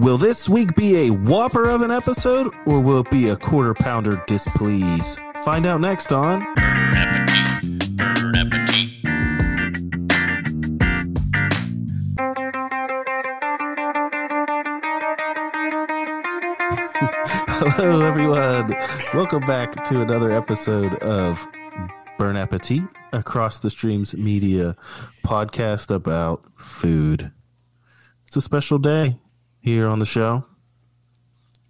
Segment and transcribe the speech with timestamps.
[0.00, 3.74] Will this week be a whopper of an episode or will it be a quarter
[3.74, 5.16] pounder displease?
[5.44, 6.42] Find out next on.
[17.76, 18.74] Hello, everyone.
[19.14, 21.46] Welcome back to another episode of
[22.18, 24.74] Bernappetit, Across the Streams Media
[25.24, 27.30] podcast about food.
[28.26, 29.20] It's a special day
[29.64, 30.44] here on the show.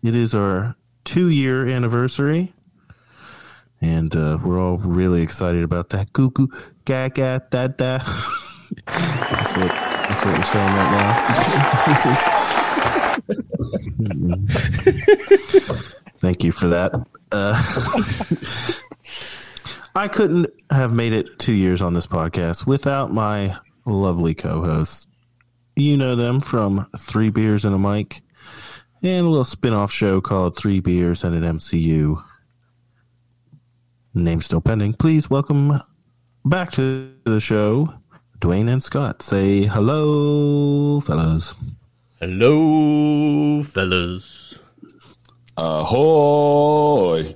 [0.03, 2.53] It is our two year anniversary,
[3.81, 6.13] and uh, we're all really excited about that.
[6.13, 6.49] Goo goo,
[6.85, 7.69] ga da da.
[7.69, 8.11] that's,
[9.57, 11.05] what, that's what we're saying right now.
[16.19, 16.93] Thank you for that.
[17.31, 17.63] Uh,
[19.95, 25.07] I couldn't have made it two years on this podcast without my lovely co hosts.
[25.77, 28.23] You know them from Three Beers and a Mic
[29.03, 32.23] and a little spin off show called Three Beers and an MCU.
[34.15, 34.93] Name still pending.
[34.93, 35.81] Please welcome
[36.45, 37.93] back to the show,
[38.39, 39.21] Dwayne and Scott.
[39.21, 41.57] Say hello, fellows.
[42.21, 44.57] Hello, fellas.
[45.57, 47.35] Ahoy!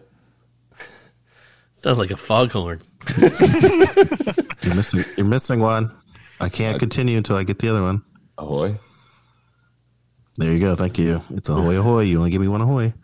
[1.75, 2.81] Sounds like a foghorn.
[3.19, 5.05] You're missing.
[5.17, 5.93] You're missing one.
[6.41, 8.05] I can't continue until I get the other one.
[8.39, 8.77] Ahoy!
[10.37, 10.77] There you go.
[10.77, 11.21] Thank you.
[11.31, 12.03] It's ahoy ahoy.
[12.03, 12.95] You only give me one ahoy.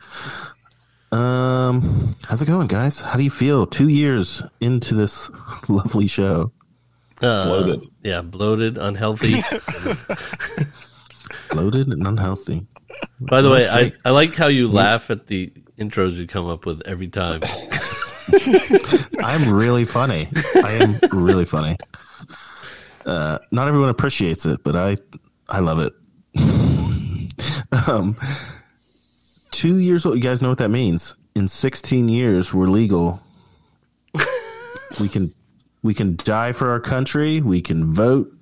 [1.11, 3.01] Um, how's it going, guys?
[3.01, 3.67] How do you feel?
[3.67, 5.31] Two years into this
[5.69, 6.53] lovely show.
[7.21, 7.81] Uh, Bloated.
[8.03, 9.43] Yeah, bloated, unhealthy.
[11.51, 12.67] bloated and unhealthy.
[13.21, 13.93] By the way, I.
[14.05, 17.41] I like how you laugh at the intros you come up with every time.
[19.19, 20.29] I'm really funny.
[20.57, 21.77] I am really funny.
[23.05, 24.97] Uh, not everyone appreciates it, but I
[25.48, 25.92] I love it.
[27.89, 28.17] um,
[29.50, 30.17] two years old.
[30.17, 31.14] You guys know what that means?
[31.34, 33.21] In 16 years, we're legal.
[35.00, 35.32] we can
[35.82, 37.41] we can die for our country.
[37.41, 38.32] We can vote.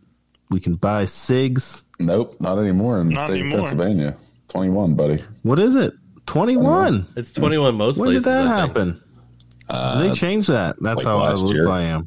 [0.51, 1.83] We can buy cigs.
[1.99, 3.61] Nope, not anymore in the Not state anymore.
[3.61, 4.17] of Pennsylvania.
[4.49, 5.25] Twenty-one, buddy.
[5.43, 5.95] What is it?
[6.27, 7.07] 21.
[7.17, 8.25] It's 21 most When did places.
[8.27, 8.77] that I think.
[8.77, 10.01] happen?
[10.09, 10.77] they changed that.
[10.81, 11.57] That's like how last old.
[11.57, 12.07] I am.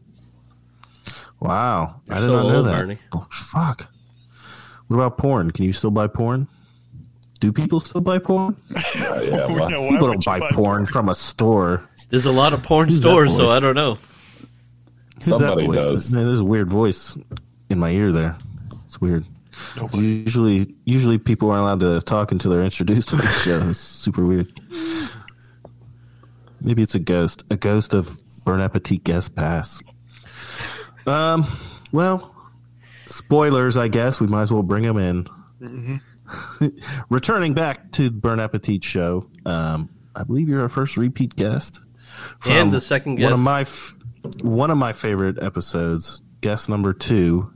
[1.41, 2.72] Wow, I You're did so not know old, that.
[2.79, 2.97] Bernie.
[3.13, 3.91] Oh, fuck.
[4.88, 5.51] What about porn?
[5.51, 6.47] Can you still buy porn?
[7.40, 8.56] Do people still buy porn?
[8.75, 8.81] Uh,
[9.23, 11.88] yeah, well, No, People don't you buy porn from a store.
[12.09, 13.50] There's a lot of porn Who's stores, so?
[13.50, 13.95] I don't know.
[13.95, 14.47] Who's
[15.22, 16.13] Somebody does.
[16.13, 17.18] Man, there's a weird voice
[17.69, 18.38] in my ear there.
[18.85, 19.25] It's weird.
[19.94, 23.69] Usually, usually people aren't allowed to talk until they're introduced to the show.
[23.69, 24.51] It's super weird.
[26.62, 29.79] Maybe it's a ghost, a ghost of Bernappetit guest pass.
[31.06, 31.45] Um,
[31.91, 32.34] well,
[33.07, 36.01] spoilers, I guess we might as well bring them in.
[37.09, 41.81] Returning back to the Bernappetit show, um, I believe you're our first repeat guest.
[42.47, 43.25] And the second guest.
[43.25, 43.97] one of my f-
[44.41, 47.51] one of my favorite episodes, guest number two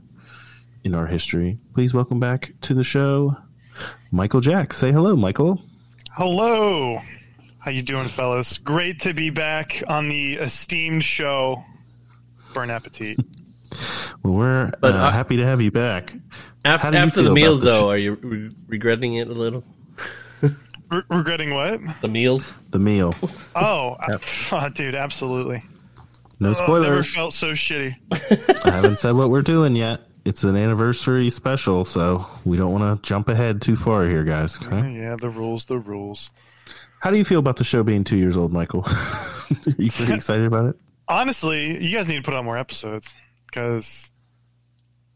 [0.84, 1.58] in our history.
[1.74, 3.36] Please welcome back to the show,
[4.10, 4.72] Michael Jack.
[4.72, 5.62] Say hello, Michael.
[6.12, 7.00] Hello.
[7.58, 8.56] How you doing, fellas?
[8.58, 11.62] Great to be back on the esteemed show,
[12.52, 13.24] Bernappetit.
[14.22, 16.12] Well, we're But, uh, uh, happy to have you back.
[16.64, 19.64] After, you after the meals, though, sh- are you re- regretting it a little?
[20.90, 21.80] Re- regretting what?
[22.02, 22.54] The meals?
[22.70, 23.14] The meal.
[23.54, 23.96] Oh,
[24.52, 25.62] uh, dude, absolutely.
[26.38, 27.14] No Oh, never spoilers.
[27.14, 27.94] felt so shitty.
[28.64, 30.00] I haven't said what we're doing yet.
[30.24, 34.60] It's an anniversary special, so we don't want to jump ahead too far here, guys.
[34.62, 34.94] Okay?
[34.96, 36.30] Yeah, the rules, the rules.
[37.00, 38.84] How do you feel about the show being two years old, Michael?
[38.86, 40.76] Are you pretty excited about it?
[41.08, 43.14] Honestly, you guys need to put on more episodes
[43.46, 44.09] because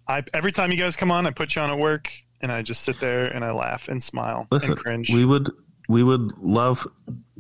[0.06, 2.10] I every time you guys come on, I put you on at work
[2.40, 5.10] and I just sit there and I laugh and smile Listen, and cringe.
[5.10, 5.50] we would
[5.88, 6.86] we would love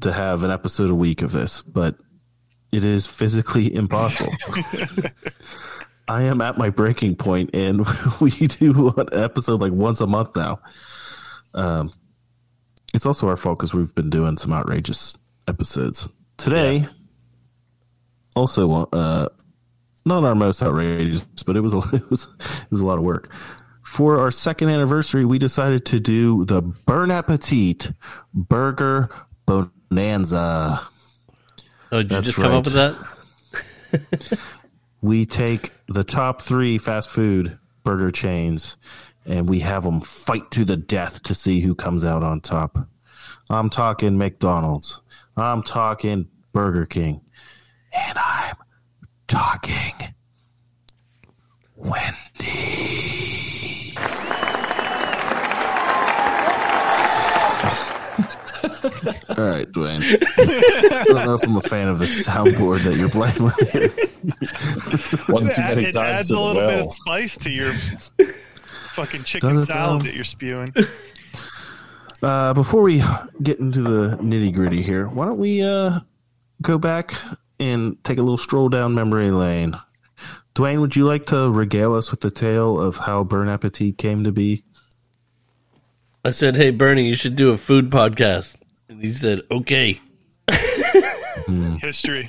[0.00, 1.96] to have an episode a week of this, but
[2.72, 4.34] it is physically impossible.
[6.08, 7.86] I am at my breaking point, and
[8.20, 10.60] we do an episode like once a month now.
[11.54, 11.92] Um,
[12.92, 15.16] it's also our fault because we've been doing some outrageous
[15.48, 16.86] episodes today.
[18.36, 19.28] Also, uh,
[20.04, 23.04] not our most outrageous, but it was a, it was it was a lot of
[23.04, 23.30] work.
[23.82, 27.94] For our second anniversary, we decided to do the Bernappetit
[28.32, 29.10] Burger
[29.46, 30.82] Bonanza.
[31.92, 34.38] Oh, did you That's just come up with that?
[35.04, 38.78] We take the top three fast food burger chains
[39.26, 42.78] and we have them fight to the death to see who comes out on top.
[43.50, 45.02] I'm talking McDonald's.
[45.36, 47.20] I'm talking Burger King.
[47.92, 48.56] And I'm
[49.26, 49.92] talking
[51.76, 52.14] Wendy.
[59.36, 60.02] All right, Dwayne.
[60.38, 63.88] I don't know if I'm a fan of the soundboard that you're playing with here.
[65.34, 67.72] One too It, many it times adds a the little bit of spice to your
[68.92, 70.72] fucking chicken salad that you're spewing.
[72.22, 73.02] Uh, before we
[73.42, 76.00] get into the nitty gritty here, why don't we uh,
[76.62, 77.14] go back
[77.58, 79.78] and take a little stroll down memory lane?
[80.54, 84.32] Dwayne, would you like to regale us with the tale of how Bernappetit came to
[84.32, 84.62] be?
[86.24, 88.56] I said, "Hey, Bernie, you should do a food podcast,"
[88.88, 90.00] and he said, "Okay."
[91.80, 92.28] History.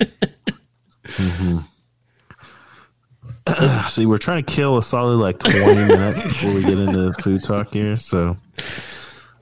[3.89, 7.43] See, we're trying to kill a solid like 20 minutes before we get into food
[7.43, 7.95] talk here.
[7.95, 8.37] So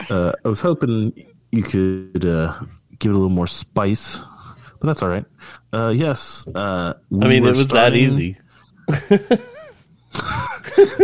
[0.09, 1.13] uh, I was hoping
[1.51, 2.59] you could uh,
[2.99, 4.19] give it a little more spice,
[4.79, 5.25] but that's all right.
[5.73, 6.47] Uh, yes.
[6.53, 8.37] Uh, I mean, it was that easy.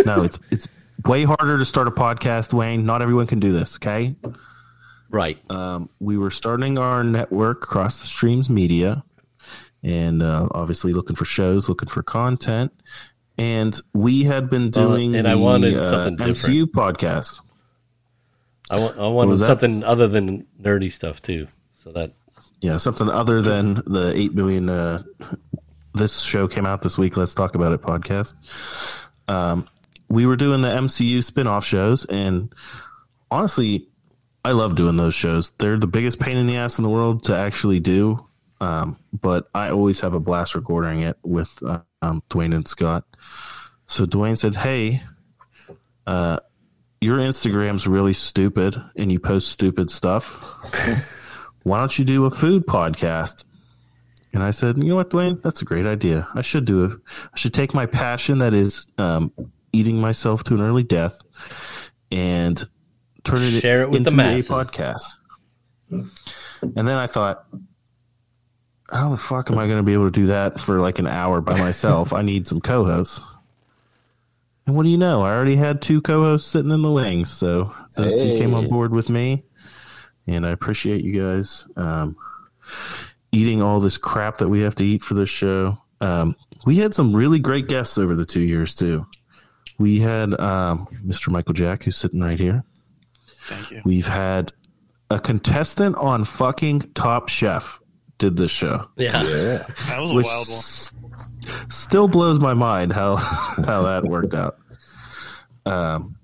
[0.06, 0.68] no, it's it's
[1.06, 2.86] way harder to start a podcast, Wayne.
[2.86, 3.77] Not everyone can do this.
[3.77, 4.16] Okay.
[5.10, 5.39] Right.
[5.50, 9.04] Um, we were starting our network across the streams media,
[9.81, 12.71] and uh, obviously looking for shows, looking for content.
[13.38, 17.39] And we had been doing and I wanted uh, something MCU podcast.
[18.69, 21.48] I, wa- I wanted something other than nerdy stuff too.
[21.74, 22.12] So that
[22.61, 24.69] Yeah, something other than the eight million.
[24.69, 25.03] Uh,
[25.94, 27.17] this show came out this week.
[27.17, 28.33] Let's talk about it podcast.
[29.27, 29.67] Um,
[30.09, 32.53] we were doing the MCU spin-off shows, and
[33.31, 33.88] honestly,
[34.44, 35.51] I love doing those shows.
[35.57, 38.25] They're the biggest pain in the ass in the world to actually do,
[38.59, 43.06] um, but I always have a blast recording it with uh, um, Dwayne and Scott.
[43.88, 45.01] So Dwayne said, "Hey,
[46.07, 46.39] uh,
[47.00, 51.15] your Instagram's really stupid, and you post stupid stuff."
[51.69, 53.44] why don't you do a food podcast?
[54.33, 56.27] And I said, you know what, Dwayne, that's a great idea.
[56.33, 57.00] I should do it.
[57.33, 59.31] I should take my passion that is um,
[59.71, 61.21] eating myself to an early death
[62.12, 62.57] and
[63.24, 64.50] turn it Share it with into the masses.
[64.50, 65.01] a podcast.
[65.92, 66.10] And
[66.75, 67.45] then I thought,
[68.92, 71.07] how the fuck am I going to be able to do that for like an
[71.07, 72.13] hour by myself?
[72.13, 73.21] I need some co-hosts.
[74.66, 75.21] And what do you know?
[75.21, 78.92] I already had two co-hosts sitting in the wings, so those two came on board
[78.92, 79.44] with me
[80.35, 82.15] and I appreciate you guys um,
[83.31, 85.77] eating all this crap that we have to eat for this show.
[86.01, 86.35] Um,
[86.65, 89.05] we had some really great guests over the two years too.
[89.77, 91.31] We had um, Mr.
[91.31, 92.63] Michael Jack, who's sitting right here.
[93.45, 93.81] Thank you.
[93.85, 94.51] We've had
[95.09, 97.79] a contestant on fucking Top Chef
[98.17, 99.23] did this show, yeah.
[99.23, 99.65] Yeah.
[99.87, 100.57] That was a which wild one.
[100.57, 100.93] s-
[101.69, 103.15] still blows my mind how
[103.65, 104.57] how that worked out.
[105.65, 106.17] Um,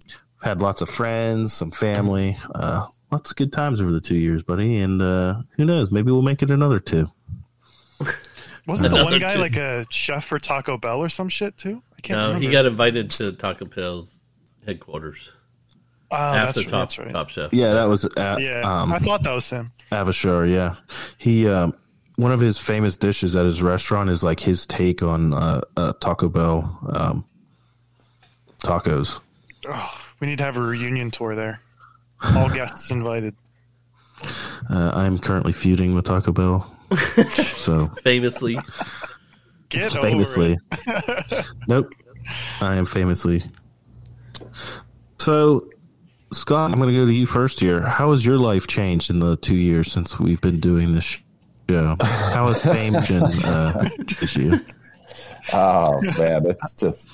[0.43, 4.43] had lots of friends, some family, uh, lots of good times over the two years,
[4.43, 4.79] buddy.
[4.79, 5.91] And uh, who knows?
[5.91, 7.09] Maybe we'll make it another two.
[8.67, 9.39] Wasn't the one guy two.
[9.39, 11.81] like a chef for Taco Bell or some shit too?
[11.97, 12.47] I can't No, remember.
[12.47, 14.19] he got invited to Taco Bell's
[14.65, 15.31] headquarters
[16.11, 17.11] oh, that's, after right, Top that's right.
[17.11, 17.53] Top Chef.
[17.53, 19.71] Yeah, that was at, Yeah, um, I thought that was him.
[19.91, 20.49] Avishar.
[20.51, 20.75] Yeah,
[21.17, 21.75] he um,
[22.15, 25.93] one of his famous dishes at his restaurant is like his take on uh, uh,
[26.01, 27.25] Taco Bell um,
[28.63, 29.21] tacos.
[29.67, 31.61] Oh, we need to have a reunion tour there.
[32.23, 33.35] All guests invited.
[34.69, 36.73] Uh, I'm currently feuding with Taco Bell,
[37.57, 38.57] so Famously,
[39.69, 40.57] Get famously.
[40.87, 41.45] over it.
[41.67, 41.89] nope,
[42.61, 43.43] I am famously.
[45.19, 45.69] So,
[46.33, 47.81] Scott, I'm going to go to you first here.
[47.81, 51.17] How has your life changed in the two years since we've been doing this
[51.69, 51.95] show?
[52.01, 54.59] How has fame been uh, changed you?
[55.53, 57.09] Oh man, it's just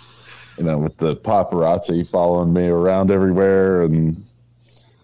[0.57, 4.23] you know with the paparazzi following me around everywhere, and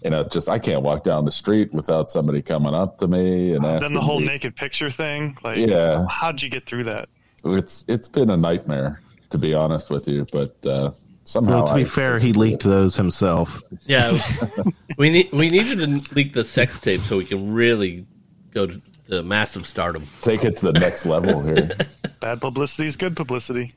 [0.08, 3.52] you know, just I can't walk down the street without somebody coming up to me
[3.52, 5.38] and asking Then the whole me- naked picture thing.
[5.44, 6.06] Like, Yeah.
[6.10, 7.10] how'd you get through that?
[7.44, 10.92] It's it's been a nightmare to be honest with you, but uh,
[11.26, 13.62] somehow Well, to be I- fair, he leaked those himself.
[13.86, 14.18] yeah.
[14.98, 18.06] we need we need you to leak the sex tape so we can really
[18.54, 20.06] go to the massive stardom.
[20.22, 21.72] take it to the next level here.
[22.22, 23.72] Bad publicity is good publicity.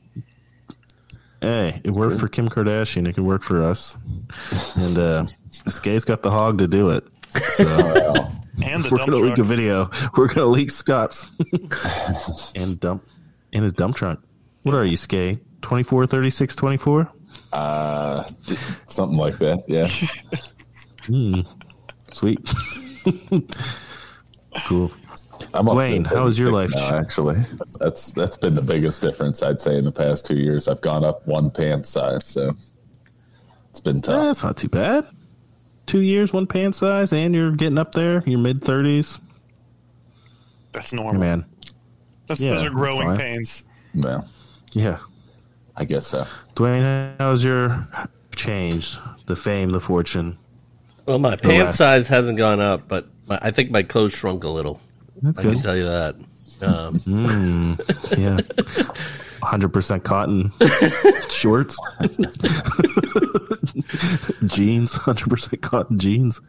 [1.41, 3.07] Hey, it worked for Kim Kardashian.
[3.07, 3.97] It could work for us.
[4.75, 7.03] And uh, Skay's got the hog to do it.
[7.55, 9.39] So Well, And the we're gonna leak truck.
[9.39, 9.89] a video.
[10.15, 11.25] We're gonna leak Scott's
[12.55, 13.07] and dump
[13.51, 14.19] in his dump truck.
[14.63, 15.39] What are you, Skay?
[15.63, 17.11] 24, 36, 24?
[17.53, 18.23] uh,
[18.87, 19.63] something like that.
[19.67, 19.87] Yeah.
[22.11, 22.39] Sweet.
[24.67, 24.91] cool.
[25.53, 27.35] I'm up Dwayne, to how has your life now, actually,
[27.79, 30.67] that's that's been the biggest difference I'd say in the past two years.
[30.67, 32.55] I've gone up one pant size, so
[33.69, 34.25] it's been Eh, tough.
[34.27, 35.05] that's not too bad.
[35.87, 38.23] Two years, one pant size, and you're getting up there.
[38.25, 39.19] You're mid 30s.
[40.71, 41.19] That's Hey, normal.
[41.19, 41.45] man.
[42.27, 43.17] That's, Yeah, those are growing fine.
[43.17, 43.63] pains.
[43.93, 44.27] Well,
[44.71, 44.99] Yeah.
[45.75, 46.25] I guess so.
[46.55, 47.87] Dwayne, how's your
[48.35, 48.97] change?
[49.25, 50.37] The fame, the fortune.
[51.05, 54.49] Well, my pant size hasn't gone up, but My- I think my clothes shrunk a
[54.49, 54.79] little.
[55.21, 55.53] That's I good.
[55.53, 56.15] can tell you that.
[56.63, 58.37] Um, Mm, yeah.
[59.41, 60.51] 100% cotton
[61.31, 61.75] shorts.
[64.45, 64.93] jeans.
[64.93, 66.39] 100% cotton jeans.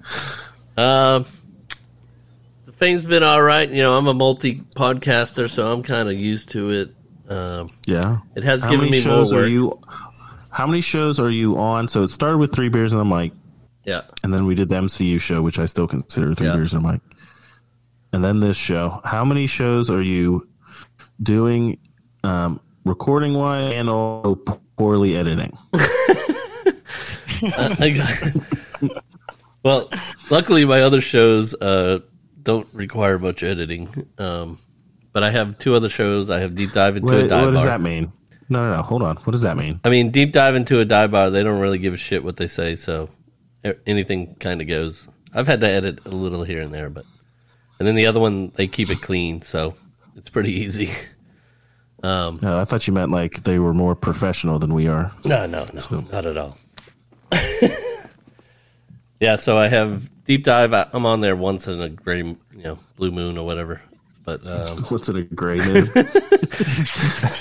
[0.77, 1.25] Um,
[2.67, 3.69] the fame's been all right.
[3.71, 6.95] You know, I'm a multi podcaster, so I'm kind of used to it.
[7.29, 8.19] Um, Yeah.
[8.37, 9.81] it has How given many me more shows are you
[10.51, 11.89] How many shows are you on?
[11.89, 13.33] So it started with 3 beers and a mic,
[13.85, 16.57] yeah, and then we did the MCU show, which I still consider 3 Yeah.
[16.57, 17.01] beers and a mic.
[18.13, 19.01] And then this show.
[19.05, 20.47] How many shows are you
[21.23, 21.79] doing
[22.25, 24.35] um, recording wise and also
[24.77, 25.57] poorly editing?
[29.65, 29.91] Well,
[30.29, 32.01] luckily my other shows uh,
[32.43, 33.89] don't require much editing.
[34.19, 34.59] Um,
[35.13, 36.31] but I have two other shows.
[36.31, 37.67] I have deep dive into What, a dive what does bar.
[37.67, 38.13] that mean?
[38.49, 38.83] No, no, no.
[38.83, 39.17] Hold on.
[39.19, 39.81] What does that mean?
[39.85, 41.31] I mean, deep dive into a dive bar.
[41.31, 43.09] They don't really give a shit what they say, so
[43.87, 45.07] anything kind of goes.
[45.33, 47.05] I've had to edit a little here and there, but
[47.83, 49.75] and then the other one they keep it clean, so
[50.15, 50.89] it's pretty easy.
[52.05, 55.13] Um, No, I thought you meant like they were more professional than we are.
[55.25, 56.57] no, no, no, not at all.
[59.21, 60.75] yeah, so I have deep dive.
[60.75, 63.81] I- I'm on there once in a gray, you know, blue moon or whatever.
[64.25, 65.87] But um, What's in a gray moon?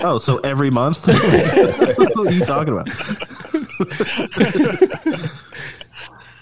[0.02, 1.08] oh, so every month?
[1.08, 2.88] what are you talking about?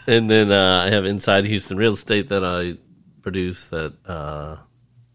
[0.07, 2.77] and then uh, I have Inside Houston Real Estate that I
[3.21, 3.67] produce.
[3.67, 4.57] That uh,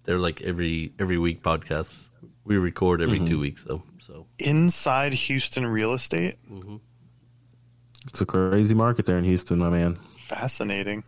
[0.05, 2.09] they're like every every week podcasts.
[2.45, 3.27] We record every mm-hmm.
[3.27, 3.83] two weeks though.
[3.99, 6.37] So Inside Houston real estate.
[6.51, 6.77] Mm-hmm.
[8.09, 9.99] It's a crazy market there in Houston, my man.
[10.17, 11.05] Fascinating.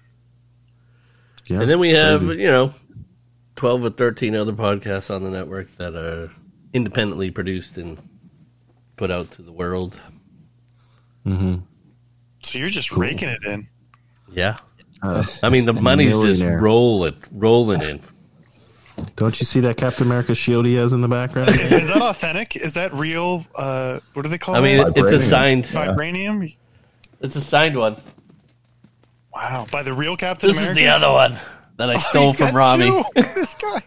[1.46, 2.42] Yeah, and then we have crazy.
[2.42, 2.72] you know
[3.54, 6.30] twelve or thirteen other podcasts on the network that are
[6.72, 7.98] independently produced and
[8.96, 9.98] put out to the world.
[11.26, 11.56] Mm-hmm.
[12.42, 13.68] So you're just raking it in.
[14.32, 14.56] Yeah,
[15.02, 18.00] Uh, I mean the money's just rolling, rolling in.
[19.16, 21.50] don't you see that Captain America shield he has in the background?
[21.50, 22.56] Is, is that authentic?
[22.56, 23.44] Is that real?
[23.54, 24.58] Uh, what do they call it?
[24.58, 24.96] I mean, it?
[24.96, 25.64] it's a signed.
[25.64, 26.54] Vibranium.
[27.20, 27.96] It's a signed one.
[29.34, 31.36] Wow, by the real Captain This is the other one
[31.76, 33.04] that I stole He's from got Rami.
[33.14, 33.82] this guy.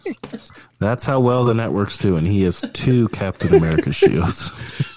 [0.78, 2.26] That's how well the network's doing.
[2.26, 4.54] He has two Captain America shields.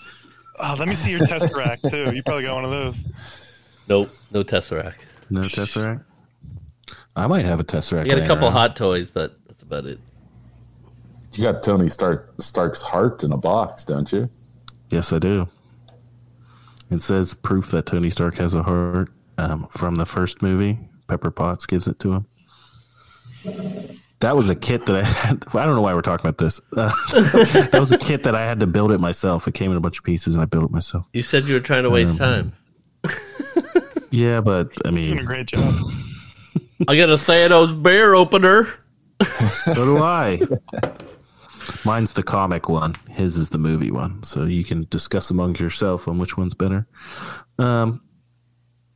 [0.65, 2.15] Oh, let me see your Tesseract too.
[2.15, 3.05] You probably got one of those.
[3.89, 4.95] Nope, no Tesseract.
[5.33, 6.05] No Tesseract?
[7.17, 8.03] I might have a Tesseract.
[8.03, 8.53] I got a couple around.
[8.53, 9.99] hot toys, but that's about it.
[11.33, 14.29] You got Tony Stark Stark's heart in a box, don't you?
[14.91, 15.49] Yes, I do.
[16.91, 20.79] It says proof that Tony Stark has a heart um, from the first movie.
[21.09, 22.27] Pepper Potts gives it to him.
[24.21, 25.45] That was a kit that I had.
[25.55, 26.61] I don't know why we're talking about this.
[26.77, 29.49] Uh, that was a kit that I had to build it myself.
[29.49, 31.07] It came in a bunch of pieces, and I built it myself.
[31.15, 32.53] You said you were trying to waste time.
[34.13, 35.75] Yeah, but I mean, Doing a mean, great job.
[36.89, 38.69] I got a Thanos bear opener.
[39.65, 40.41] so do I.
[41.87, 42.95] Mine's the comic one.
[43.09, 44.23] His is the movie one.
[44.23, 46.87] So you can discuss among yourself on which one's better.
[47.59, 48.03] Um,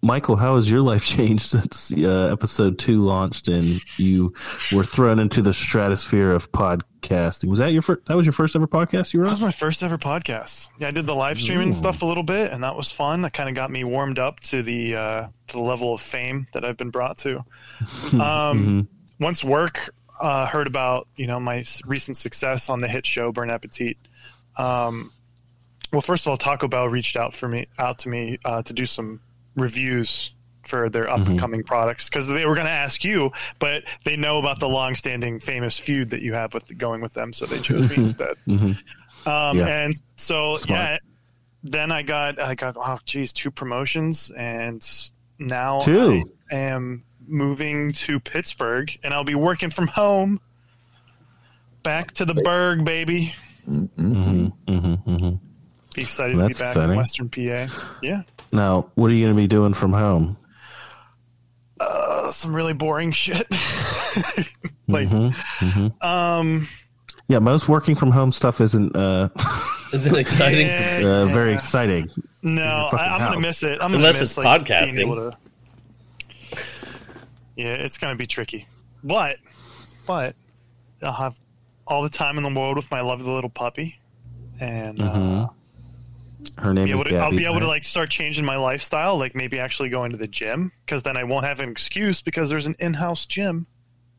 [0.02, 4.34] Michael, how has your life changed since uh, episode two launched and you
[4.72, 7.48] were thrown into the stratosphere of podcasting?
[7.48, 8.04] Was that your first?
[8.06, 10.70] That was your first ever podcast you were That was my first ever podcast.
[10.78, 13.22] Yeah, I did the live streaming stuff a little bit, and that was fun.
[13.22, 16.46] That kind of got me warmed up to the uh, to the level of fame
[16.52, 17.44] that I've been brought to.
[18.20, 18.88] Um,
[19.18, 23.96] Once work uh, heard about you know my recent success on the hit show Bernappetit.
[24.56, 25.10] Um,
[25.92, 28.72] well, first of all, Taco Bell reached out for me out to me uh, to
[28.72, 29.20] do some
[29.56, 30.32] reviews
[30.62, 34.16] for their up and coming products because they were going to ask you, but they
[34.16, 37.58] know about the long-standing famous feud that you have with going with them, so they
[37.60, 38.34] chose me instead.
[38.48, 39.66] Um, Yeah.
[39.66, 40.68] And so, Smart.
[40.68, 40.98] yeah,
[41.62, 44.30] then I got, I got, oh, geez, two promotions.
[44.36, 44.84] And
[45.38, 46.30] now Two?
[46.50, 50.40] I am moving to Pittsburgh and I'll be working from home.
[51.82, 53.34] Back to the Berg, baby.
[53.68, 55.36] Mm-hmm, mm-hmm.
[55.96, 56.90] Be excited That's to be back exciting.
[56.90, 57.96] in Western PA.
[58.02, 58.22] Yeah.
[58.52, 60.36] Now, what are you going to be doing from home?
[61.80, 63.46] Uh, some really boring shit.
[64.88, 66.06] like, Mm-hmm.
[66.06, 66.68] um,
[67.28, 69.28] Yeah, most working from home stuff isn't uh,
[69.92, 70.66] Is it exciting?
[70.68, 72.10] yeah, uh, very exciting.
[72.42, 73.30] No, I, I'm house.
[73.32, 73.72] gonna miss it.
[73.72, 75.14] I'm gonna Unless miss, it's like, podcasting.
[75.14, 75.36] to-
[77.56, 78.66] Yeah, it's gonna be tricky,
[79.02, 79.36] but
[80.06, 80.34] but
[81.02, 81.40] I'll have
[81.86, 83.98] all the time in the world with my lovely little puppy,
[84.60, 85.44] and uh, Mm-hmm.
[86.58, 89.58] Her name is to, I'll be able to like start changing my lifestyle, like maybe
[89.58, 92.76] actually going to the gym, because then I won't have an excuse because there's an
[92.78, 93.66] in-house gym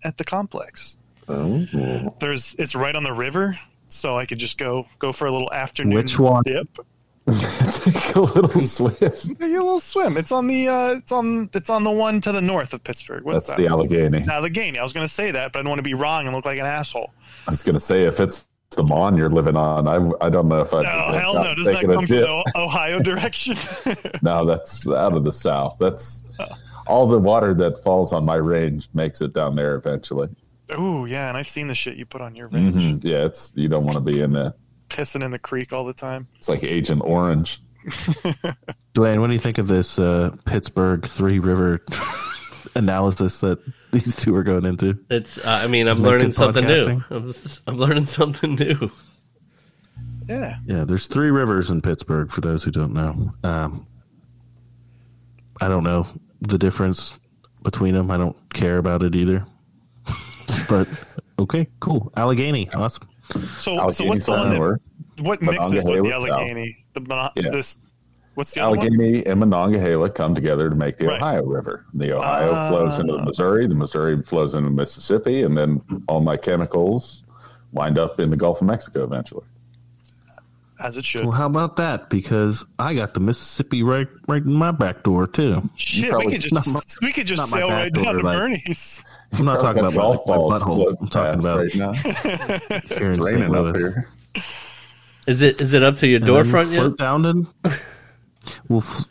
[0.04, 0.98] at the complex.
[1.30, 5.32] Oh, There's it's right on the river, so I could just go go for a
[5.32, 6.44] little afternoon Which one?
[6.46, 6.80] dip.
[7.28, 8.94] Take a little swim.
[9.12, 10.16] Take a little swim.
[10.16, 13.26] It's on the uh, it's on it's on the one to the north of Pittsburgh.
[13.26, 13.58] What's That's that?
[13.58, 14.26] the Allegheny.
[14.30, 14.80] Allegheny.
[14.80, 16.46] I was going to say that, but I don't want to be wrong and look
[16.46, 17.12] like an asshole.
[17.46, 20.48] I was going to say if it's the Mon you're living on, I I don't
[20.48, 20.80] know if I.
[20.80, 21.56] Oh hell no!
[21.56, 23.56] Doesn't that come from the Ohio direction?
[24.22, 25.78] No, that's out of the south.
[25.80, 26.26] That's
[26.86, 30.30] all the water that falls on my range makes it down there eventually.
[30.76, 33.04] Oh yeah, and I've seen the shit you put on your range, Mhm.
[33.04, 34.54] Yeah, it's you don't want to be in there.
[34.90, 36.28] pissing in the creek all the time.
[36.38, 37.62] It's like Agent Orange.
[38.94, 41.84] Dwayne, what do you think of this uh, Pittsburgh Three River
[42.78, 43.60] analysis that
[43.92, 44.98] these two are going into?
[45.10, 45.38] It's.
[45.38, 47.02] Uh, I mean, I'm learning good something new.
[47.10, 48.92] I'm, just, I'm learning something new.
[50.28, 52.32] Yeah, Yeah, there's three rivers in Pittsburgh.
[52.32, 53.88] For those who don't know, um,
[55.62, 56.06] I don't know
[56.42, 57.18] the difference
[57.64, 58.12] between them.
[58.12, 59.46] I don't care about it either.
[60.70, 60.88] but
[61.40, 62.12] okay, cool.
[62.18, 63.08] Allegheny, awesome.
[63.58, 64.80] So, so what's the one that Or
[65.22, 66.40] what mixes with the Monongahela South.
[66.40, 66.86] Allegheny?
[66.94, 67.50] The Yeah.
[67.50, 67.78] this
[68.38, 68.88] what's the other one?
[68.88, 71.22] Allegheny and Monongahela come together to make the Right.
[71.22, 71.86] Ohio River.
[71.94, 72.70] The Ohio Ah.
[72.70, 73.66] flows into the Missouri.
[73.68, 77.24] The Missouri flows into Mississippi, and then all my chemicals
[77.72, 79.46] wind up in the Gulf of Mexico eventually.
[80.80, 81.24] As it should.
[81.24, 82.08] Well, how about that?
[82.12, 85.68] Because I got the Mississippi right right in my back door too.
[85.76, 89.04] Shit, we could just my- we could just sail right back down to like- Bernie's.
[89.34, 90.96] I'm not talking about my, golf my balls butthole.
[91.02, 91.94] I'm talking about right now.
[91.94, 94.08] here It's raining up here.
[95.26, 95.60] Is it?
[95.60, 96.96] Is it up to your And door front yet?
[96.96, 97.72] down to.
[98.70, 99.06] Well, f-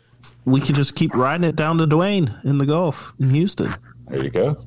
[0.45, 3.69] we can just keep riding it down to Dwayne in the Gulf in Houston.
[4.07, 4.57] There you go.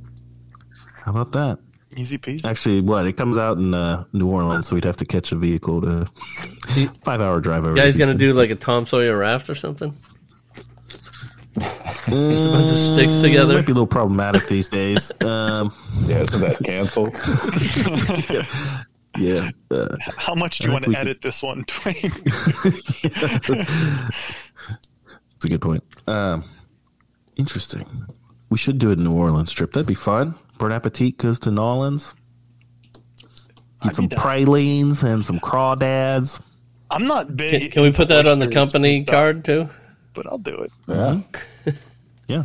[1.05, 1.59] How about that?
[1.97, 2.45] Easy peasy.
[2.45, 5.37] Actually, what it comes out in uh, New Orleans, so we'd have to catch a
[5.37, 6.07] vehicle to
[7.03, 7.71] five hour drive over.
[7.71, 9.95] You guys to gonna do like a Tom Sawyer raft or something?
[12.07, 13.55] It's a bunch of sticks together?
[13.55, 15.11] Might be a little problematic these days.
[15.21, 15.73] Um,
[16.07, 17.13] Yeah, isn't that canceled?
[19.19, 22.13] yeah, uh, How much do you want to we edit this one, Dwayne?
[25.41, 25.83] That's a good point.
[26.07, 26.45] Um,
[27.37, 27.87] interesting.
[28.51, 29.73] We should do a New Orleans trip.
[29.73, 30.35] That'd be fun.
[30.59, 32.13] Bon Appetit goes to New Orleans.
[33.81, 36.43] I'd Get some pralines and some crawdads.
[36.91, 37.63] I'm not big.
[37.63, 39.67] Can, can we put that on the company stuff, card too?
[40.13, 40.73] But I'll do it.
[40.87, 41.21] Yeah.
[42.29, 42.45] Yeah,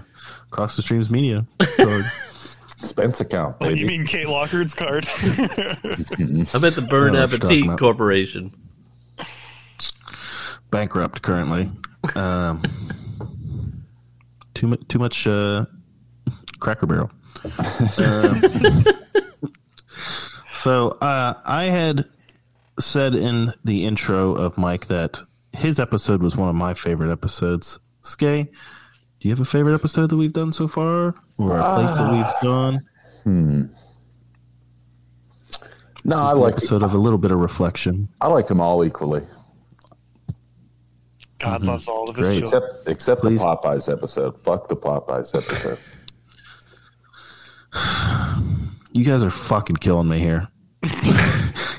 [0.49, 1.45] Cross the Streams Media.
[1.77, 2.05] card.
[2.79, 3.81] Expense account, Oh, baby.
[3.81, 5.05] you mean Kate Lockard's card?
[5.13, 7.77] I bet the Burn I know what you're talking Appetit.
[7.79, 8.51] Corporation.
[10.71, 11.69] Bankrupt currently.
[12.15, 12.61] Um,
[14.53, 14.81] too much.
[14.87, 15.27] Too much.
[15.27, 15.65] Uh,
[16.59, 17.11] Cracker Barrel.
[17.43, 18.41] Um,
[20.53, 22.05] so uh, I had
[22.79, 25.19] said in the intro of Mike that
[25.53, 27.79] his episode was one of my favorite episodes.
[28.01, 28.49] Skay, do
[29.19, 32.41] you have a favorite episode that we've done so far, or a place that we've
[32.41, 32.79] done?
[36.03, 38.09] No, I like episode of a little bit of reflection.
[38.21, 39.23] I like them all equally,
[41.39, 42.39] God loves all of his Great.
[42.43, 42.63] children.
[42.63, 43.39] except except Please.
[43.39, 44.39] the Popeyes episode.
[44.39, 45.79] Fuck the Popeyes episode.
[48.91, 50.47] You guys are fucking killing me here.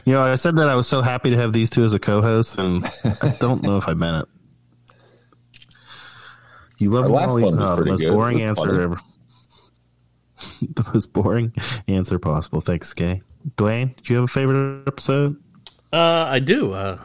[0.05, 1.99] you know, I said that I was so happy to have these two as a
[1.99, 2.85] co-host, and
[3.23, 5.65] I don't know if I meant it.
[6.77, 8.13] You love Our last Molly- one was oh, the most good.
[8.13, 8.83] boring answer funny.
[8.83, 9.01] ever.
[10.61, 11.55] the most boring
[11.89, 12.61] answer possible.
[12.61, 13.23] Thanks, Gay.
[13.57, 15.37] Dwayne, do you have a favorite episode?
[15.95, 16.75] Uh, I do.
[16.75, 16.99] Uh,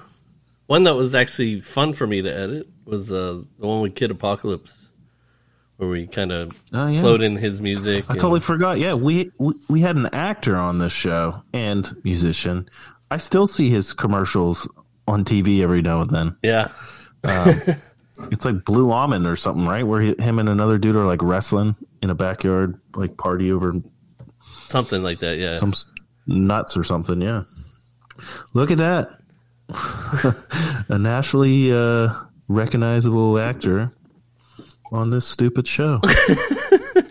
[0.72, 4.10] one that was actually fun for me to edit was uh, the one with Kid
[4.10, 4.90] Apocalypse,
[5.76, 7.02] where we kind of Oh, yeah.
[7.02, 8.06] float in his music.
[8.10, 8.80] I and- totally forgot.
[8.80, 12.70] Yeah, we, we we had an actor on this show and musician.
[13.10, 14.66] I still see his commercials
[15.10, 16.38] on TV every now and then.
[16.42, 16.70] yeah,
[18.32, 19.86] It's like Blue Almond or something, right?
[19.86, 23.74] Where he, him and another dude are like wrestling in a backyard, like party over
[24.68, 25.38] something like that.
[25.38, 25.74] Yeah, some
[26.28, 27.22] nuts or something.
[27.22, 27.44] Yeah.
[28.54, 29.10] Look at that.
[30.90, 32.14] a nationally uh,
[32.48, 33.92] recognizable actor
[34.92, 36.00] on this stupid show.
[36.94, 37.04] and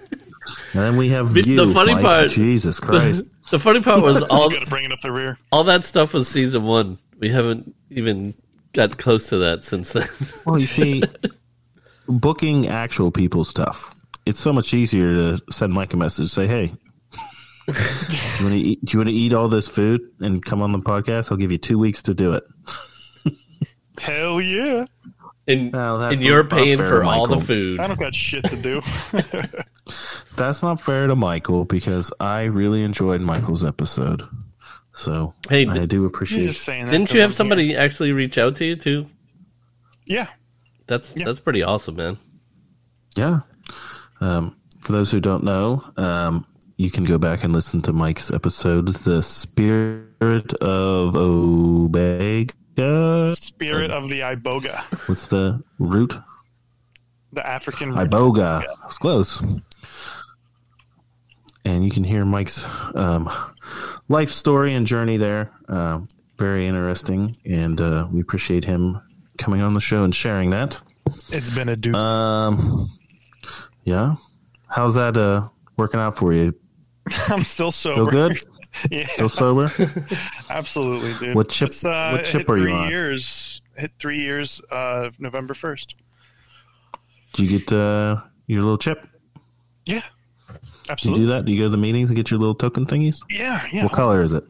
[0.73, 2.03] then we have The- you, the funny Mike.
[2.05, 3.23] part- Jesus Christ.
[3.51, 5.39] the funny part was all You got to bring it up the rear.
[5.53, 6.99] all that stuff was season one.
[7.19, 8.35] We haven't even
[8.73, 10.07] got close to that since then.
[10.47, 11.03] Well, you see,
[12.09, 13.95] booking actual people stuff,
[14.27, 16.73] it's so much easier to send Mike a message, say, hey,
[17.69, 20.73] you want to eat, do you want to eat all this food and come on
[20.73, 21.31] the podcast?
[21.31, 22.45] I'll give you two weeks to do it.
[24.01, 24.87] Hell yeah!
[25.47, 27.81] and No, that's and you're not- not paying fair, for all the food.
[27.81, 28.81] I don't got shit to do.
[30.37, 34.23] That's not fair to Michael because I really enjoyed Michael's episode.
[34.95, 36.93] So Hey, I d- do You're appreciate just saying that.
[36.93, 39.07] didn't you I'm have somebody actually reach out to you too?
[40.07, 40.29] Yeah.
[40.87, 41.25] That's Yeah.
[41.27, 42.17] that's pretty awesome, man.
[43.17, 43.41] Yeah.
[44.21, 46.47] Um, for those who don't know, um,
[46.81, 52.53] you can go back and listen to Mike's episode, The Spirit of Obeg.
[53.37, 56.17] Spirit of the Iboga, What's the root?
[57.35, 57.93] the African.
[57.93, 58.65] Iboga.
[58.87, 59.43] It's close.
[61.67, 62.65] And you can hear Mike's
[62.95, 63.31] um,
[64.09, 65.53] life story and journey there.
[65.69, 66.01] Uh,
[66.39, 69.03] very interesting, and uh, we appreciate him
[69.37, 70.81] coming on the show and sharing that.
[71.29, 71.95] It's been a dude.
[71.95, 72.89] Um,
[73.85, 74.15] yeah.
[74.67, 76.55] How's that uh, working out for you?
[77.29, 78.11] I'm still sober.
[78.11, 78.41] good?
[78.91, 79.71] yeah, Still sober?
[80.51, 81.35] absolutely, dude.
[81.35, 82.89] What chip- It's, uh, what chip are you on?
[82.89, 84.61] Years hit three years.
[84.71, 85.95] Uh, November first.
[87.33, 89.07] Do you get uh, your little chip?
[89.87, 90.03] Yeah,
[90.99, 91.47] Do you do that?
[91.47, 93.21] Do you go to the meetings and get your little token thingies?
[93.29, 93.85] Yeah, yeah.
[93.85, 94.45] What color is it?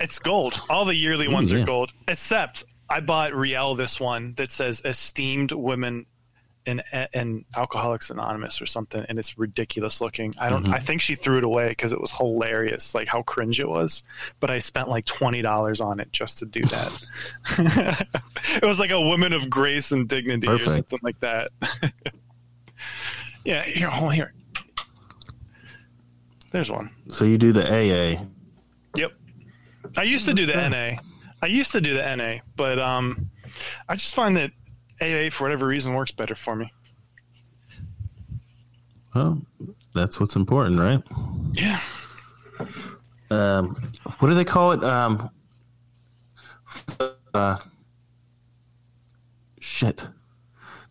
[0.00, 0.60] It's gold.
[0.70, 1.60] All the yearly ones yeah.
[1.60, 6.06] are gold, except I bought Riel this one that says "Esteemed Women
[6.66, 10.34] in in Alcoholics Anonymous" or something, and it's ridiculous looking.
[10.38, 10.68] I don't.
[10.68, 14.02] I think she threw it away because it was hilarious, like how cringe it was.
[14.40, 17.06] But I spent like twenty dollars on it just to do that.
[18.62, 21.50] it was like a woman of grace and dignity or something like that.
[23.44, 24.34] yeah, here, hold on, here.
[26.50, 26.90] There's one.
[27.08, 28.24] So you do the AA.
[28.96, 29.12] Yep.
[29.96, 31.00] I used to do the NA.
[31.40, 33.30] I used to do the NA, but um,
[33.88, 34.52] I just find that
[35.02, 36.72] AA for whatever reason works better for me.
[39.14, 39.42] Well,
[39.94, 41.02] that's what's important, right?
[41.52, 41.80] Yeah.
[43.30, 43.74] um,
[44.20, 44.82] what do they call it?
[44.82, 45.28] Um,
[47.34, 47.58] uh,
[49.60, 50.06] shit.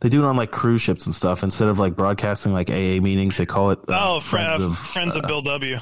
[0.02, 1.44] They do it on like cruise ships and stuff.
[1.44, 3.80] Instead of like broadcasting like AA meetings, they call it.
[3.88, 5.80] Uh, oh, fr- friends, of, friends of Bill W.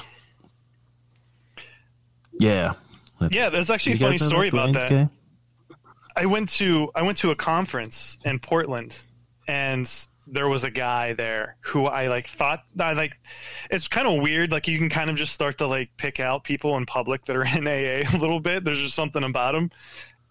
[2.38, 2.72] Yeah.
[3.18, 4.88] That's- Yeah, there's actually a funny story about that.
[4.90, 5.08] gay?
[6.20, 8.94] I went to I went to a conference in Portland,
[9.48, 9.90] and
[10.26, 13.18] there was a guy there who I like thought I like.
[13.70, 14.52] It's kind of weird.
[14.52, 17.38] Like you can kind of just start to like pick out people in public that
[17.38, 18.64] are in AA a little bit.
[18.64, 19.70] There's just something about them.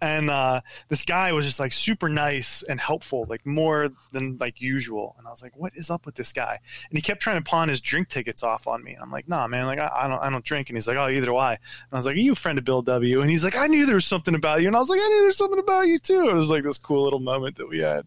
[0.01, 4.62] And uh, this guy was just like super nice and helpful, like more than like
[4.62, 5.15] usual.
[5.17, 6.57] And I was like, "What is up with this guy?"
[6.89, 8.93] And he kept trying to pawn his drink tickets off on me.
[8.93, 10.95] And I'm like, "Nah, man, like I, I don't, I don't drink." And he's like,
[10.95, 11.59] "Oh, either do I." And
[11.91, 13.85] I was like, "Are you a friend of Bill W?" And he's like, "I knew
[13.85, 15.88] there was something about you." And I was like, "I knew there was something about
[15.88, 18.05] you too." It was like this cool little moment that we had.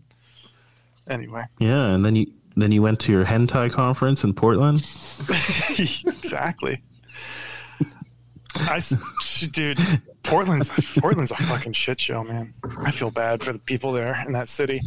[1.09, 4.79] Anyway, Yeah, and then you then you went to your hentai conference in Portland.
[5.79, 6.83] exactly.
[8.61, 8.81] I,
[9.53, 9.79] dude,
[10.23, 12.55] Portland's Portland's a fucking shit show, man.
[12.81, 14.81] I feel bad for the people there in that city.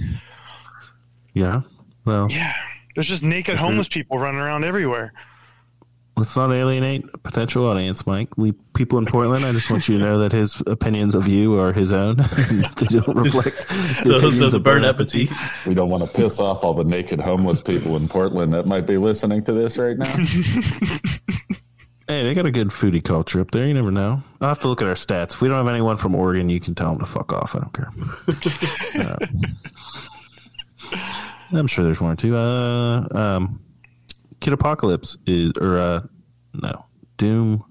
[1.33, 1.61] Yeah.
[2.05, 2.53] Well, Yeah,
[2.95, 5.11] there's just naked homeless people running around everywhere.
[6.17, 8.29] let's not alienate a potential audience, Mike.
[8.37, 9.43] We people in Portland.
[9.43, 12.15] I just want you to know that his opinions of you are his own.
[12.77, 15.29] they don't reflect the Those, opinions those of burn Bon appetit.
[15.65, 18.85] We don't want to piss off all the naked homeless people in Portland that might
[18.85, 20.15] be listening to this right now.
[22.07, 23.67] Hey, they got a good foodie culture up there.
[23.67, 24.21] You never know.
[24.39, 25.33] I'll have to look at our stats.
[25.33, 27.55] If we don't have anyone from Oregon, you can tell them to fuck off.
[27.55, 27.91] I don't care.
[31.51, 32.35] Uh, I'm sure there's one or two.
[32.37, 33.59] Uh, um,
[34.39, 36.01] Kid Apocalypse is, or uh,
[36.53, 36.85] no,
[37.17, 37.63] Doom,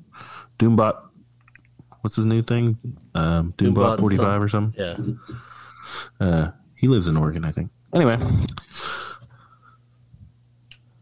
[0.58, 1.00] Doombot.
[2.00, 2.76] What's his new thing?
[3.14, 5.18] Um, Doombot Doombot 45 some- or something.
[6.20, 6.26] Yeah.
[6.26, 7.70] Uh, he lives in Oregon, I think.
[7.94, 8.18] Anyway,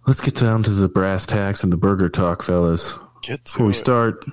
[0.07, 2.99] let's get down to the brass tacks and the burger talk, fellas.
[3.23, 3.77] Get Before we it.
[3.77, 4.25] start,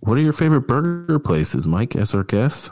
[0.00, 2.70] what are your favorite burger places, Mike, as our guest?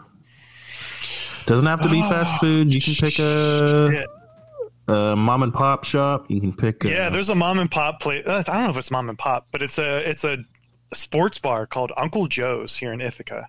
[1.46, 2.72] Doesn't have to be fast food.
[2.72, 4.04] You can pick a,
[4.88, 6.26] a mom and pop shop.
[6.28, 6.84] You can pick.
[6.84, 8.24] A, Yeah, there's a mom and pop place.
[8.26, 10.38] I don't know if it's mom and pop, but it's a it's a
[10.94, 13.48] sports bar called Uncle Joe's here in Ithaca,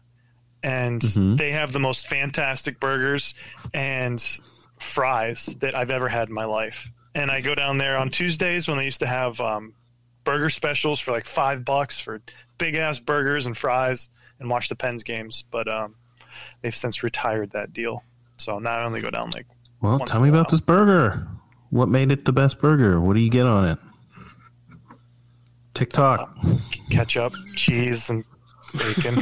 [0.63, 1.37] and Mhm.
[1.37, 3.35] they have the most fantastic burgers
[3.73, 4.23] and
[4.79, 6.89] fries that I've ever had in my life.
[7.13, 9.75] And I go down there on Tuesdays when they used to have um,
[10.23, 12.21] burger specials for like five bucks for
[12.57, 14.09] big ass burgers and fries,
[14.39, 15.43] and watch the Pens games.
[15.49, 15.95] But um,
[16.61, 18.03] they've since retired that deal,
[18.37, 19.47] so now I only go down like
[19.81, 21.27] Well, tell me about this burger.
[21.69, 23.01] What made it the best burger?
[23.01, 23.79] What do you get on it?
[25.73, 26.37] TikTok.
[26.91, 28.23] ketchup, cheese, and
[28.73, 29.15] bacon.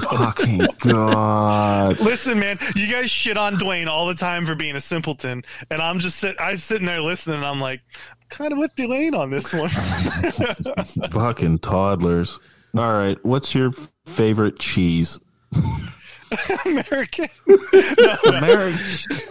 [0.00, 2.00] Fucking god.
[2.00, 5.82] Listen, man, you guys shit on Dwayne all the time for being a simpleton, and
[5.82, 7.82] I'm just sit, I'm sitting there listening, and I'm like,
[8.28, 9.68] kind of with Dwayne on this one.
[11.10, 12.38] Fucking toddlers.
[12.76, 13.22] All right.
[13.24, 13.72] What's your
[14.06, 15.18] favorite cheese?
[16.66, 17.28] American.
[18.26, 18.80] American.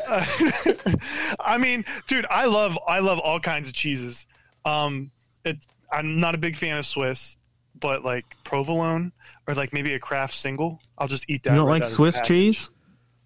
[1.40, 4.26] I mean, dude, I love I love all kinds of cheeses.
[4.66, 5.12] Um,
[5.46, 7.38] it's I'm not a big fan of Swiss,
[7.80, 9.12] but like provolone
[9.48, 11.52] or like maybe a Kraft single, I'll just eat that.
[11.52, 12.70] You don't right like out of the Swiss cheese?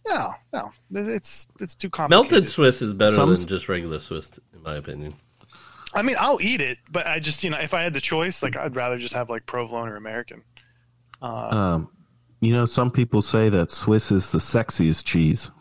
[0.08, 2.32] No, no, it's it's too complicated.
[2.32, 5.14] Melted Swiss is better Some- than just regular Swiss, in my opinion.
[5.94, 8.42] I mean, I'll eat it, but I just, you know, if I had the choice,
[8.42, 10.44] like I'd rather just have like provolone or American.
[11.22, 11.90] Um,
[12.40, 15.52] You know, some people say that Swiss is the sexiest cheese.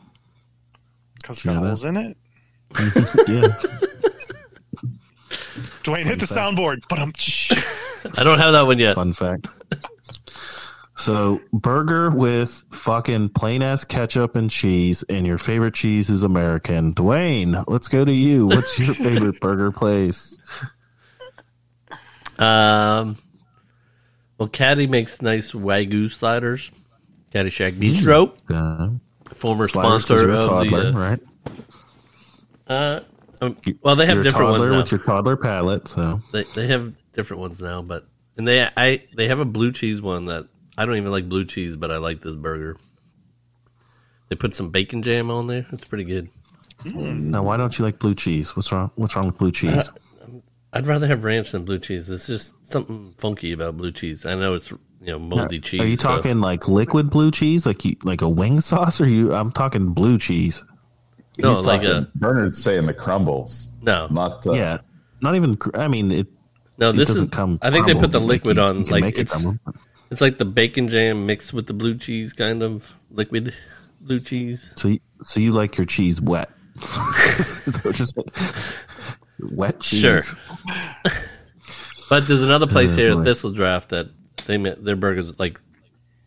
[1.16, 2.16] Because it's You got know holes in it.
[3.28, 3.48] Yeah,
[5.84, 6.84] Dwayne, hit the soundboard.
[6.88, 7.12] But I'm.
[8.18, 8.94] I don't have that one yet.
[8.94, 9.46] fun fact.
[11.00, 16.92] So, burger with fucking plain ass ketchup and cheese, and your favorite cheese is American.
[16.94, 18.46] Dwayne, let's go to you.
[18.46, 20.38] What's your favorite burger place?
[22.38, 23.16] Um,
[24.38, 26.70] well, Caddy makes nice wagyu sliders.
[27.32, 28.90] Caddy Shack Bistro, Uh,
[29.34, 30.98] former sliders 'cause sponsor of toddler, the.
[30.98, 31.20] right?
[32.68, 33.00] Uh, uh,
[33.46, 34.78] um, well, they have You're a different ones now.
[34.78, 35.88] with your toddler palate.
[35.88, 39.72] So, They they have different ones now, but and they I they have a blue
[39.72, 40.46] cheese one that
[40.80, 42.76] I don't even like blue cheese, but I like this burger.
[44.28, 45.66] They put some bacon jam on there.
[45.72, 46.28] It's pretty good.
[46.94, 48.56] now why don't you like blue cheese?
[48.56, 48.90] What's wrong?
[48.94, 49.90] What's wrong with blue cheese?
[50.72, 52.06] I'd rather have ranch than blue cheese.
[52.06, 54.24] There's just something funky about blue cheese.
[54.24, 54.78] I know it's you
[55.12, 55.80] know moldy cheese.
[55.80, 59.08] Are you so- talking like liquid blue cheese, like you, like a wing sauce, or
[59.08, 59.34] you?
[59.34, 60.64] I'm talking blue cheese.
[61.36, 64.78] No, He's like talking- a- Bernard's saying the crumbles, no, not uh, yeah,
[65.20, 65.58] not even.
[65.74, 66.28] I mean, it.
[66.78, 66.92] no.
[66.92, 67.16] This is.
[67.16, 67.58] doesn't come.
[67.60, 68.78] I think they put the crumbled, like liquid you- on.
[68.86, 69.28] you Like make it
[70.10, 73.54] it's like the bacon jam mixed with the blue cheese, kind of liquid
[74.00, 74.72] blue cheese.
[74.76, 76.50] So, you, so you like your cheese wet?
[76.76, 76.84] Is
[77.74, 78.80] that what you're saying?
[79.56, 80.00] wet cheese.
[80.00, 80.22] Sure.
[82.08, 83.24] But there's another place Oh, here, boy.
[83.24, 84.08] Thistle Draft, that
[84.46, 85.60] they their burgers like.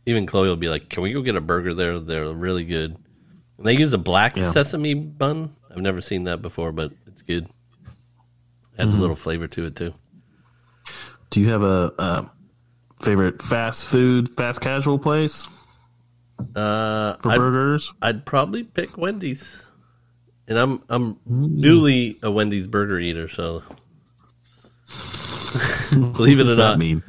[0.05, 1.97] Even Chloe will be like, "Can we go get a burger there?
[1.99, 2.97] They're really good."
[3.57, 4.49] And they use a black Yeah.
[4.49, 5.49] sesame bun.
[5.71, 7.47] I've never seen that before, but it's good.
[8.77, 8.97] Adds Mm-hmm.
[8.97, 9.93] a little flavor to it too.
[11.29, 12.25] Do you have a, uh
[13.03, 15.47] favorite fast food, fast casual place
[16.55, 17.93] Uh, for I'd, burgers?
[18.01, 19.63] I'd probably pick Wendy's,
[20.47, 23.61] and I'm I'm newly a Wendy's burger eater, so
[25.91, 27.03] believe it or not, mean?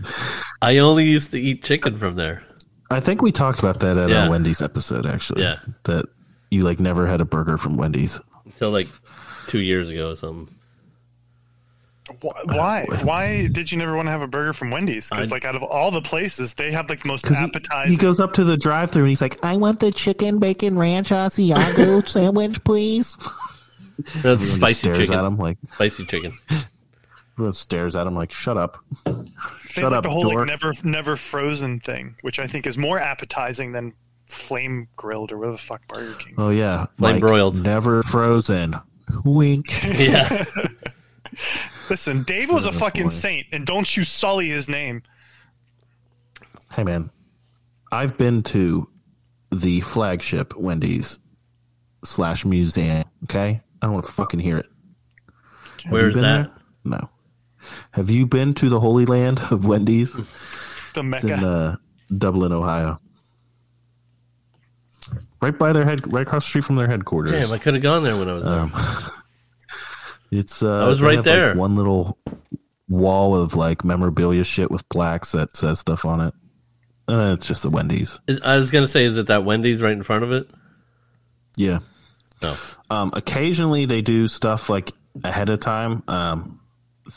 [0.62, 2.42] I only used to eat chicken from there.
[2.90, 4.24] I think we talked about that at Yeah.
[4.24, 5.06] our Wendy's episode.
[5.06, 5.58] Actually, Yeah.
[5.84, 6.06] that
[6.50, 8.20] you like never had a burger from Wendy's.
[8.44, 8.88] until like
[9.46, 10.54] two years ago or something.
[12.24, 12.86] Wh- Why?
[13.02, 15.08] Why did you never want to have a burger from Wendy's?
[15.10, 17.92] Because like out of all the places, they have like the most Because he, appetizing.
[17.92, 21.10] he goes up to the drive-through and he's like, "I want the chicken bacon ranch
[21.10, 23.16] Asiago sandwich, please."
[23.98, 25.14] That's Everyone just spicy stares chicken.
[25.14, 26.32] at him like Spicy chicken.
[27.34, 29.12] everyone stares at him like, "Shut up, they
[29.68, 32.76] shut like up, the whole dork." like never never frozen thing, which I think is
[32.78, 33.92] more appetizing than
[34.26, 36.34] flame grilled or whatever the fuck Burger King.
[36.38, 37.62] oh yeah, Flame like, broiled.
[37.62, 38.74] never frozen.
[39.24, 39.66] Wink.
[39.84, 40.44] Yeah.
[41.90, 43.08] Listen, Dave was a fucking boy.
[43.10, 45.02] saint, and don't you sully his name.
[46.72, 47.10] Hey man,
[47.92, 48.88] I've been to
[49.52, 51.18] the flagship Wendy's
[52.04, 53.04] slash museum.
[53.24, 54.66] Okay, I don't want to fucking hear it.
[55.84, 56.22] Have you been that?
[56.22, 56.50] there?
[56.84, 57.10] No.
[57.92, 60.12] Have you been to the Holy Land of Wendy's?
[60.12, 61.32] The It's Mecca.
[61.32, 61.76] in uh,
[62.16, 63.00] Dublin, Ohio.
[65.40, 67.30] Right by their head, right across the street from their headquarters.
[67.30, 68.60] Damn, I could have gone there when I was there.
[68.60, 68.72] Um,
[70.34, 71.54] it's uh, I was right have, like, there.
[71.54, 72.18] one little
[72.88, 76.34] wall of like memorabilia shit with plaques that says stuff on it.
[77.08, 78.18] Uh, it's just a Wendy's.
[78.26, 80.48] Is, I was gonna say, is it that Wendy's right in front of it?
[81.56, 81.78] Yeah.
[82.42, 82.56] No.
[82.90, 84.92] Um, occasionally they do stuff like
[85.22, 86.02] ahead of time.
[86.08, 86.60] Um,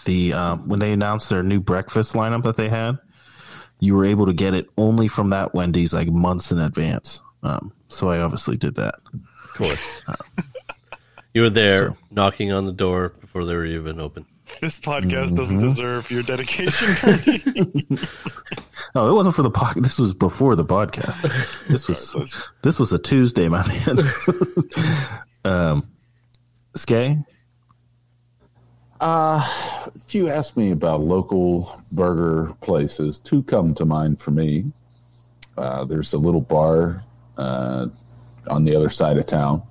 [0.05, 2.97] the um, when they announced their new breakfast lineup that they had,
[3.79, 7.21] you were able to get it only from that Wendy's like months in advance.
[7.43, 8.95] Um, so I obviously did that.
[9.43, 10.01] Of course.
[11.37, 14.25] You were there knocking on the door before they were even open.
[14.59, 15.35] This podcast Mm-hmm.
[15.35, 16.95] doesn't deserve your dedication.
[16.99, 17.97] Bernie.
[18.95, 19.83] Oh, it wasn't for the podcast.
[19.83, 21.21] This was before the podcast.
[21.67, 23.99] This was this was a Tuesday, my man.
[25.45, 25.87] um,
[26.75, 27.17] Skay,
[28.99, 34.71] If you ask me about local burger places, two come to mind for me.
[35.57, 37.03] Uh, there's a little bar
[37.37, 37.87] uh,
[38.49, 39.61] on the other side of town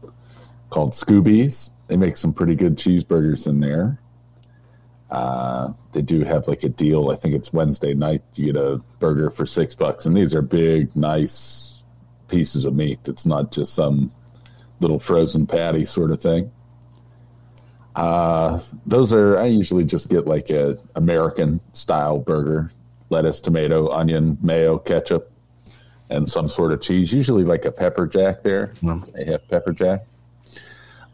[0.76, 1.70] called Scoobies.
[1.86, 3.98] They make some pretty good cheeseburgers in there.
[5.10, 7.08] Uh, they do have like a deal.
[7.10, 8.22] I think it's Wednesday night.
[8.34, 11.86] You get a burger for six bucks, and these are big, nice
[12.28, 12.98] pieces of meat.
[13.08, 14.12] It's not just some
[14.80, 16.52] little frozen patty sort of thing.
[17.94, 22.70] Uh, those are I usually just get like a American style burger,
[23.08, 25.32] lettuce, tomato, onion, mayo, ketchup,
[26.10, 27.14] and some sort of cheese.
[27.14, 28.74] Usually like a pepper jack there.
[28.82, 29.10] Mm.
[29.14, 30.04] They have pepper jack.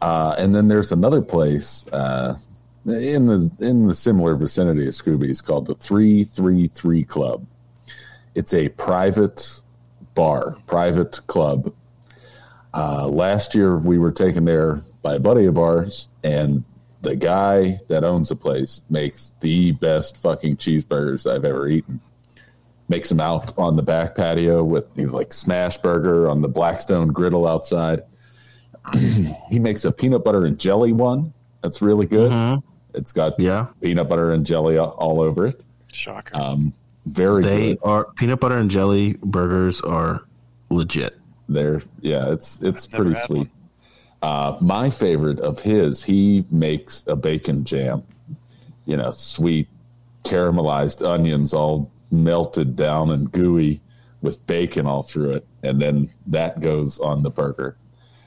[0.03, 2.37] Uh, and then there's another place uh,
[2.87, 7.47] in the in the similar vicinity of Scooby's called the Three Three Three Club.
[8.35, 9.61] It's a private
[10.17, 11.73] bar, private club.
[12.75, 16.65] Uh, last year we were taken there by a buddy of ours, and
[17.03, 22.01] the guy that owns the place makes the best fucking cheeseburgers I've ever eaten.
[22.89, 27.09] makes them out on the back patio with he's like smash burger on the Blackstone
[27.09, 28.03] griddle outside.
[29.51, 32.61] he makes a peanut butter and jelly one that's really good.
[32.95, 33.67] It's got Yeah.
[33.81, 35.65] peanut butter and jelly all- all over it.
[35.93, 36.37] Shocker.
[36.37, 36.73] Um,
[37.07, 37.79] very They good.
[37.83, 40.23] are peanut butter and jelly burgers are
[40.71, 41.19] legit.
[41.49, 43.49] They're yeah, it's it's I've pretty sweet.
[44.23, 48.03] Uh, my favorite of his, he makes a bacon jam.
[48.87, 49.69] You know, sweet
[50.25, 53.81] caramelized onions all melted down and gooey
[54.23, 57.77] with bacon all through it, and then that goes on the burger.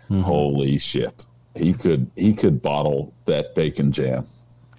[0.06, 0.22] Mm-hmm.
[0.22, 1.26] Holy shit!
[1.56, 4.26] He could he could bottle that bacon jam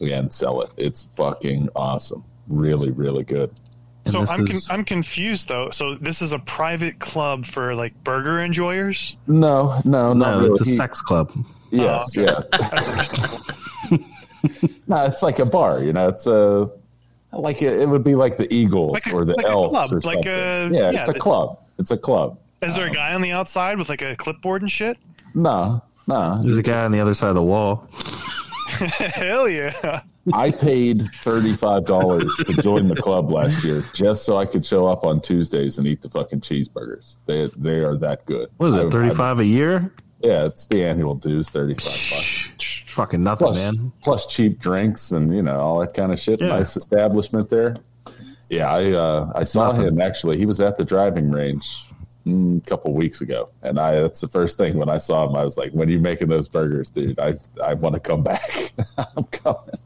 [0.00, 0.70] and sell it.
[0.76, 2.22] It's fucking awesome.
[2.48, 3.50] Really, really good.
[4.04, 5.70] And so I'm con- is- I'm confused though.
[5.70, 9.18] So this is a private club for like burger enjoyers.
[9.26, 10.50] No, no, not No, really.
[10.52, 11.32] it's a He- sex club.
[11.72, 12.32] Yes, Oh, okay.
[13.10, 13.42] yes.
[14.86, 15.82] No, it's like a bar.
[15.82, 16.68] You know, it's a
[17.32, 19.92] like it, it would be like the Eagles Like a- or the like a club,
[19.92, 20.28] or like something.
[20.28, 21.58] a- yeah, yeah, it's a the- club.
[21.78, 22.38] It's a club.
[22.62, 24.96] Is there a guy on the outside with like a clipboard and shit?
[25.36, 26.34] No, no.
[26.42, 27.88] There's a guy on the other side of the wall.
[28.68, 30.02] Hell yeah!
[30.34, 34.66] I paid thirty five dollars to join the club last year just so I could
[34.66, 37.16] show up on Tuesdays and eat the fucking cheeseburgers.
[37.26, 38.50] They they are that good.
[38.56, 39.92] What is it, I- 35 a year?
[40.20, 42.82] yeah, it's the annual dues, thirty five bucks.
[42.88, 43.92] Fucking nothing, Plus, man.
[44.02, 46.40] plus cheap drinks and you know all that kind of shit.
[46.40, 46.48] Yeah.
[46.48, 47.76] Nice establishment there.
[48.50, 49.86] Yeah, I uh, I saw Nothing.
[49.88, 50.38] him actually.
[50.38, 51.85] He was at the driving range
[52.26, 55.36] a couple weeks ago, and I that's the first thing when I saw him.
[55.36, 57.18] I was like, "When are you making those burgers, dude?
[57.18, 57.34] I
[57.64, 58.72] I want to come back.
[58.98, 59.76] I'm coming."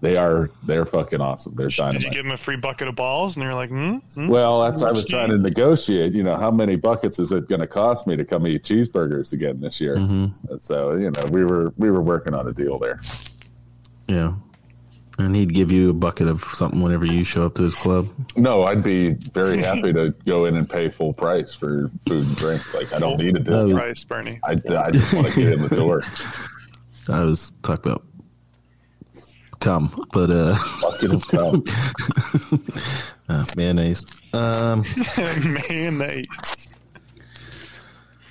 [0.00, 1.54] They are they're fucking awesome.
[1.54, 3.36] They're Did you give him a free bucket of balls?
[3.36, 3.96] And they're like, hmm?
[4.14, 4.28] hmm?
[4.28, 6.14] Well, that's I was trying to negotiate.
[6.14, 9.34] You know, how many buckets is it going to cost me to come eat cheeseburgers
[9.34, 9.96] again this year?
[9.96, 10.52] Mm-hmm.
[10.52, 12.98] And so you know, we were we were working on a deal there.
[14.08, 14.34] Yeah.
[15.20, 18.08] And he'd give you a bucket of something whenever you show up to his club.
[18.36, 22.36] No, I'd be very happy to go in and pay full price for food and
[22.36, 22.74] drink.
[22.74, 23.74] Like I don't need a discount.
[23.74, 24.40] Price, Bernie.
[24.44, 26.02] I, I just want to get in the door.
[27.08, 28.04] I was talking about
[29.60, 31.64] come, but uh, Bucket of cum.
[33.28, 34.06] uh mayonnaise.
[34.32, 34.84] Um,
[35.68, 36.68] Mayonnaise.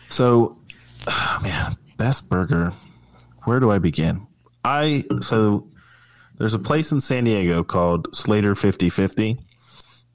[0.10, 0.58] so,
[1.08, 2.74] ah, man, best burger.
[3.44, 4.28] Where do I begin?
[4.64, 5.68] I so
[6.40, 9.38] there's a place in San Diego called Slater 5050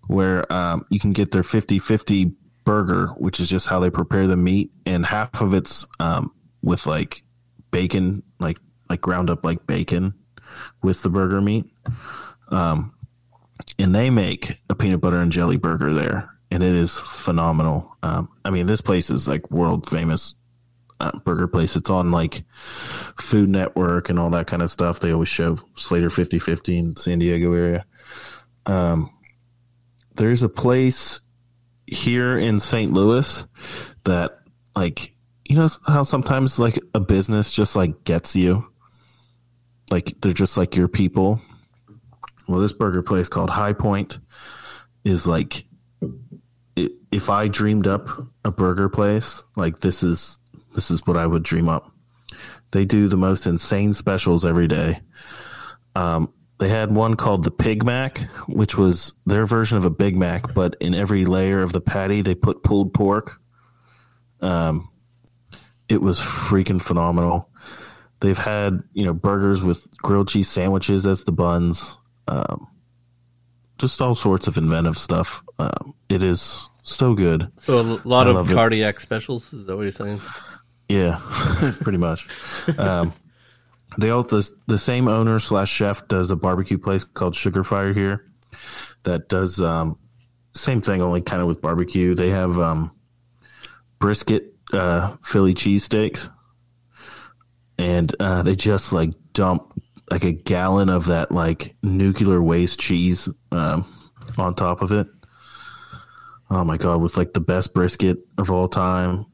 [0.06, 2.34] where um, you can get their 50-50
[2.64, 6.32] burger, which is just how they prepare the meat, and half of it's um,
[6.62, 7.22] with like
[7.70, 8.58] bacon, like
[8.88, 10.14] like ground up like bacon
[10.82, 11.66] with the burger meat.
[12.48, 12.94] Um,
[13.78, 17.96] and they make a peanut butter and jelly burger there, and it is phenomenal.
[18.02, 20.34] Um, I mean, this place is like world famous
[21.24, 21.76] burger place.
[21.76, 22.44] It's on like
[23.16, 25.00] Food Network and all that kind of stuff.
[25.00, 27.84] They always show Slater 5050 in San Diego area.
[28.66, 29.10] Um,
[30.14, 31.20] there's a place
[31.86, 32.92] here in St.
[32.92, 33.44] Louis
[34.04, 34.38] that
[34.74, 38.66] like you know how sometimes like a business just like gets you
[39.90, 41.40] like they're just like your people
[42.48, 44.18] well this burger place called Hi-Pointe
[45.04, 45.66] is like
[46.76, 48.08] if i dreamed up
[48.44, 50.38] a burger place like this is
[50.74, 51.90] this is what i would dream up
[52.70, 55.00] they do the most insane specials every day
[55.96, 60.16] um, they had one called the Pig Mac, which was their version of a Big
[60.16, 63.40] Mac, but in every layer of the patty they put pulled pork.
[64.40, 64.88] Um,
[65.88, 67.48] it was freaking phenomenal.
[68.20, 71.96] They've had you know burgers with grilled cheese sandwiches as the buns,
[72.28, 72.68] um,
[73.78, 75.42] just all sorts of inventive stuff.
[75.58, 77.50] Um, it is so good.
[77.58, 78.54] So a lot I of love it.
[78.54, 79.52] cardiac specials.
[79.52, 80.20] Is that what you're saying?
[80.88, 81.20] Yeah,
[81.80, 82.26] pretty much.
[82.78, 83.12] Um,
[83.98, 88.26] they all the the same owner slash chef does a barbecue place called Sugarfire here
[89.04, 89.98] that does um,
[90.54, 92.14] same thing, only kind of with barbecue.
[92.14, 92.90] They have um,
[93.98, 96.30] brisket uh, Philly cheesesteaks,
[97.78, 103.28] and uh, they just like dump like a gallon of that like nuclear waste cheese
[103.52, 103.86] um,
[104.38, 105.06] on top of it.
[106.50, 109.26] Oh my god, with like the best brisket of all time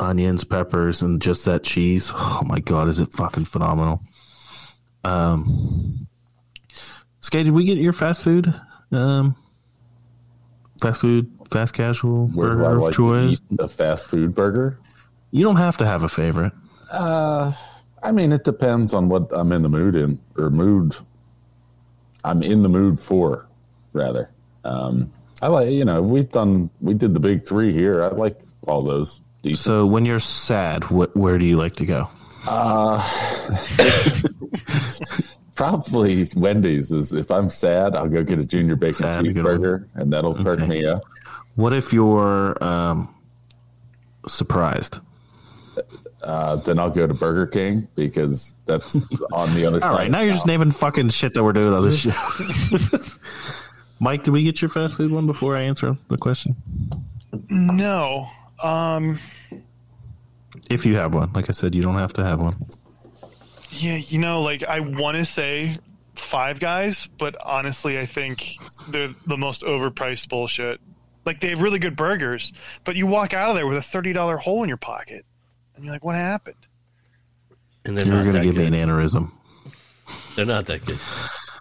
[0.00, 2.12] onions, peppers, and just that cheese.
[2.14, 4.00] Oh my god, is it fucking phenomenal?
[5.04, 6.06] Um,
[7.20, 8.52] Skay, did we get your fast food?
[8.92, 9.34] Um,
[10.80, 13.40] fast food, fast casual Where burger of like to choice.
[13.58, 14.78] a fast food burger?
[15.30, 16.52] You don't have to have a favorite.
[16.90, 17.52] Uh,
[18.02, 20.94] I mean, it depends on what I'm in the mood in or mood.
[22.24, 23.46] I'm in the mood for,
[23.92, 24.30] rather.
[24.64, 25.10] Um,
[25.42, 28.02] I like you know we've done we did the big three here.
[28.02, 29.64] I like all those decent.
[29.64, 32.08] So when you're sad, what where do you like to go?
[35.54, 40.12] probably Wendy's is if I'm sad, I'll go get a junior bacon Sad, cheeseburger, and
[40.12, 40.66] that'll perk Okay.
[40.68, 41.02] me up.
[41.54, 43.08] What if you're um,
[44.26, 44.98] surprised?
[46.22, 48.96] Uh, then I'll go to Burger King because that's
[49.32, 49.88] on the other side.
[49.88, 53.18] All right, of now you're just naming fucking shit that we're doing on this show.
[54.00, 56.56] Mike, did we get your fast food one before I answer the question?
[57.50, 58.28] No.
[58.64, 59.18] Um,
[60.70, 62.56] If you have one, like I said, you don't have to have one.
[63.70, 65.74] yeah, you know, like I want to say
[66.14, 68.56] Five Guys, but honestly, I think
[68.88, 70.80] they're the most overpriced bullshit.
[71.26, 72.52] Like they have really good burgers,
[72.84, 75.24] but you walk out of there with a thirty dollar hole in your pocket,
[75.74, 76.66] and you're like, "What happened?"
[77.84, 79.30] And they're You're not going to that give me an aneurysm.
[80.36, 80.98] They're not that good.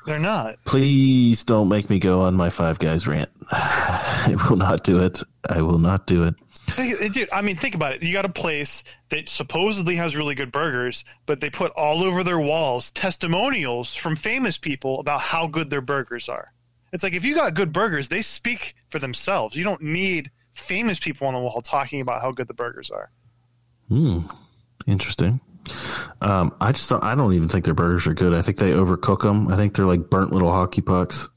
[0.05, 0.55] They're not.
[0.65, 3.29] Please don't make me go on my Five Guys rant.
[3.51, 5.21] I will not do it.
[5.49, 6.35] I will not do it.
[6.67, 8.03] Think- Dude, I mean, think about it.
[8.03, 12.23] You got a place that supposedly has really good burgers, but they put all over
[12.23, 16.51] their walls testimonials from famous people about how good their burgers are.
[16.91, 19.55] It's like if you got good burgers, they speak for themselves.
[19.55, 23.11] You don't need famous people on the wall talking about how good the burgers are.
[23.89, 24.21] Hmm.
[24.87, 25.41] Interesting.
[26.21, 28.33] Um, I just don't, I don't even think their burgers are good.
[28.33, 29.47] I think they overcook them.
[29.47, 31.27] I think they're like burnt little hockey pucks.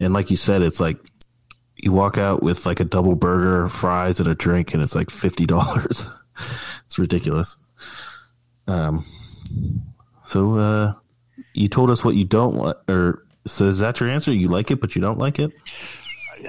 [0.00, 0.98] And like you said, it's like
[1.86, 5.08] you walk out with like a double burger, fries, and a drink, and it's like
[5.08, 6.04] fifty dollars.
[6.84, 7.56] it's ridiculous.
[8.66, 9.04] Um.
[10.28, 10.94] So uh,
[11.54, 14.32] you told us what you don't want, or so is that your answer?
[14.32, 15.52] You like it, but you don't like it.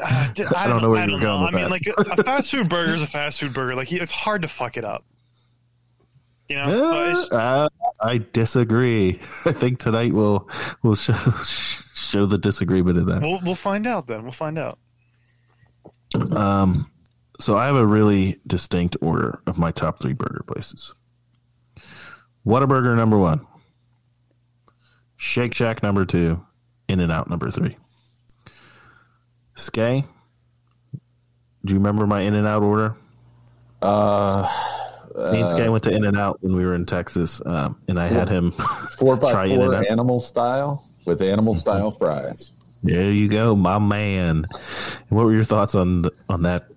[0.04, 1.70] I, I don't know where you're going I mean, that.
[1.70, 3.76] like a, a fast food burger is a fast food burger.
[3.76, 5.06] Like it's hard to fuck it up.
[6.50, 7.68] You know, so it's, Uh,
[8.02, 9.20] I disagree.
[9.46, 10.50] I think tonight we'll
[10.82, 11.14] we'll show
[11.94, 13.22] show the disagreement in that.
[13.22, 14.08] we'll we'll find out.
[14.08, 14.80] Then we'll find out.
[16.36, 16.90] Um,
[17.40, 20.94] so I have a really distinct order of my top three burger places.
[22.46, 23.46] Whataburger number one,
[25.18, 26.46] Shake Shack number two,
[26.88, 27.76] In and Out number three.
[29.56, 30.06] Skay,
[31.66, 32.96] do you remember my In and Out order?
[33.82, 34.48] Uh,
[35.32, 38.00] Me and Skay went to In and Out when we were in Texas, um, and
[38.00, 38.52] I had him.
[38.98, 42.54] four by four animal style with animal style fries.
[42.84, 44.46] There you go, my man.
[45.10, 46.68] What were your thoughts on the, on that?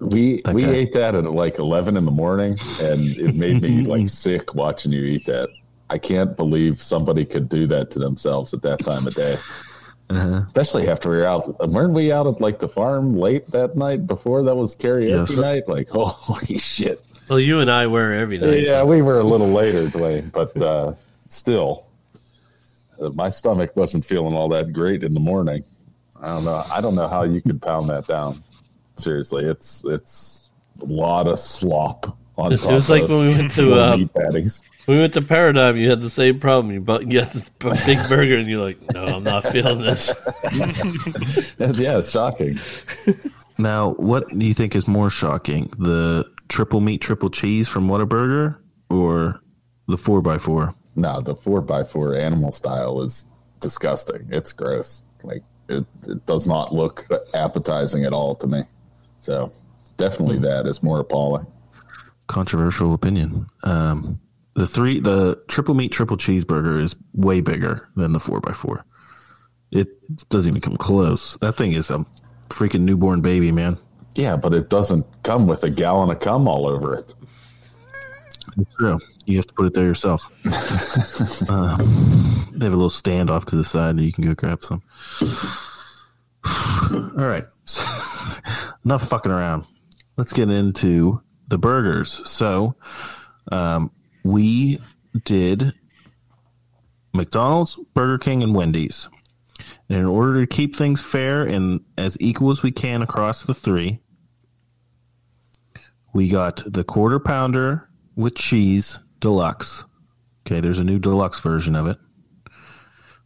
[0.00, 0.76] We we Okay.
[0.78, 4.92] ate that at like eleven in the morning, and it made me like sick watching
[4.92, 5.50] you eat that.
[5.90, 9.36] I can't believe somebody could do that to themselves at that time of day.
[10.08, 10.40] Uh-huh.
[10.44, 11.68] Especially after we were out.
[11.68, 15.38] Weren't we out at like the farm late that night before that was karaoke Yes.
[15.38, 15.68] night?
[15.68, 17.04] Like, holy shit.
[17.28, 18.62] Well, you and I were every night.
[18.62, 20.94] Yeah, we were a little later, Dwayne, but uh,
[21.28, 21.86] still,
[23.14, 25.64] my stomach wasn't feeling all that great in the morning.
[26.20, 26.64] I don't know.
[26.70, 28.42] I don't know how you could pound that down.
[28.96, 30.50] Seriously, it's it's
[30.82, 32.72] a lot of slop on It top.
[32.72, 34.62] was like of when we went to, little uh, meat patties.
[34.86, 35.76] We went to Paradigm.
[35.76, 36.72] You had the same problem.
[36.74, 37.48] You bought you had this
[37.86, 40.12] big burger, and you're like, "No, I'm not feeling this."
[41.58, 42.58] yeah, it's shocking.
[43.58, 48.56] Now, what do you think is more shocking, the triple meat, triple cheese from Whataburger,
[48.88, 49.40] or
[49.86, 50.70] the four x four?
[50.96, 53.26] No, the four by four animal style is
[53.60, 54.28] disgusting.
[54.30, 55.02] It's gross.
[55.22, 58.62] Like it, it does not look appetizing at all to me.
[59.20, 59.52] So
[59.96, 61.46] definitely that is more appalling.
[62.26, 63.46] Controversial opinion.
[63.62, 64.20] Um,
[64.54, 68.84] the three, the triple meat, triple cheeseburger is way bigger than the four x four.
[69.70, 69.88] It
[70.28, 71.38] doesn't even come close.
[71.40, 72.04] That thing is a
[72.48, 73.78] freaking newborn baby, man.
[74.16, 77.14] Yeah, but it doesn't come with a gallon of cum all over it.
[78.58, 78.98] It's true.
[79.26, 80.30] You have to put it there yourself.
[81.48, 81.76] uh,
[82.52, 84.82] they have a little stand off to the side, and you can go grab some.
[86.44, 87.44] All right,
[88.84, 89.66] enough fucking around.
[90.16, 92.20] Let's get into the burgers.
[92.28, 92.76] So,
[93.50, 93.90] um,
[94.24, 94.78] we
[95.24, 95.72] did
[97.12, 99.08] McDonald's, Burger King, and Wendy's.
[99.88, 103.54] And in order to keep things fair and as equal as we can across the
[103.54, 104.00] three,
[106.12, 107.89] we got the quarter pounder
[108.20, 109.84] with cheese deluxe.
[110.46, 111.98] Okay, there's a new deluxe version of it,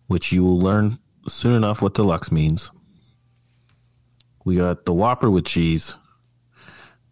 [0.06, 2.70] which you will learn soon enough what deluxe means.
[4.44, 5.94] We got the Whopper with cheese,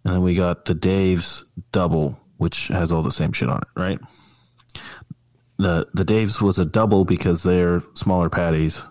[0.04, 3.80] and then we got the Dave's double, which has all the same shit on it,
[3.80, 3.98] right?
[5.58, 8.82] The the Dave's was a double because they're smaller patties,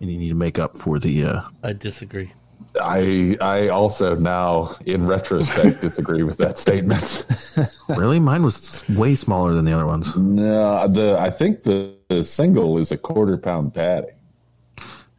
[0.00, 2.32] and you need to make up for the uh, I disagree.
[2.80, 7.26] I I also now in retrospect disagree with that statement.
[7.88, 10.14] really mine was way smaller than the other ones.
[10.16, 14.08] no, the I think the, the single is a quarter pound patty.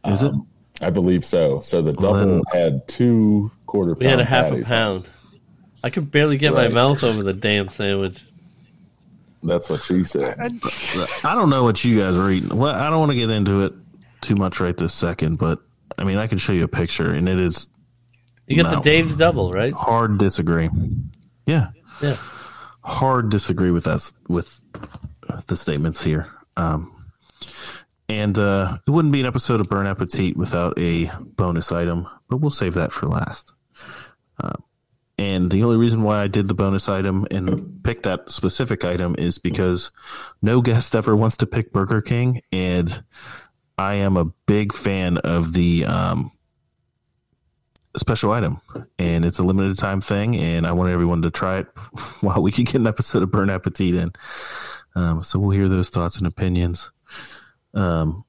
[0.06, 0.30] Is it?
[0.32, 0.46] Um,
[0.80, 1.58] I believe so.
[1.60, 3.94] So the double then- had two quarter.
[3.94, 5.08] We had a half a pound.
[5.82, 6.68] I could barely get Right.
[6.70, 8.24] my mouth over the damn sandwich.
[9.42, 10.36] That's what she said.
[10.38, 12.56] I don't know what you guys are eating.
[12.56, 13.72] Well, I don't want to get into it
[14.20, 15.60] too much right this second, but
[15.96, 17.68] I mean, I can show you a picture, and it is
[18.46, 19.72] You got the Dave's double, right?
[19.72, 20.68] hard disagree.
[21.46, 21.68] Yeah,
[22.02, 22.16] Yeah.
[22.82, 24.60] hard disagree with us with
[25.46, 26.26] the statements here.
[26.56, 26.94] Um,
[28.08, 32.50] and uh, it wouldn't be an episode of Bernappetit without a bonus item, but we'll
[32.50, 33.52] save that for last.
[34.42, 34.62] Um,
[35.18, 39.14] and the only reason why I did the bonus item and picked that specific item
[39.18, 39.90] is because
[40.40, 43.02] no guest ever wants to pick Burger King, and
[43.78, 46.32] I am a big fan of the um,
[47.96, 48.60] special item,
[48.98, 51.66] and it's a limited time thing, and I want everyone to try it
[52.20, 54.12] while we can get an episode of Bernappetit in.
[54.94, 56.90] Um, so we'll hear those thoughts and opinions.
[57.72, 58.24] Um,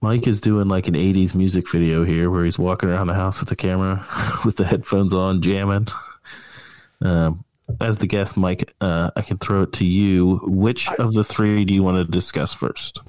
[0.00, 3.38] Mike is doing like an 80s music video here where he's walking around the house
[3.38, 4.04] with the camera
[4.44, 5.86] with the headphones on, jamming.
[7.02, 7.44] Um,
[7.80, 10.40] as the guest, Mike, uh, I can throw it to you.
[10.44, 12.98] Which of the three do you want to discuss first?
[12.98, 13.04] Are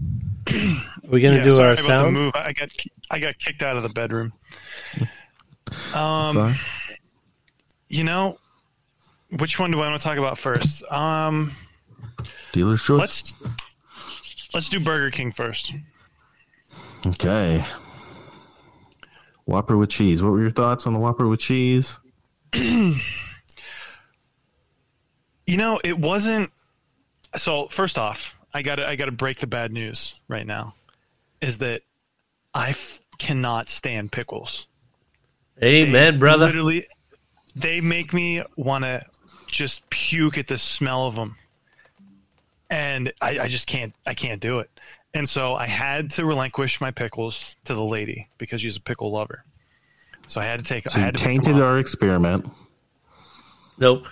[1.09, 2.13] we gonna Yeah, do sorry our about the sound?
[2.15, 2.31] move.
[2.35, 2.69] I got
[3.09, 4.33] I got kicked out of the bedroom.
[5.93, 6.55] Um,
[7.89, 8.37] you know,
[9.37, 10.83] which one do I want to talk about first?
[10.91, 11.51] Um,
[12.51, 12.99] Dealer's choice.
[12.99, 13.33] let's
[14.53, 15.73] let's do Burger King first.
[17.05, 17.63] Okay.
[19.45, 20.21] Whopper with cheese.
[20.21, 21.97] What were your thoughts on the Whopper with cheese?
[25.45, 26.51] You know, it wasn't.
[27.35, 30.75] So first off, I got to I got to break the bad news right now.
[31.41, 31.81] Is that
[32.53, 34.67] I f- cannot stand pickles.
[35.63, 36.47] Amen, brother.
[36.47, 36.87] Literally,
[37.55, 39.03] they make me want to
[39.47, 41.35] just puke at the smell of them,
[42.69, 43.93] and I, I just can't.
[44.05, 44.69] I can't do it.
[45.13, 49.11] And so I had to relinquish my pickles to the lady because she's a pickle
[49.11, 49.43] lover.
[50.27, 50.89] So I had to take.
[50.89, 52.49] So I you had to tainted our experiment.
[53.77, 54.07] Nope.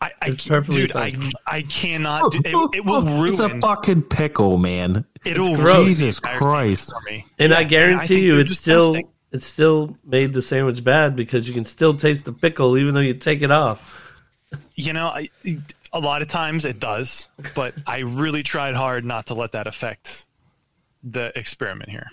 [0.00, 1.32] I, I, It's perfectly dude, I, fine.
[1.46, 2.32] I cannot.
[2.32, 3.28] Do, it, it will ruin.
[3.30, 5.04] It's a fucking pickle, man.
[5.24, 5.76] it'll gross.
[5.76, 6.86] ruin Jesus entire Christ.
[6.86, 7.24] thing for me.
[7.38, 9.08] And I guarantee you, they're it's still disgusting.
[9.32, 13.00] it's still made the sandwich bad because you can still taste the pickle even though
[13.00, 14.22] you take it off.
[14.74, 15.28] You know, I,
[15.92, 19.66] a lot of times it does, but I really tried hard not to let that
[19.66, 20.26] affect
[21.02, 22.08] the experiment here.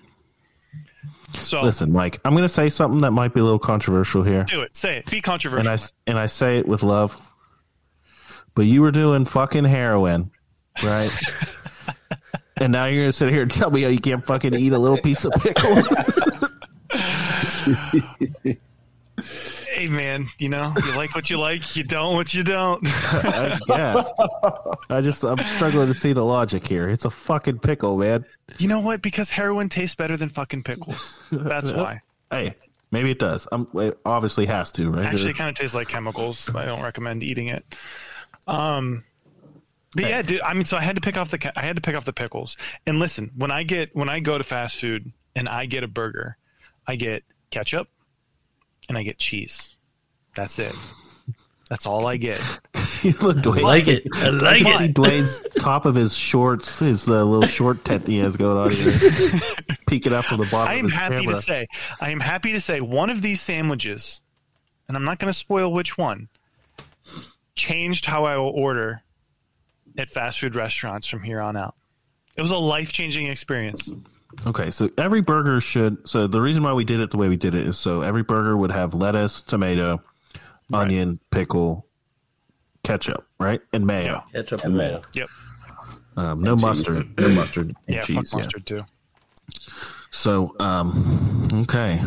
[1.34, 4.44] So Listen, Mike, I'm going to say something that might be a little controversial here,
[4.46, 4.76] do it.
[4.76, 5.06] Say it.
[5.08, 5.72] Be and controversial.
[5.72, 7.32] I and I say it with love.
[8.58, 10.32] But you were doing fucking heroin,
[10.84, 11.12] right?
[12.58, 14.74] and now you're going to sit here and tell me how you can't fucking eat
[14.74, 15.76] a little piece of pickle.
[19.72, 22.82] hey, man, you know, you like what you like, you don't what you don't.
[22.88, 24.12] I guess.
[24.89, 26.89] I just I'm struggling to see the logic here.
[26.89, 28.26] It's a fucking pickle, man.
[28.58, 29.03] you know what?
[29.03, 31.20] Because heroin tastes better than fucking pickles.
[31.32, 32.01] That's why.
[32.32, 32.55] Hey,
[32.89, 33.47] maybe it does.
[33.51, 35.05] I'm it obviously has to, right?
[35.05, 36.55] Actually, it kind of tastes like chemicals.
[36.55, 37.64] I don't recommend eating it.
[38.48, 39.04] Um,
[39.93, 40.41] but yeah, dude.
[40.41, 42.14] I mean, so I had to pick off the I had to pick off the
[42.14, 42.58] pickles.
[42.86, 45.88] And listen, when I get when I go to fast food and I get a
[45.88, 46.38] burger,
[46.88, 47.89] I get ketchup
[48.89, 49.76] and I get cheese.
[50.36, 50.76] That's it.
[51.70, 52.41] That's all I get.
[53.02, 54.04] you look I like it.
[54.16, 54.93] I like See it.
[54.93, 58.93] Dwayne's top of his shorts, his uh, little short tent he has going on here,
[59.88, 60.72] peeking up from the bottom.
[60.72, 61.36] I am his happy camera.
[61.36, 61.68] to say,
[62.00, 64.22] I am happy to say, one of these sandwiches,
[64.88, 66.30] and I'm not going to spoil which one,
[67.58, 69.01] changed how I will order
[69.97, 71.76] at fast food restaurants from here on out.
[72.38, 73.91] It was a life changing experience.
[74.45, 76.08] Okay, so every burger should.
[76.08, 78.24] So the reason why we did it the way we did it is so every
[78.24, 80.01] burger would have lettuce, tomato,
[80.72, 81.88] onion, pickle,
[82.84, 84.24] ketchup, right, and mayo.
[84.34, 84.91] Ketchup And and mayo.
[84.91, 85.03] mayo.
[85.14, 85.30] Yep.
[86.18, 88.16] Um, no mustard, no mustard, and Yeah, cheese.
[88.16, 88.38] fuck yeah.
[88.38, 88.86] mustard too.
[90.12, 92.01] So, um, okay.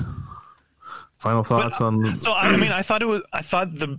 [1.19, 3.23] Final thoughts on So I mean, I thought it was.
[3.33, 3.99] I thought the.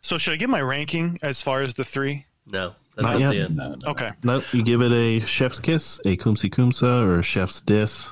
[0.00, 2.26] So should I give my ranking as far as the three?
[2.46, 3.30] No, that's Not at yet.
[3.30, 3.56] the end.
[3.56, 3.90] No, no.
[3.90, 4.10] Okay.
[4.22, 4.42] no?
[4.52, 8.08] You give it a chef's kiss, a kumsi kumsa, or a chef's diss.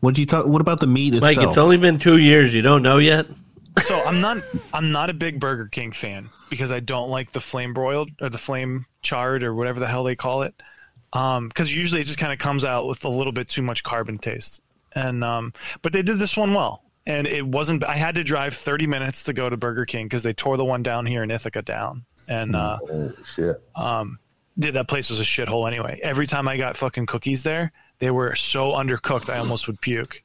[0.00, 0.46] What do you talk?
[0.46, 1.36] What about the meat itself?
[1.36, 2.54] Mike, it's only been two years.
[2.54, 3.26] You don't know yet.
[3.80, 4.38] So I'm not.
[4.72, 8.28] I'm not a big Burger King fan because I don't like the flame broiled or
[8.28, 10.54] the flame charred or whatever the hell they call it.
[11.12, 13.82] Um, because usually it just kind of comes out with a little bit too much
[13.82, 14.60] carbon taste.
[14.94, 15.52] And um,
[15.82, 17.82] but they did this one well, and it wasn't.
[17.84, 20.64] I had to drive 30 minutes to go to Burger King because they tore the
[20.64, 23.60] one down here in Ithaca down, and uh, Oh shit!
[24.58, 25.98] did that place was a shithole anyway.
[26.02, 30.22] Every time I got fucking cookies there, they were so undercooked I almost would puke.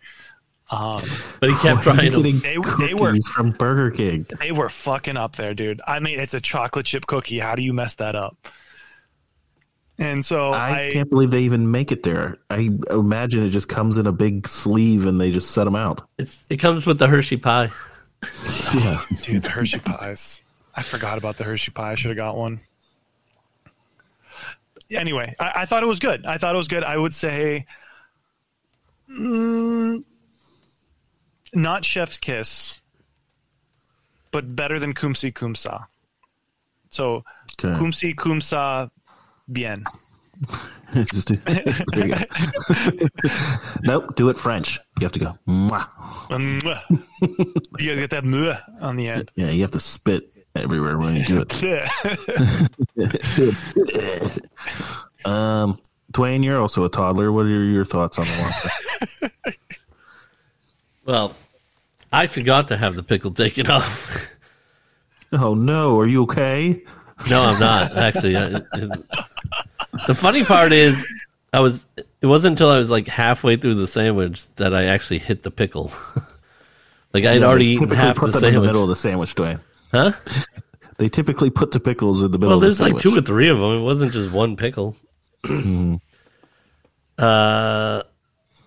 [0.70, 1.04] But
[1.44, 2.18] he kept Why trying to.
[2.24, 2.58] getting They-
[2.88, 4.26] they were- cookies from Burger King.
[4.40, 5.82] They were fucking up there, dude.
[5.88, 7.38] I mean, it's a chocolate chip cookie.
[7.40, 8.38] How do you mess that up?
[10.00, 12.38] And so I, I, can't believe they even make it there.
[12.50, 16.08] I imagine it just comes in a big sleeve and they just set them out.
[16.18, 17.72] It's it comes with the Hershey pie.
[18.74, 19.00] Yeah.
[19.22, 20.42] dude, the Hershey pies.
[20.74, 21.92] I forgot about the Hershey pie.
[21.92, 22.62] I should have got one.
[24.92, 26.26] anyway, I, I thought it was good.
[26.26, 26.84] I thought it was good.
[26.84, 27.66] I would say,
[29.12, 30.04] mm,
[31.54, 32.80] not Chef's Kiss,
[34.32, 35.86] but better than Kumsi Kumsa.
[36.90, 37.24] So
[37.60, 37.80] Okay.
[37.80, 38.90] Kumsi Kumsa
[39.52, 39.84] bien.
[40.94, 42.22] Just do, there you go.
[43.84, 44.80] nope, do it French.
[45.00, 45.34] You have to go.
[45.48, 45.88] Mwah.
[46.30, 46.82] Mwah.
[47.80, 49.32] you gotta get that mwah on the end.
[49.36, 51.54] Yeah, you have to spit everywhere when you do it.
[55.26, 55.80] Um,
[56.12, 57.32] Dwayne, you're also a toddler.
[57.32, 58.32] What are your thoughts on the
[59.22, 59.32] one?
[61.06, 61.36] Well,
[62.12, 64.30] I forgot to have the pickle taken off.
[65.34, 66.84] oh no, are you okay?
[67.30, 68.36] No, I'm not actually.
[68.38, 68.64] I, it-
[70.08, 71.06] the funny part is,
[71.54, 71.86] I was.
[71.98, 75.52] It wasn't until I was like halfway through the sandwich that I actually hit the
[75.52, 75.92] pickle.
[77.14, 78.68] like I had already eaten half put the them in the sandwich.
[78.68, 79.60] middle of the sandwich, Dwayne.
[79.92, 80.14] Huh?
[80.98, 83.22] They typically put the pickles in the middle Well, of the there's like two or
[83.22, 83.72] three of them.
[83.74, 84.96] It wasn't just one pickle.
[87.18, 88.04] uh,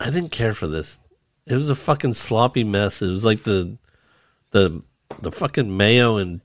[0.01, 1.01] I didn't care for this.
[1.47, 3.03] It was a fucking sloppy mess.
[3.03, 3.76] It was like the
[4.51, 4.82] the
[5.22, 6.40] the fucking mayo and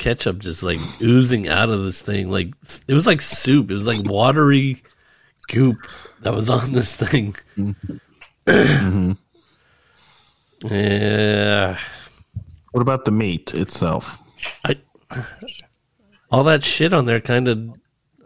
[0.00, 2.28] ketchup just like oozing out of this thing.
[2.30, 2.54] Like
[2.88, 3.70] it was like soup.
[3.70, 4.78] It was like watery
[5.48, 5.76] goop
[6.22, 7.34] that was on this thing.
[8.46, 9.12] Mm-hmm.
[10.64, 11.78] Yeah.
[12.72, 14.18] What about the meat itself?
[14.64, 14.76] I,
[16.30, 17.70] all that shit on there kind of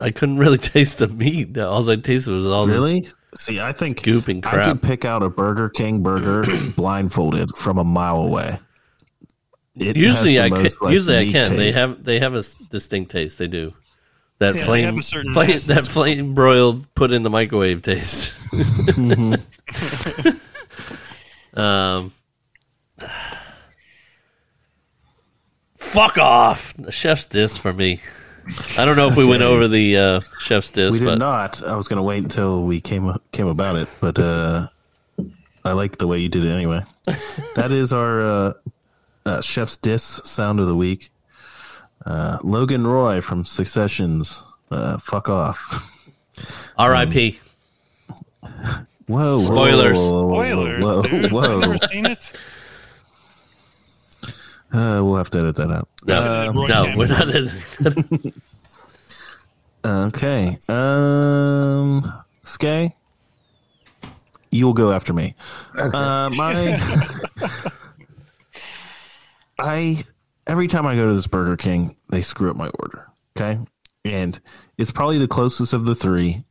[0.01, 1.59] I couldn't really taste the meat.
[1.59, 3.09] All I tasted was all this Really?
[3.37, 4.67] See, I think goop and crap.
[4.67, 6.45] I could pick out a Burger King burger
[6.77, 8.61] blindfolded from a mile away.
[9.77, 10.63] It Usually I the can.
[10.65, 11.57] most, like, usually I meat can.
[11.57, 13.39] They have they have a distinct taste.
[13.39, 13.73] They do.
[14.39, 18.35] That Yeah, flame, have a certain flame that flame broiled, put in the microwave taste.
[21.55, 22.11] um,
[25.77, 26.75] fuck off.
[26.75, 28.01] The chef's diss for me.
[28.77, 31.63] I don't know if we went over the uh, chef's diss, We did but not.
[31.63, 34.69] I was going to wait until we came came about it, but uh,
[35.65, 36.83] I like the way you did it anyway.
[37.55, 38.53] that is our uh,
[39.27, 41.11] uh, chef's diss sound of the week.
[42.05, 44.43] Uh, Logan Roy from Successions.
[44.71, 45.91] Uh, fuck off.
[46.79, 47.39] R.I.P.
[48.43, 48.49] Whoa!
[49.07, 49.99] whoa, Spoilers.
[49.99, 50.27] Whoa!
[50.27, 50.45] Whoa!
[50.45, 51.33] Spoilers, whoa, dude.
[51.33, 51.43] whoa.
[51.43, 52.33] I've never seen it.
[54.73, 55.89] Uh, we'll have to edit that out.
[56.05, 57.29] No, Roy no, we're not.
[57.29, 58.33] In,
[59.85, 60.59] Okay.
[60.69, 62.97] Um, Skay,
[64.51, 65.35] you'll go after me.
[65.77, 66.55] Uh, my,
[69.59, 70.05] I
[70.47, 73.07] every time I go to this Burger King, they screw up my order.
[73.37, 73.59] Okay,
[74.05, 74.39] and
[74.79, 76.45] it's probably the closest of the three,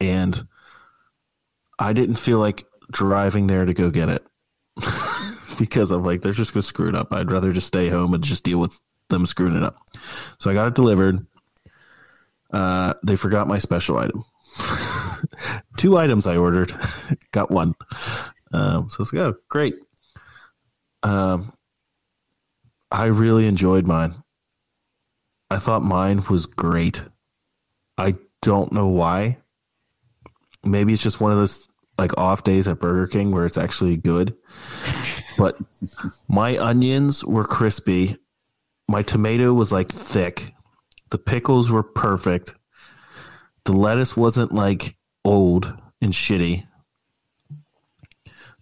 [0.00, 0.46] and
[1.78, 4.24] I didn't feel like driving there to go get it
[5.58, 7.12] because I'm like they're just gonna screw it up.
[7.12, 8.78] I'd rather just stay home and just deal with
[9.08, 9.78] them screwing it up.
[10.38, 11.26] So I got it delivered.
[12.52, 14.24] Uh, they forgot my special item.
[15.76, 16.72] Two items I ordered,
[17.32, 17.74] got one.
[18.52, 19.74] Um, so it's like, oh, great.
[21.02, 21.52] Um,
[22.94, 24.14] I really enjoyed mine.
[25.50, 27.02] I thought mine was great.
[27.98, 29.38] I don't know why.
[30.62, 31.68] Maybe it's just one of those
[31.98, 34.36] like off days at Burger King where it's actually good.
[35.36, 35.56] But
[36.28, 38.16] my onions were crispy.
[38.86, 40.54] My tomato was like thick.
[41.10, 42.54] The pickles were perfect.
[43.64, 46.64] The lettuce wasn't like old and shitty.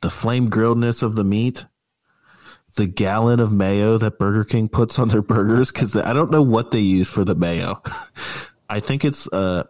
[0.01, 1.67] The flame grilledness of the meat,
[2.77, 6.43] the gallon of mayo that Burger King puts on their burgers, because I don't know
[6.43, 7.83] what they use for the mayo.
[8.69, 9.65] I think it's uh,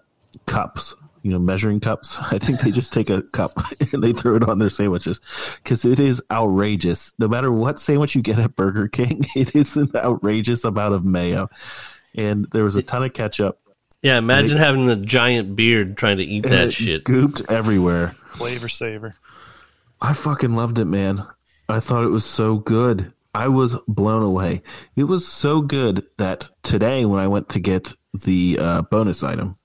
[0.47, 2.17] cups, you know, measuring cups.
[2.33, 3.53] I think they just take a cup
[3.93, 5.21] and they throw it on their sandwiches
[5.63, 7.13] because it is outrageous.
[7.19, 11.05] No matter what sandwich you get at Burger King, it is an outrageous amount of
[11.05, 11.49] mayo.
[12.15, 13.59] And there was a ton of ketchup.
[14.03, 17.05] yeah, imagine having a giant beard trying to eat and that it shit.
[17.05, 18.09] gooped everywhere.
[18.35, 19.15] Flavor saver.
[20.01, 21.27] I fucking loved it, man.
[21.73, 23.13] I thought it was so good.
[23.35, 24.63] I was blown away.
[24.95, 29.57] It was so good that today, when I went to get the uh, bonus item,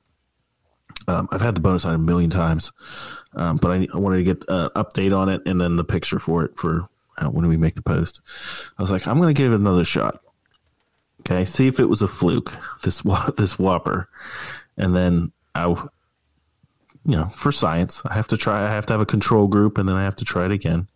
[1.08, 2.72] um, I've had the bonus item a million times,
[3.34, 6.20] um, but I, I wanted to get an update on it and then the picture
[6.20, 6.88] for it for
[7.18, 8.22] uh, when we make the post.
[8.78, 10.22] I was like, I'm going to give it another shot.
[11.22, 12.54] Okay, see if it was a fluke.
[12.84, 13.02] This
[13.38, 14.10] this Whopper,
[14.78, 15.68] and then I
[17.08, 18.66] you know, for science, I have to try.
[18.66, 20.88] I have to have a control group, and then I have to try it again.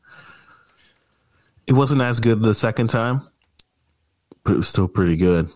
[1.68, 3.22] It wasn't as good the second time,
[4.44, 5.50] but it was still pretty good.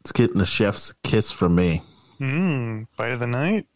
[0.00, 1.82] It's getting a chef's kiss from me.
[2.20, 2.86] Mmm.
[2.96, 3.66] Bite of the night.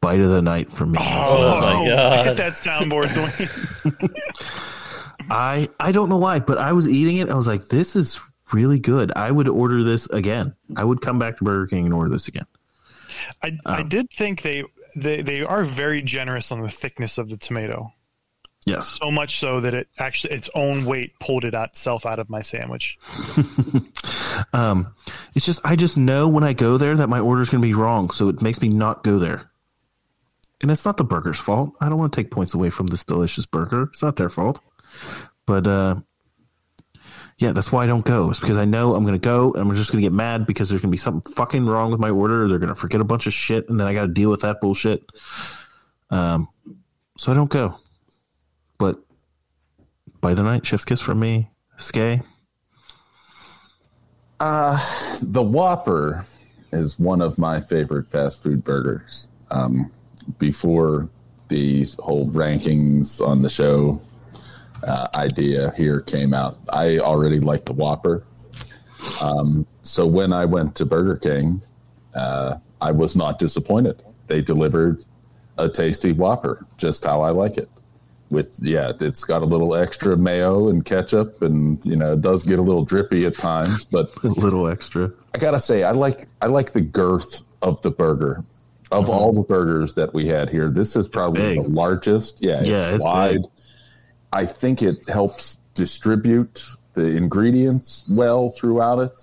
[0.00, 0.98] Bite of the night for me.
[1.00, 2.26] Oh my God.
[2.26, 4.10] Hit that soundboard, Dwayne.
[5.30, 7.28] I I don't know why, but I was eating it.
[7.28, 8.20] I was like, this is
[8.52, 9.12] really good.
[9.16, 10.54] I would order this again.
[10.76, 12.46] I would come back to Burger King and order this again.
[13.42, 14.64] I, Um, I did think they,
[14.96, 17.92] they they are very generous on the thickness of the tomato.
[18.64, 18.86] Yes.
[18.86, 22.42] So much so that it actually its own weight pulled it itself out of my
[22.42, 22.96] sandwich.
[24.52, 24.94] Um,
[25.34, 27.74] it's just I just know when I go there that my order's going to be
[27.74, 29.50] wrong, so it makes me not go there.
[30.60, 31.74] And it's not the burger's fault.
[31.80, 33.90] I don't want to take points away from this delicious burger.
[33.92, 34.60] It's not their fault.
[35.44, 35.96] But uh,
[37.38, 38.30] yeah, that's why I don't go.
[38.30, 40.46] It's because I know I'm going to go and I'm just going to get mad
[40.46, 42.46] because there's going to be something fucking wrong with my order.
[42.48, 44.42] They're going to forget a bunch of shit, and then I got to deal with
[44.42, 45.04] that bullshit.
[46.10, 46.46] Um,
[47.16, 47.76] so I don't go.
[48.82, 48.98] But
[50.20, 52.20] by the night, chef's kiss from me, Skay.
[54.40, 56.24] The Whopper
[56.72, 59.28] is one of my favorite fast food burgers.
[59.52, 59.88] Um,
[60.40, 61.08] before
[61.46, 64.00] the whole rankings on the show
[64.82, 68.24] uh, idea here came out, I already liked the Whopper.
[69.20, 71.62] Um, so when I went to Burger King,
[72.16, 74.02] uh, I was not disappointed.
[74.26, 75.04] They delivered
[75.56, 77.68] a tasty Whopper, just how I like it.
[78.32, 82.44] With yeah, it's got a little extra mayo and ketchup, and you know it does
[82.44, 85.12] get a little drippy at times, but A little extra.
[85.34, 88.42] I gotta say, I like I like the girth of the burger.
[88.90, 92.42] Of all the burgers that we had here, this is probably the largest.
[92.42, 93.42] Yeah, Yeah, it's, it's wide.
[93.42, 93.50] big.
[94.32, 96.64] I think it helps distribute
[96.94, 99.18] the ingredients well throughout it.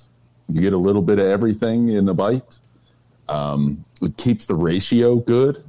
[0.47, 2.57] You get a little bit of everything in a bite.
[3.28, 5.64] Um, it keeps the ratio good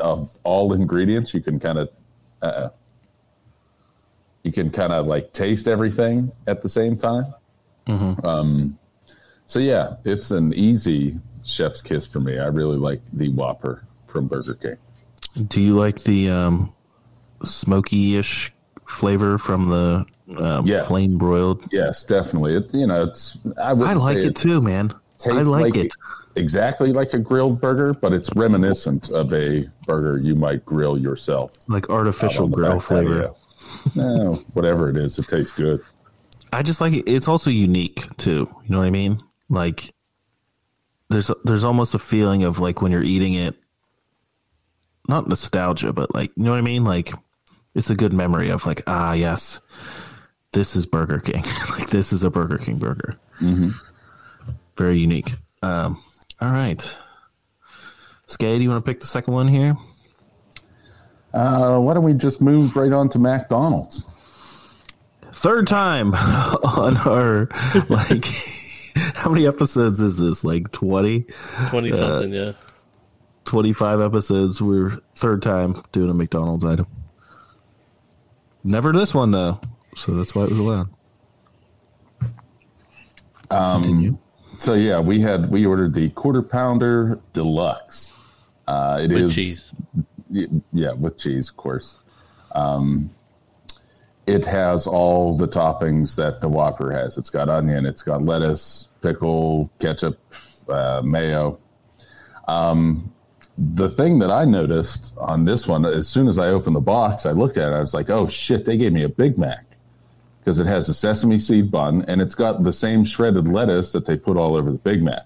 [0.00, 1.32] of all ingredients.
[1.32, 1.88] You can kind of
[2.46, 2.70] uh,
[4.42, 7.24] you can kind of like taste everything at the same time.
[7.88, 8.78] Um,
[9.46, 12.38] so yeah, it's an easy chef's kiss for me.
[12.38, 14.76] I really like the Whopper from Burger King.
[15.48, 16.70] Do you like the um,
[17.44, 18.52] smoky-ish
[18.86, 20.06] flavor from the
[20.38, 20.88] um, Yes.
[20.88, 21.64] flame broiled?
[21.70, 22.54] Yes, definitely.
[22.56, 24.92] It you know it's I, I like it too, man.
[24.92, 25.92] I tastes like it.
[26.36, 31.68] Exactly like a grilled burger, but it's reminiscent of a burger you might grill yourself.
[31.68, 33.32] Like artificial grill flavor.
[33.96, 35.80] Eh, whatever it is, it tastes good.
[36.52, 37.08] I just like it.
[37.08, 38.48] It's also unique too.
[38.64, 39.18] You know what I mean?
[39.48, 39.92] Like
[41.08, 43.54] there's there's almost a feeling of like when you're eating it,
[45.08, 46.84] not nostalgia, but like you know what I mean?
[46.84, 47.12] Like
[47.74, 49.60] it's a good memory of like ah yes,
[50.52, 51.42] this is Burger King.
[51.70, 53.16] like this is a Burger King burger.
[53.40, 53.70] Mm-hmm.
[54.76, 55.32] Very unique.
[55.62, 56.00] Um,
[56.40, 56.96] all right,
[58.26, 59.74] Skay, do you want to pick the second one here?
[61.32, 64.06] Uh, why don't we just move right on to McDonald's?
[65.32, 67.46] third time on our
[67.90, 68.24] like
[69.14, 71.26] how many episodes is this like 20
[71.68, 72.52] Twenty something, yeah.
[73.44, 76.86] 25 episodes we're third time doing a mcdonald's item
[78.64, 79.60] never this one though
[79.94, 80.88] so that's why it was allowed
[83.50, 84.18] Um, Continue.
[84.58, 88.12] So yeah, we had we ordered the quarter pounder deluxe.
[88.66, 89.72] Uh, it With is- cheese.
[90.72, 91.96] yeah, with cheese, of course.
[92.54, 93.10] Um,
[94.26, 97.16] it has all the toppings that the Whopper has.
[97.16, 100.18] It's got onion, it's got lettuce, pickle, ketchup,
[100.68, 101.60] uh, mayo.
[102.48, 103.12] Um,
[103.56, 107.24] the thing that I noticed on this one, as soon as I opened the box,
[107.24, 107.74] I looked at it.
[107.74, 108.64] I was like, "Oh shit!
[108.64, 109.65] They gave me a Big Mac."
[110.46, 114.06] Because it has a sesame seed bun and it's got the same shredded lettuce that
[114.06, 115.24] they put all over the Big Mac.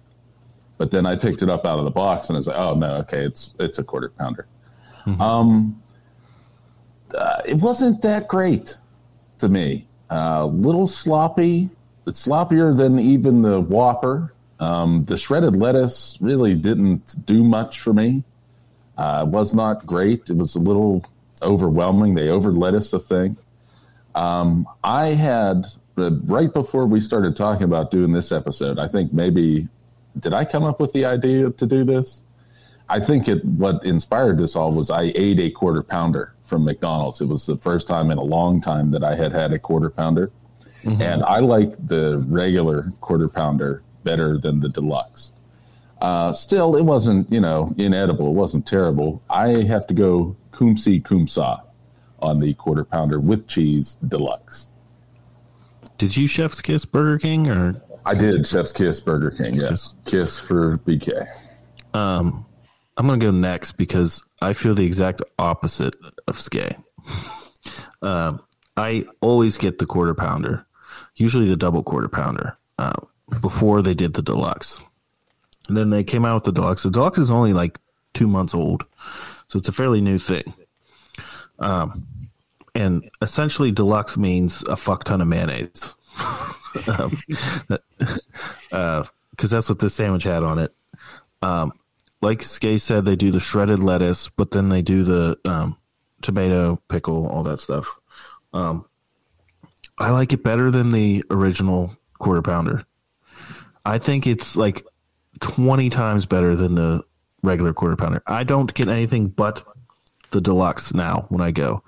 [0.78, 2.74] But then I picked it up out of the box and I was like, oh
[2.74, 4.46] no, okay, it's it's a quarter pounder.
[5.18, 5.82] Um,
[7.14, 8.78] uh, it wasn't that great
[9.40, 9.86] to me.
[10.10, 11.68] A uh, little sloppy.
[12.06, 14.32] It's sloppier than even the Whopper.
[14.58, 18.24] Um, the shredded lettuce really didn't do much for me.
[18.96, 20.30] Uh, it was not great.
[20.30, 21.04] It was a little
[21.42, 22.14] overwhelming.
[22.14, 23.36] They over lettuce the thing.
[24.20, 25.64] Um, I had
[25.96, 28.78] uh, right before we started talking about doing this episode.
[28.78, 29.66] I think maybe
[30.18, 32.22] did I come up with the idea to do this?
[32.90, 37.22] I think it what inspired this all was I ate a quarter pounder from McDonald's.
[37.22, 39.88] It was the first time in a long time that I had had a quarter
[39.88, 40.30] pounder,
[40.84, 45.32] and I like the regular quarter pounder better than the deluxe.
[46.02, 48.26] Uh, still, it wasn't you know inedible.
[48.26, 49.22] It wasn't terrible.
[49.30, 51.62] I have to go kumsi kumsa
[52.22, 54.68] on the quarter pounder with cheese deluxe.
[55.98, 59.56] did you chef's kiss burger king or I did Chef's Kiss Burger King.
[59.56, 61.28] Yes, kiss for BK.
[61.92, 62.46] um
[62.96, 65.94] i'm gonna go next because i feel the exact opposite
[66.26, 66.74] of skay
[68.02, 68.40] um
[68.76, 70.64] i always get the quarter pounder
[71.16, 72.92] usually the double quarter pounder uh,
[73.40, 74.80] before they did the deluxe
[75.68, 77.78] and then they came out with the deluxe the deluxe is only like
[78.14, 78.84] two months old
[79.48, 80.54] so it's a fairly new thing
[81.60, 82.06] um
[82.74, 85.94] and essentially deluxe means a fuck ton of mayonnaise
[86.72, 87.18] because
[88.72, 89.04] uh,
[89.38, 90.74] that's what this sandwich had on it.
[91.42, 91.72] Um,
[92.22, 95.76] like Skay said, they do the shredded lettuce, but then they do the um,
[96.22, 97.88] tomato, pickle, all that stuff.
[98.52, 98.84] Um,
[99.98, 102.84] I like it better than the original quarter pounder.
[103.84, 104.84] I think it's like
[105.40, 107.02] 20 times better than the
[107.42, 108.22] regular quarter pounder.
[108.26, 109.64] I don't get anything but
[110.30, 111.82] the deluxe now when I go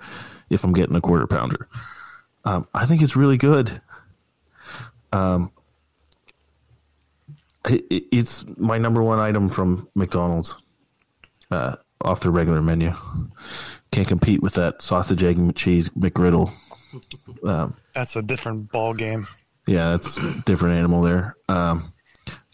[0.50, 1.68] if I'm getting a quarter pounder.
[2.44, 3.80] Um, I think it's really good.
[5.12, 5.50] Um,
[7.68, 10.54] it, it- it's my number one item from McDonald's
[11.50, 12.94] uh, off their regular menu.
[13.92, 16.52] Can't compete with that sausage, egg, and cheese McGriddle.
[17.44, 19.26] Um, That's a different ball game.
[19.66, 21.36] yeah, it's a different animal there.
[21.48, 21.91] Um,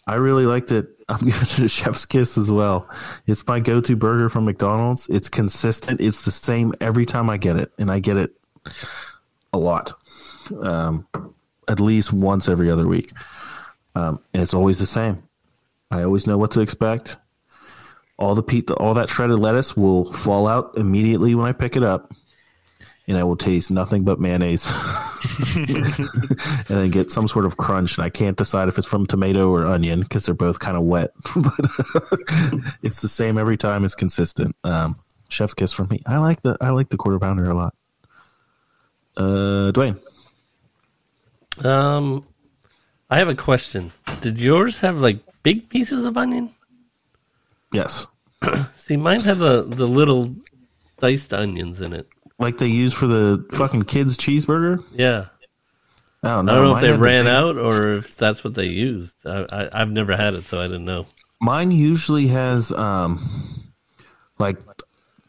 [0.09, 0.87] I really liked it.
[1.09, 2.89] I'm giving it a chef's kiss as well.
[3.27, 5.07] It's my go-to burger from McDonald's.
[5.07, 6.01] It's consistent.
[6.01, 8.33] It's the same every time I get it, and I get it
[9.53, 9.93] a lot,
[10.61, 11.07] um,
[11.67, 13.11] at least once every other week.
[13.93, 15.21] Um, and it's always the same.
[15.91, 17.17] I always know what to expect.
[18.17, 21.83] All the pe- all that shredded lettuce will fall out immediately when I pick it
[21.83, 22.13] up,
[23.09, 24.65] and I will taste nothing but mayonnaise
[25.55, 27.97] and then get some sort of crunch.
[27.97, 30.83] And I can't decide if it's from tomato or onion because they're both kind of
[30.83, 31.11] wet.
[31.35, 31.53] but
[32.83, 33.83] it's the same every time.
[33.83, 34.55] It's consistent.
[34.63, 34.95] Um,
[35.27, 36.01] chef's kiss from me.
[36.05, 37.75] I like the I like the quarter pounder a lot.
[39.17, 39.99] Uh, Dwayne,
[41.65, 42.25] Um,
[43.09, 43.91] I have a question.
[44.21, 46.51] Did yours have like big pieces of onion?
[47.73, 48.07] yes,
[48.75, 50.33] See, mine had the the little
[50.99, 52.07] diced onions in it.
[52.39, 54.83] Like they use for the fucking kids cheeseburger.
[54.93, 55.27] Yeah,
[56.23, 56.51] I don't know.
[56.51, 59.25] I don't know if they had the ran out or if that's what they used.
[59.27, 61.05] I, I I've never had it, so I didn't know.
[61.41, 63.19] Mine usually has um,
[64.39, 64.57] like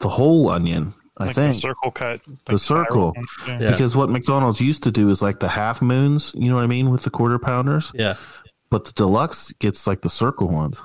[0.01, 0.93] the whole onion.
[1.17, 2.21] I Like think the circle cut.
[2.47, 3.13] The circle.
[3.47, 3.61] Yeah.
[3.61, 3.71] Yeah.
[3.73, 6.33] because what McDonald's used to do is like the half moons.
[6.35, 7.93] You know what I mean with the quarter pounders.
[7.95, 8.17] Yeah,
[8.71, 10.81] But the deluxe gets like the circle ones.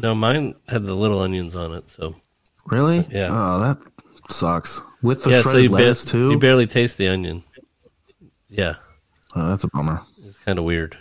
[0.00, 1.90] no, mine had the little onions on it.
[1.90, 2.14] So
[2.66, 3.06] Really?
[3.10, 3.28] Yeah.
[3.30, 3.78] Oh, that
[4.30, 4.80] sucks.
[5.04, 6.30] With the yeah, so shredded you, ba- too.
[6.30, 7.42] you barely taste the onion.
[8.48, 8.74] Yeah,
[9.36, 10.00] oh, that's a bummer.
[10.26, 10.96] it's kind of weird.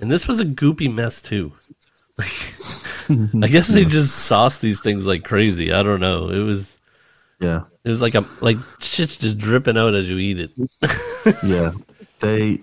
[0.00, 1.52] And this was a goopy mess too.
[2.18, 5.72] I guess they just sauce these things like crazy.
[5.72, 6.28] I don't know.
[6.28, 6.78] It was
[7.40, 10.50] Yeah, it was like a like shit's just dripping out as you eat it.
[11.44, 11.72] yeah.
[12.20, 12.60] they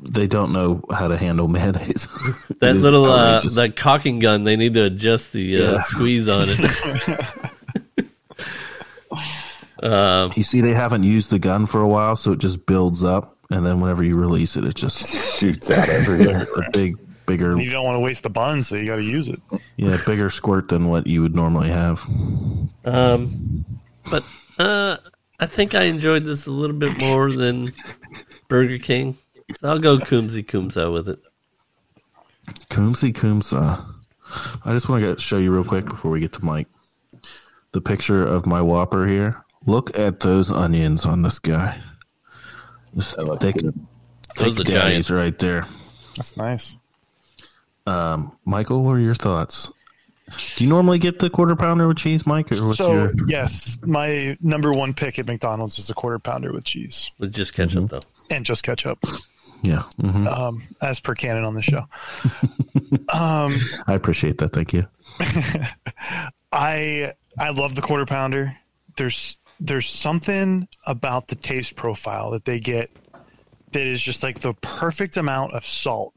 [0.00, 2.08] they don't know how to handle mayonnaise.
[2.60, 5.80] that little uh, that caulking gun, they need to adjust the uh, Yeah.
[5.80, 7.50] squeeze on it.
[9.84, 13.02] Um, you see, they haven't used the gun for a while, so it just builds
[13.04, 16.46] up, and then whenever you release it, it just Shoots out everywhere.
[16.56, 19.28] a big, bigger, You don't want to waste the bun, so you got to use
[19.28, 19.40] it.
[19.76, 22.02] yeah, bigger squirt than what you would normally have.
[22.84, 23.64] um,
[24.10, 24.24] but
[24.58, 24.96] uh,
[25.40, 27.70] I think I enjoyed this a little bit more than
[28.48, 29.14] Burger King.
[29.58, 31.18] So I'll go Coomsy Coomsa with it.
[32.70, 33.84] Coomsy Coomsa.
[34.64, 36.68] I just want to show you real quick before we get to Mike.
[37.72, 39.43] The picture of my Whopper here.
[39.66, 41.78] Look at those onions on this guy.
[42.94, 43.56] Just That looks thick.
[44.36, 45.10] Those thick are daddies giant.
[45.10, 45.64] right there.
[46.16, 46.76] That's nice.
[47.86, 49.70] Um, Michael, what are your thoughts?
[50.56, 53.12] Do you normally get the quarter pounder with cheese, Mike, or what's So your?
[53.26, 57.52] yes, my number one pick at McDonald's is a quarter pounder with cheese With just
[57.54, 58.00] ketchup though.
[58.30, 58.98] and just ketchup,
[59.62, 60.26] Yeah, mhm.
[60.26, 61.80] um, as per canon on the show.
[63.12, 63.54] um,
[63.86, 64.52] I appreciate that.
[64.54, 64.86] Thank you.
[66.52, 68.56] I I love the quarter pounder.
[68.96, 72.90] There's there's something about the taste profile that they get
[73.72, 76.14] that is just like the perfect amount of salt.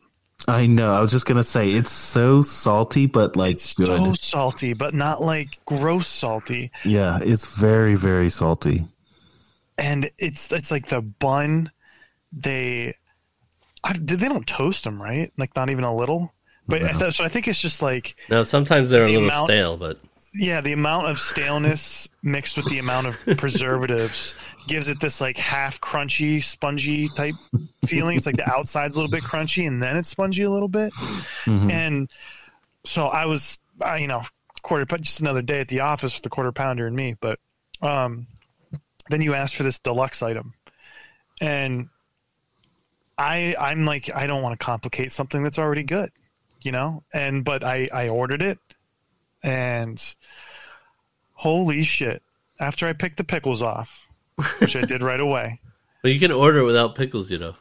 [0.48, 0.94] I know.
[0.94, 3.88] I was just gonna say it's so salty, but like It's good.
[3.88, 6.72] so salty, but not like gross salty.
[6.86, 8.86] yeah, it's very, very salty.
[9.80, 11.72] And it's it's like the bun.
[12.34, 12.94] They,
[13.84, 15.32] I, they don't toast them, right?
[15.38, 16.34] Like not even a little.
[16.68, 19.48] But I th- so I think it's just like Now sometimes they're a little amount-
[19.48, 20.00] stale, but
[20.34, 24.34] yeah, the amount of staleness mixed with the amount of preservatives
[24.68, 27.36] gives it this like half crunchy, spongy type
[27.86, 28.18] feeling.
[28.18, 30.94] It's like the outside's a little bit crunchy and then it's spongy a little bit.
[31.46, 31.72] Mhm.
[31.72, 32.10] And
[32.84, 34.24] so I was, I, you know,
[34.62, 37.16] quarter, but just another day at the office with the quarter pounder and me.
[37.20, 37.40] But
[37.82, 38.28] um,
[39.10, 40.54] then you asked for this deluxe item,
[41.40, 41.90] and
[43.18, 46.12] I, I'm like, I don't want to complicate something that's already good,
[46.62, 47.04] you know.
[47.14, 48.60] And but I, I ordered it,
[49.44, 50.02] and
[51.34, 52.24] holy shit!
[52.60, 54.08] After I picked the pickles off,
[54.60, 55.60] which I did right away.
[56.04, 57.56] but you can order without pickles, you know.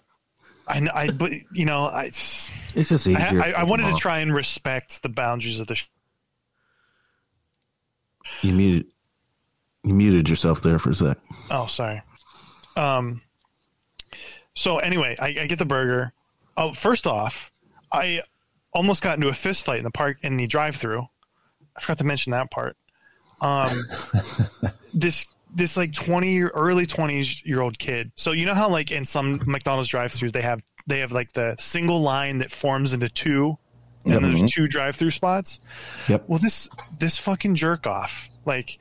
[0.69, 3.19] I, kn- I, but you know, I, It's just easier.
[3.19, 4.01] I, I, I wanted to off.
[4.01, 5.87] try and respect the boundaries of the sh-
[8.43, 8.87] You muted.
[9.85, 11.19] You muted yourself there for a sec.
[11.51, 12.03] Oh, sorry.
[12.77, 13.23] Um.
[14.55, 16.13] So anyway, I, I get the burger.
[16.57, 17.53] oh, first off,
[17.93, 18.23] I
[18.73, 21.07] almost got into a fist fight in the park in the drive-through.
[21.77, 22.77] I forgot to mention that part.
[23.41, 23.69] Um,
[24.95, 28.13] this this like twenty early twenties year old kid.
[28.15, 31.57] So you know how like in some McDonald's drive-throughs they have they have like the
[31.59, 33.59] single line that forms into two,
[34.05, 34.23] and Yep.
[34.23, 35.61] there's two drive-through spots.
[36.09, 36.25] Yep.
[36.29, 36.69] Well, this
[36.99, 38.79] this fucking jerk off, like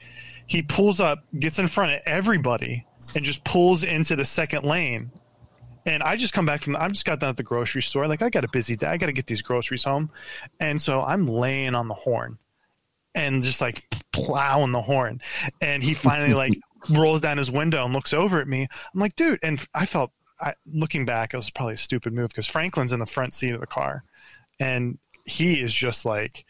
[0.48, 2.86] he pulls up, gets in front of everybody,
[3.16, 5.12] and just pulls into the second lane.
[5.88, 6.76] And I just come back from.
[6.76, 8.08] I just got done at the grocery store.
[8.08, 8.88] Like I got a busy day.
[8.88, 10.10] I got to get these groceries home,
[10.60, 12.38] and so I'm laying on the horn,
[13.16, 15.22] and just like plowing the horn.
[15.61, 16.59] And he finally like
[16.89, 18.68] rolls down his window and looks over at me.
[18.93, 19.39] I'm like, dude.
[19.41, 22.99] And I felt, I, looking back, it was probably a stupid move because Franklin's in
[22.99, 24.03] the front seat of the car,
[24.59, 26.45] and he is just like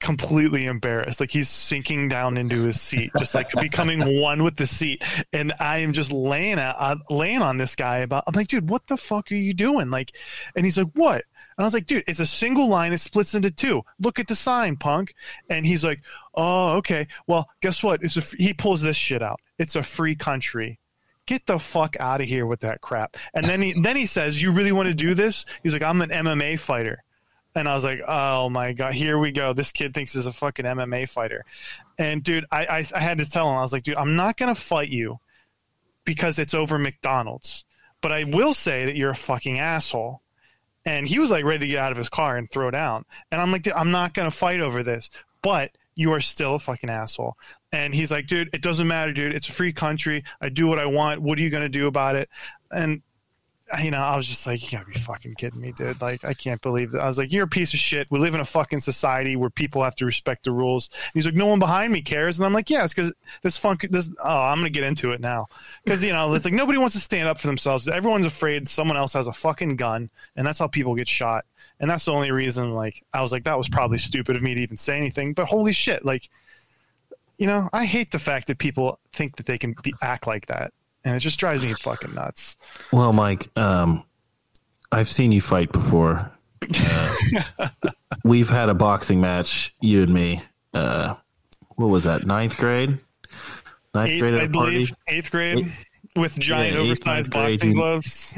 [0.00, 1.20] completely embarrassed.
[1.20, 5.02] Like he's sinking down into his seat, just like becoming one with the seat.
[5.32, 8.24] And I am just laying out, uh, laying on this guy about.
[8.26, 9.90] I'm like, dude, what the fuck are you doing?
[9.90, 10.12] Like,
[10.56, 11.24] and he's like, what?
[11.56, 12.92] And I was like, dude, it's a single line.
[12.92, 13.82] It splits into two.
[14.00, 15.14] Look at the sign, punk.
[15.50, 16.00] And he's like,
[16.34, 17.08] oh, okay.
[17.26, 18.02] Well, guess what?
[18.02, 19.40] It's a, f- he pulls this shit out.
[19.58, 20.78] It's a free country.
[21.26, 23.16] Get the fuck out of here with that crap.
[23.34, 26.02] And then he then he says, "You really want to do this?" He's like, "I'm
[26.02, 27.04] an MMA fighter."
[27.54, 29.52] And I was like, "Oh my god, here we go.
[29.52, 31.44] This kid thinks he's a fucking MMA fighter."
[31.96, 34.36] And dude, I I, I had to tell him, I was like, "Dude, I'm not
[34.36, 35.20] gonna fight you
[36.04, 37.64] because it's over McDonald's,
[38.00, 40.22] but I will say that you're a fucking asshole."
[40.84, 43.04] And he was like ready to get out of his car and throw down.
[43.30, 45.10] And I'm like, "Dude, I'm not gonna fight over this,
[45.42, 47.36] but you are still a fucking asshole.
[47.72, 49.34] And he's like, dude, it doesn't matter, dude.
[49.34, 50.24] It's a free country.
[50.40, 51.22] I do what I want.
[51.22, 52.28] What are you gonna do about it?
[52.70, 53.02] And
[53.80, 56.00] you know, I was just like, you gotta be fucking kidding me, dude.
[56.00, 57.02] Like, I can't believe that.
[57.02, 58.06] I was like, you're a piece of shit.
[58.10, 60.88] We live in a fucking society where people have to respect the rules.
[60.92, 62.38] And he's like, no one behind me cares.
[62.38, 65.20] And I'm like, yeah, it's because this funk, this, oh, I'm gonna get into it
[65.20, 65.46] now.
[65.84, 67.88] Because, you know, it's like nobody wants to stand up for themselves.
[67.88, 70.10] Everyone's afraid someone else has a fucking gun.
[70.36, 71.44] And that's how people get shot.
[71.80, 74.54] And that's the only reason, like, I was like, that was probably stupid of me
[74.54, 75.32] to even say anything.
[75.32, 76.28] But holy shit, like,
[77.38, 80.46] you know, I hate the fact that people think that they can be, act like
[80.46, 80.72] that.
[81.04, 82.56] And it just drives me fucking nuts.
[82.92, 84.04] Well, Mike, um,
[84.92, 86.30] I've seen you fight before.
[86.78, 87.14] Uh,
[88.24, 90.42] we've had a boxing match, you and me.
[90.72, 91.14] Uh,
[91.76, 92.24] what was that?
[92.26, 92.98] Ninth grade.
[93.94, 94.70] Ninth eighth, grade I a party.
[94.72, 95.72] believe, eighth grade
[96.16, 98.34] with giant Yeah, eighth, oversized boxing gloves.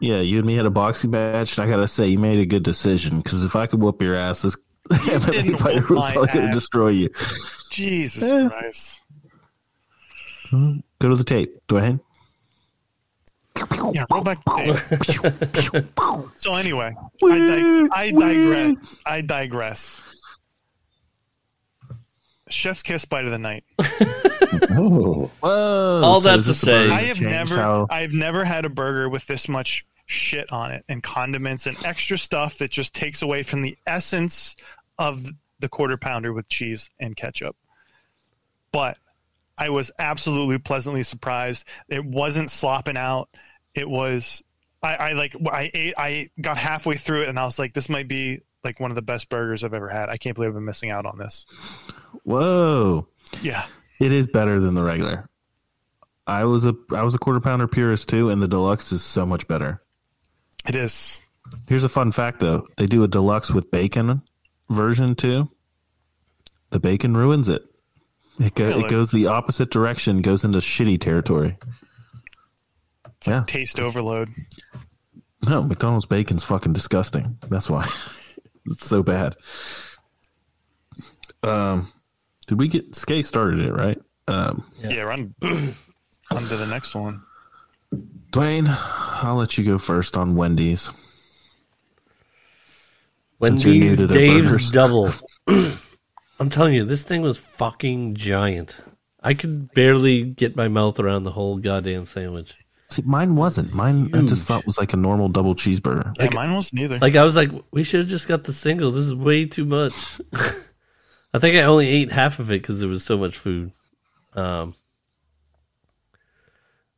[0.00, 2.46] Yeah, you and me had a boxing match, and I gotta say, you made a
[2.46, 4.56] good decision because if I could whoop your ass, this
[4.90, 7.10] MMA fighter my probably destroy you.
[7.70, 8.48] Jesus Yeah.
[8.48, 9.02] Christ!
[10.50, 11.54] Go to the tape.
[11.68, 12.00] Go ahead.
[13.92, 16.32] Yeah, roll back the tape.
[16.38, 18.98] so anyway, I, dig- I digress.
[19.06, 20.02] I digress.
[22.48, 23.64] Chef's kiss bite of the night.
[24.72, 26.02] Oh, Whoa!
[26.02, 29.26] All that is to say- I have never, how- I've never had a burger with
[29.26, 33.62] this much shit on it and condiments and extra stuff that just takes away from
[33.62, 34.56] the essence
[34.98, 35.24] of
[35.60, 37.54] the quarter pounder with cheese and ketchup.
[38.72, 38.98] But
[39.60, 41.66] I was absolutely pleasantly surprised.
[41.88, 43.28] It wasn't slopping out.
[43.74, 44.42] It was,
[44.82, 47.90] I, I like, I ate, I got halfway through it and I was like, this
[47.90, 50.08] might be like one of the best burgers I've ever had.
[50.08, 51.44] I can't believe I've been missing out on this.
[52.24, 53.06] Whoa!
[53.42, 53.66] Yeah.
[54.00, 55.28] It is better than the regular.
[56.26, 59.26] I was a I was a quarter pounder purist too, and the deluxe is so
[59.26, 59.82] much better.
[60.66, 61.22] It is.
[61.68, 64.22] Here's a fun fact though: they do a deluxe with bacon
[64.68, 65.50] version too.
[66.70, 67.62] The bacon ruins it.
[68.40, 68.84] It, go, Really?
[68.84, 71.58] it goes the opposite direction, goes into shitty territory.
[73.26, 74.30] yeah, Taste overload.
[75.46, 77.36] no, McDonald's bacon's fucking disgusting.
[77.48, 77.86] That's why
[78.66, 79.36] it's so bad.
[81.42, 81.92] Um,
[82.46, 83.98] did we get Skate started it right?
[84.26, 87.20] Um, Yeah, run on to the next one.
[88.32, 88.66] Dwayne,
[89.22, 90.90] I'll let you go first on Wendy's.
[93.42, 94.70] Since you're new Wendy's Dave's burgers.
[94.70, 95.10] double.
[96.40, 98.80] I'm telling you, this thing was fucking giant.
[99.22, 102.56] I could barely get my mouth around the whole goddamn sandwich.
[102.88, 103.74] See, mine wasn't.
[103.74, 106.12] Mine I just thought was like a normal double cheeseburger.
[106.18, 106.98] Yeah, mine wasn't either.
[106.98, 108.90] Like I was like, we should have just got the single.
[108.90, 109.92] This is way too much.
[111.34, 113.70] I think I only ate half of it because there was so much food.
[114.34, 114.74] Um,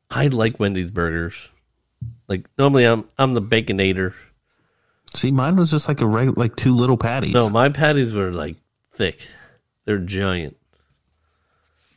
[0.09, 1.51] I like Wendy's burgers.
[2.29, 4.15] Like normally, I'm I'm the baconator.
[5.15, 7.35] See, mine was just like a reg- like two little patties.
[7.35, 8.57] No, my patties were like
[8.93, 9.27] thick.
[9.85, 10.57] They're giant.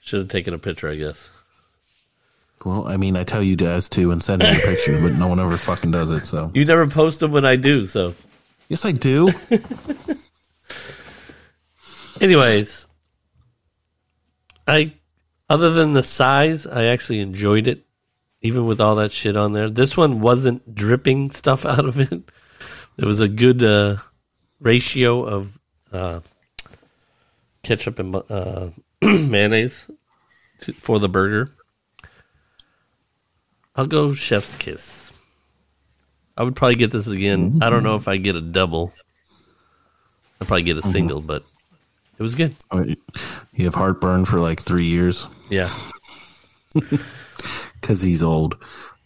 [0.01, 1.31] Should have taken a picture, I guess.
[2.63, 5.27] well, I mean, I tell you guys to and send me a picture, but no
[5.27, 6.25] one ever fucking does it.
[6.27, 8.13] So You never post them when I do, so.
[8.69, 9.29] yes, I do.
[12.21, 12.87] Anyways,
[14.67, 14.93] I
[15.49, 17.85] other than the size, I actually enjoyed it.
[18.41, 19.69] even with all that shit on there.
[19.69, 22.23] This one wasn't dripping stuff out of it.
[22.95, 23.97] There was a good uh,
[24.59, 25.59] ratio of
[25.91, 26.19] uh,
[27.66, 28.70] ketchup and uh,
[29.01, 29.89] mayonnaise
[30.78, 31.51] for the burger.
[33.76, 35.11] I'll go chef's kiss.
[36.38, 37.59] I would probably get this again.
[37.61, 38.93] I don't know if I get a double.
[40.39, 41.43] I'd probably get a single, but
[42.18, 42.55] it was good.
[42.74, 45.70] You have heartburn for like three years Yeah.
[47.82, 48.55] because he's old.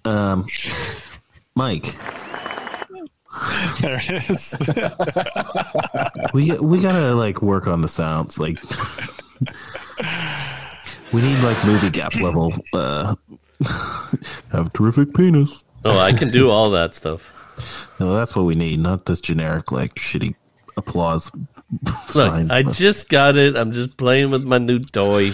[0.06, 0.46] Um,
[1.56, 1.96] Mike,
[3.82, 4.56] There it is.
[6.34, 8.38] we we gotta like work on the sounds.
[8.40, 8.58] Like,
[11.14, 12.54] we need like movie gap level.
[12.74, 13.16] Uh,
[14.52, 15.64] have terrific penis.
[15.86, 17.32] Oh, I can do all that stuff.
[18.00, 20.36] No, that's what we need, not this generic like shitty
[20.76, 21.32] applause.
[21.84, 22.52] Look, sign.
[22.52, 23.56] I just got it.
[23.56, 25.32] I'm just playing with my new toy.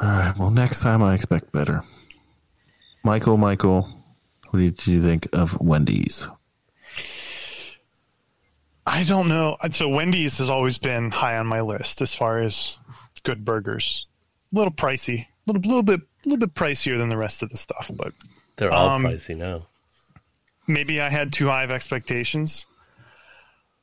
[0.00, 0.36] All right.
[0.38, 1.82] Well, next time I expect better.
[3.02, 3.88] Michael, Michael,
[4.50, 6.26] what did you think of Wendy's?
[8.92, 9.56] I don't know.
[9.70, 12.76] So Wendy's has always been high on my list as far as
[13.22, 14.06] good burgers.
[14.52, 17.50] A little pricey, a little, little bit, a little bit pricier than the rest of
[17.50, 18.12] the stuff, but
[18.56, 19.62] They're all Um, pricey now.
[20.66, 22.66] maybe I had too high of expectations.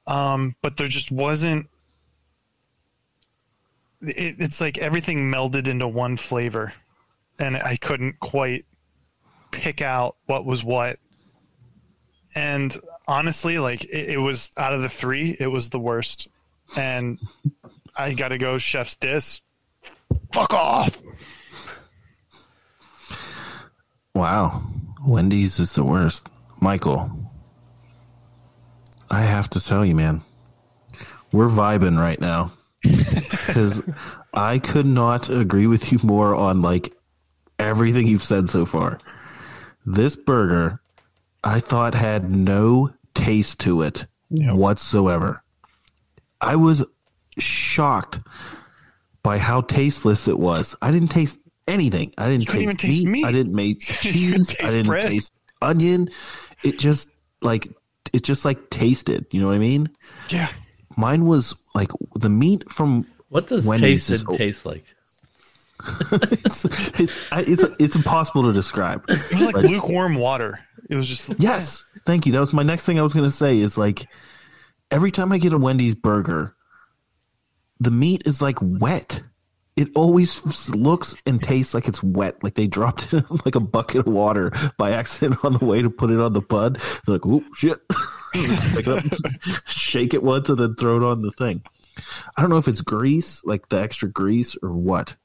[0.08, 1.70] Um, but there just wasn't.
[4.02, 6.74] It, it's like everything melded into one flavor,
[7.40, 8.66] and I couldn't quite
[9.52, 11.00] pick out what was what.
[12.36, 12.76] And
[13.08, 16.28] honestly, like it, it was out of the three, it was the worst.
[16.76, 17.20] And
[17.96, 19.42] I got to go chef's diss.
[20.34, 21.02] Fuck off.
[24.14, 24.64] Wow.
[25.06, 26.28] Wendy's is the worst.
[26.60, 27.12] Michael,
[29.10, 30.22] I have to tell you, man,
[31.32, 32.52] we're vibing right now
[32.82, 33.90] because
[34.34, 36.94] I could not agree with you more on like
[37.60, 39.00] everything you've said so far.
[39.86, 40.82] This burger,
[41.44, 44.56] I thought had no taste to it Yep.
[44.56, 45.42] whatsoever.
[46.42, 46.84] I was
[47.38, 48.20] shocked
[49.24, 50.76] by how tasteless it was.
[50.82, 52.14] I didn't taste anything.
[52.18, 53.26] I didn't couldn't taste, even taste meat.
[53.26, 54.58] I didn't make You couldn't cheese.
[54.64, 55.08] I didn't bread.
[55.08, 56.10] taste onion.
[56.64, 57.10] It just
[57.42, 57.70] like
[58.14, 59.26] it just like tasted.
[59.32, 59.90] You know what I mean?
[60.30, 60.50] Yeah.
[60.96, 64.84] Mine was like the meat from What does Wendy's tasted is- taste like?
[66.12, 66.66] it's
[67.00, 69.06] it's it's it's impossible to describe.
[69.10, 70.60] It was like lukewarm water.
[70.90, 72.32] It was just Yes, thank you.
[72.32, 73.58] That was my next thing I was going to say.
[73.60, 74.08] Is like
[74.90, 76.56] every time I get a Wendy's burger,
[77.80, 79.22] the meat is like wet.
[79.76, 82.44] It always looks and tastes like it's wet.
[82.44, 85.84] Like they dropped it in like a bucket of water by accident on the way
[85.84, 86.80] to put it on the bud.
[87.06, 87.80] They're like, "Oh shit!"
[88.34, 89.04] Pick it up,
[89.68, 91.62] shake it once, and then throw it on the thing.
[92.36, 95.16] I don't know if it's grease, like the extra grease, or what.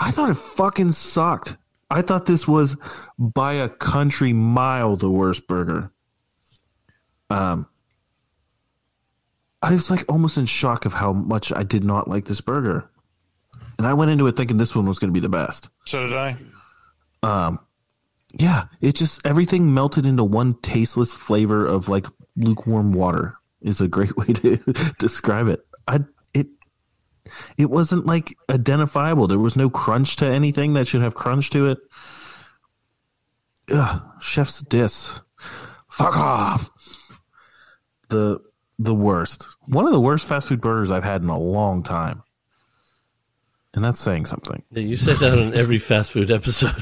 [0.00, 1.56] I thought it fucking sucked.
[1.90, 2.76] I thought this was
[3.18, 5.92] by a country mile the worst burger.
[7.28, 7.68] Um,
[9.62, 12.90] I was like almost in shock of how much I did not like this burger,
[13.76, 15.68] and I went into it thinking this one was going to be the best.
[15.84, 16.36] so did I.
[17.22, 17.58] Um,
[18.38, 23.88] Yeah, it just everything melted into one tasteless flavor of like lukewarm water is a
[23.88, 24.56] great way to
[24.98, 25.60] describe it.
[25.86, 26.00] I
[27.56, 29.26] it wasn't like identifiable.
[29.26, 31.78] There was no crunch to anything that should have crunch to it.
[33.70, 35.20] Ugh, chef's diss.
[35.88, 36.70] Fuck off.
[38.08, 38.40] The
[38.78, 39.46] the worst.
[39.66, 42.22] One of the worst fast food burgers I've had in a long time.
[43.72, 44.64] And that's saying something.
[44.72, 46.74] Yeah, You say that on every fast food episode.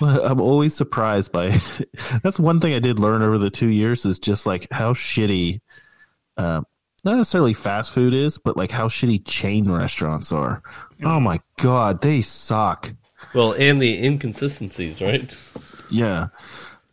[0.00, 1.50] I'm always surprised by.
[2.22, 5.60] that's one thing I did learn over the two years is just like how shitty,
[6.36, 6.62] uh,
[7.04, 10.62] not necessarily fast food is, but like how shitty chain restaurants are.
[11.02, 12.92] Oh my god, they suck.
[13.34, 15.32] well, and the inconsistencies, right?
[15.90, 16.28] Yeah,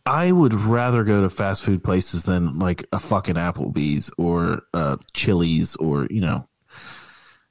[0.04, 4.96] I would rather go to fast food places than like a fucking Applebee's or uh,
[5.14, 6.44] Chili's or you know.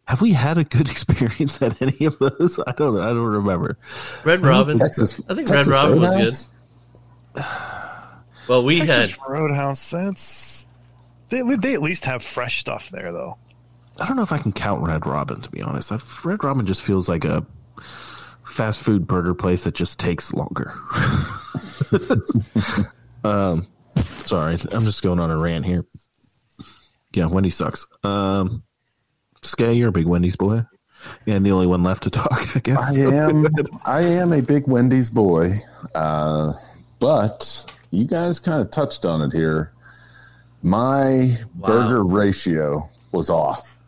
[0.06, 2.60] Have we had a good experience at any of those?
[2.68, 3.00] I don't.
[3.00, 3.78] I don't remember.
[4.26, 4.78] Red Robin.
[4.78, 5.22] Texas.
[5.30, 6.50] I think Texas Red Robin was
[7.36, 7.46] good.
[8.48, 9.92] Well, we Texas had Roadhouse.
[9.92, 10.61] That's
[11.32, 11.42] they.
[11.56, 13.38] They at least have fresh stuff there, though.
[14.00, 15.92] I don't know if I can count Red Robin to be honest.
[15.92, 17.46] I've, Red Robin just feels like a
[18.46, 20.74] fast food burger place that just takes longer.
[23.24, 25.86] um, sorry, I'm just going on a rant here.
[27.14, 27.88] Yeah, Wendy sucks.
[28.04, 28.64] Um,
[29.42, 30.64] Skay, you're a big Wendy's boy,
[31.28, 32.98] and the only one left to talk, I guess.
[32.98, 33.48] I am.
[33.86, 35.56] I am a big Wendy's boy,
[35.94, 36.54] uh,
[37.00, 39.74] but you guys kind of touched on it here.
[40.64, 41.68] My Wow.
[41.68, 43.80] burger ratio was off.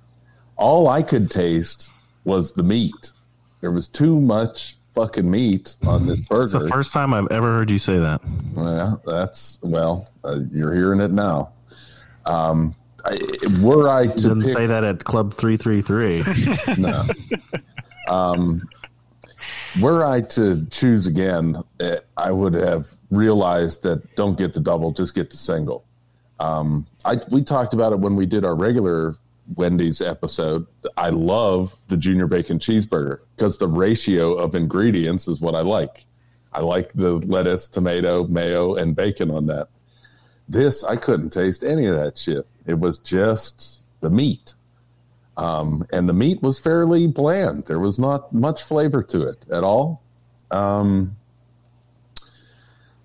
[0.56, 1.90] All I could taste
[2.26, 3.12] was the meat.
[3.62, 6.44] There was too much fucking meat on this burger.
[6.44, 8.22] It's the first time I've ever heard you say that.
[8.54, 11.50] Well, that's well, uh, you're hearing it now.
[12.26, 12.76] Um,
[13.06, 13.20] I,
[13.62, 16.78] were I to didn't pick, say that at Club 333.
[16.78, 17.04] no.
[18.08, 18.62] um,
[19.82, 24.92] were I to choose again, eh, I would have realized that don't get the double,
[24.92, 25.84] just get the single.
[26.44, 29.16] Um, I we talked about it when we did our regular
[29.56, 30.68] Wendy's episode.
[30.98, 36.06] I love the junior bacon cheeseburger because the ratio of ingredients is what I like.
[36.52, 39.70] I like the lettuce, tomato, mayo, and bacon on that.
[40.50, 42.46] This I couldn't taste any of that shit.
[42.66, 44.54] It was just the meat.
[45.38, 47.66] Um, and the meat was fairly bland.
[47.66, 50.04] There was not much flavor to it at all.
[50.52, 51.16] Um,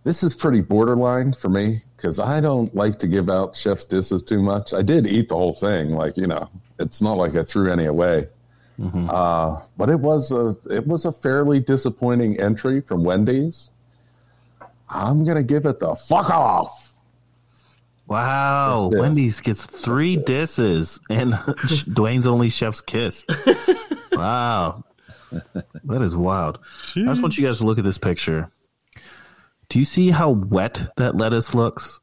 [0.08, 4.22] this is pretty borderline for me because I don't like to give out chef's dishes
[4.22, 4.72] too much.
[4.72, 6.48] I did eat the whole thing, like you know,
[6.78, 8.26] it's not like I threw any away.
[9.10, 13.68] Uh, but it was a it was a fairly disappointing entry from Wendy's.
[14.88, 16.94] I'm gonna give it the fuck off.
[18.06, 18.88] Wow.
[18.90, 21.32] Wendy's gets three disses and
[21.92, 23.26] Dwayne's only chef's kiss.
[24.12, 24.82] wow.
[25.84, 26.60] That is wild.
[26.96, 28.50] I just want you guys to look at this picture.
[29.68, 32.00] Do you see how wet that lettuce looks?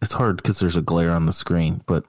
[0.00, 2.04] It's hard because there's a glare on the screen, but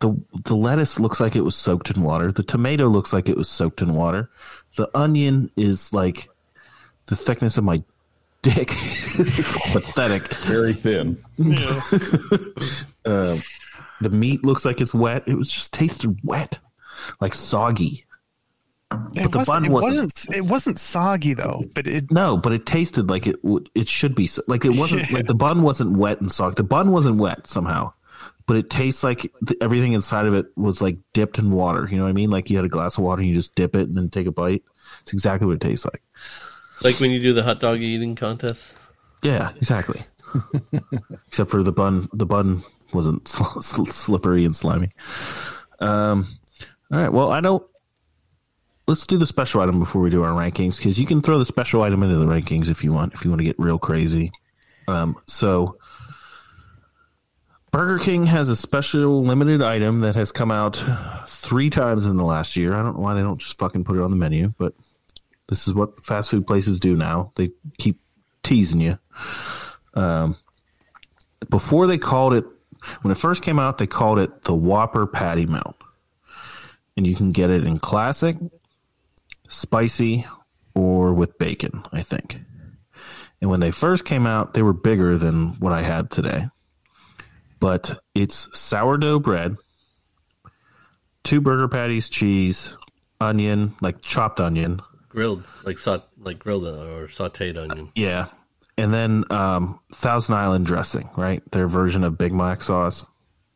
[0.00, 0.14] the
[0.44, 2.32] the lettuce looks like it was soaked in water.
[2.32, 4.30] The tomato looks like it was soaked in water.
[4.76, 6.28] The onion is like
[7.06, 7.82] the thickness of my
[8.42, 8.68] dick.
[9.72, 10.28] Pathetic.
[10.44, 11.18] Very thin.
[11.38, 11.80] Yeah.
[13.04, 13.36] Uh,
[14.00, 15.24] the meat looks like it's wet.
[15.26, 16.60] It was just tasted wet,
[17.20, 18.04] like soggy.
[19.14, 20.34] It, the wasn't, bun it wasn't- wasn't.
[20.36, 22.10] It wasn't soggy though, but it.
[22.10, 23.36] No, but it tasted like it.
[23.74, 25.10] It should be like it wasn't.
[25.12, 26.54] Like the bun wasn't wet and soggy.
[26.54, 27.92] The bun wasn't wet somehow,
[28.46, 31.88] but it tastes like th- everything inside of it was like dipped in water.
[31.90, 32.30] You know what I mean?
[32.30, 34.26] Like you had a glass of water and you just dip it and then take
[34.26, 34.62] a bite.
[35.02, 36.02] It's exactly what it tastes like.
[36.82, 38.76] Like when you do the hot dog eating contest.
[39.22, 40.00] Yeah, exactly.
[41.28, 42.08] Except for the bun.
[42.12, 42.62] The bun
[42.92, 44.90] wasn't sl- sl- slippery and slimy.
[45.80, 46.26] Um.
[46.92, 47.12] All right.
[47.12, 47.62] Well, I don't.
[48.92, 51.46] Let's do the special item before we do our rankings because you can throw the
[51.46, 53.14] special item into the rankings if you want.
[53.14, 54.32] If you want to get real crazy.
[54.86, 55.16] Um.
[55.26, 55.78] So.
[57.70, 60.76] Burger King has a special limited item that has come out
[61.26, 62.74] three times in the last year.
[62.74, 64.74] I don't know why they don't just fucking put it on the menu, but
[65.48, 67.32] this is what fast food places do now.
[67.36, 67.98] They keep
[68.42, 68.98] teasing you.
[69.94, 70.36] Um,
[71.48, 72.44] before they called it,
[73.00, 75.76] when it first came out, they called it the Whopper Patty Melt.
[76.98, 78.36] And you can get it in classic,
[79.52, 80.26] spicy,
[80.74, 82.40] or with bacon, I think.
[83.40, 86.46] And when they first came out, they were bigger than what I had today.
[87.60, 89.56] But it's sourdough bread,
[91.24, 92.76] two burger patties, cheese,
[93.20, 94.80] onion, like chopped onion,
[95.12, 97.90] Grilled, like saut, like grilled or sautéed onion.
[97.94, 98.28] Yeah.
[98.78, 101.42] And then um, Thousand Island dressing, right?
[101.52, 103.04] Their version of Big Mac sauce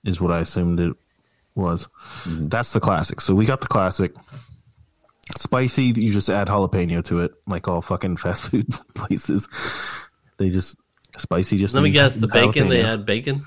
[0.04, 0.94] is what I assumed it
[1.54, 1.88] was.
[2.26, 3.22] That's the classic.
[3.22, 4.12] So we got the classic.
[5.36, 9.48] Spicy, you just add jalapeno to it, like all fucking fast food places.
[10.38, 10.78] They just
[11.18, 11.56] spicy.
[11.58, 12.84] Just Let me guess, the bacon they jalapeno.
[12.84, 13.42] had bacon.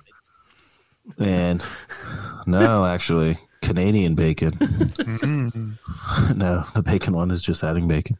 [1.17, 1.63] and
[2.45, 4.57] no, actually, Canadian bacon.
[6.35, 8.17] no, the bacon one is just adding bacon.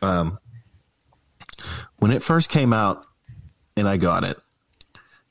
[0.00, 0.38] Um,
[1.98, 3.04] when it first came out
[3.76, 4.38] and I got it,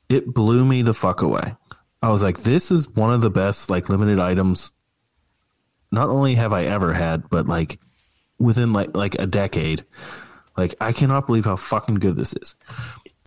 [0.08, 1.56] it blew me the fuck away.
[2.02, 4.72] I was like, this is one of the best like limited items.
[5.92, 7.80] Not only have I ever had, but like
[8.40, 9.86] within like like a decade.
[10.58, 12.56] Like I cannot believe how fucking good this is.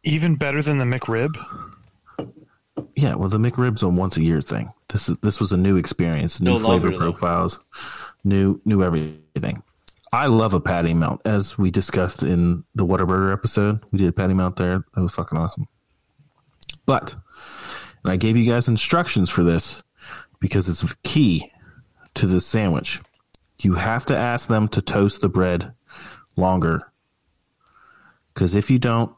[0.02, 1.34] Even better than the McRib.
[2.96, 4.72] Yeah, well, the McRib's a once a year thing.
[4.88, 7.12] This is this was a new experience, new No flavor longer, though.
[7.12, 7.60] profiles,
[8.24, 9.62] new new everything.
[10.12, 13.80] I love a patty melt, as we discussed in the Whataburger episode.
[13.90, 14.84] We did a patty melt there.
[14.94, 15.66] That was fucking awesome.
[16.86, 17.16] But,
[18.04, 19.82] and I gave you guys instructions for this
[20.38, 21.50] because it's key
[22.14, 23.00] to the sandwich.
[23.58, 25.72] You have to ask them to toast the bread
[26.36, 26.90] longer.
[28.32, 29.14] Because if you don't,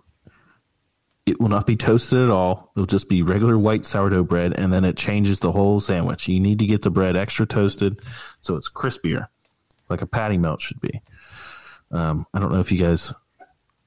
[1.25, 2.71] it will not be toasted at all.
[2.77, 6.29] It'll just be regular white sourdough bread, and then it changes the whole sandwich.
[6.29, 7.99] You need to get the bread extra toasted
[8.41, 9.27] so it's crispier,
[9.89, 11.01] like a patty melt should be.
[11.91, 13.13] Um, I don't know if you guys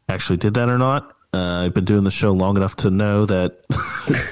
[0.10, 1.16] actually did that or not.
[1.32, 3.58] Uh, I've been doing the show long enough to know that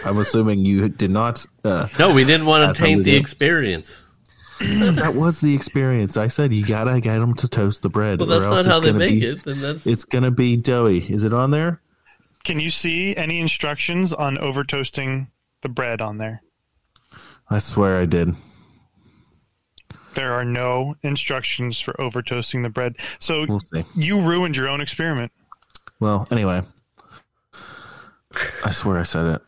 [0.05, 1.45] I'm assuming you did not.
[1.63, 4.03] Uh, No, we didn't want to taint the experience.
[4.95, 6.17] that was the experience.
[6.17, 8.19] I said you gotta get them to toast the bread.
[8.19, 9.43] Well, or that's else not how they make be- it.
[9.43, 10.99] Then that's It's gonna be doughy.
[10.99, 11.81] Is it on there?
[12.43, 15.29] Can you see any instructions on over toasting
[15.61, 16.41] the bread on there?
[17.49, 18.35] I swear I did.
[20.15, 22.95] there are no instructions for over toasting the bread.
[23.19, 23.61] So We'll
[23.95, 25.31] you ruined your own experiment.
[25.99, 26.61] Well, anyway,
[28.65, 29.41] I swear I said it.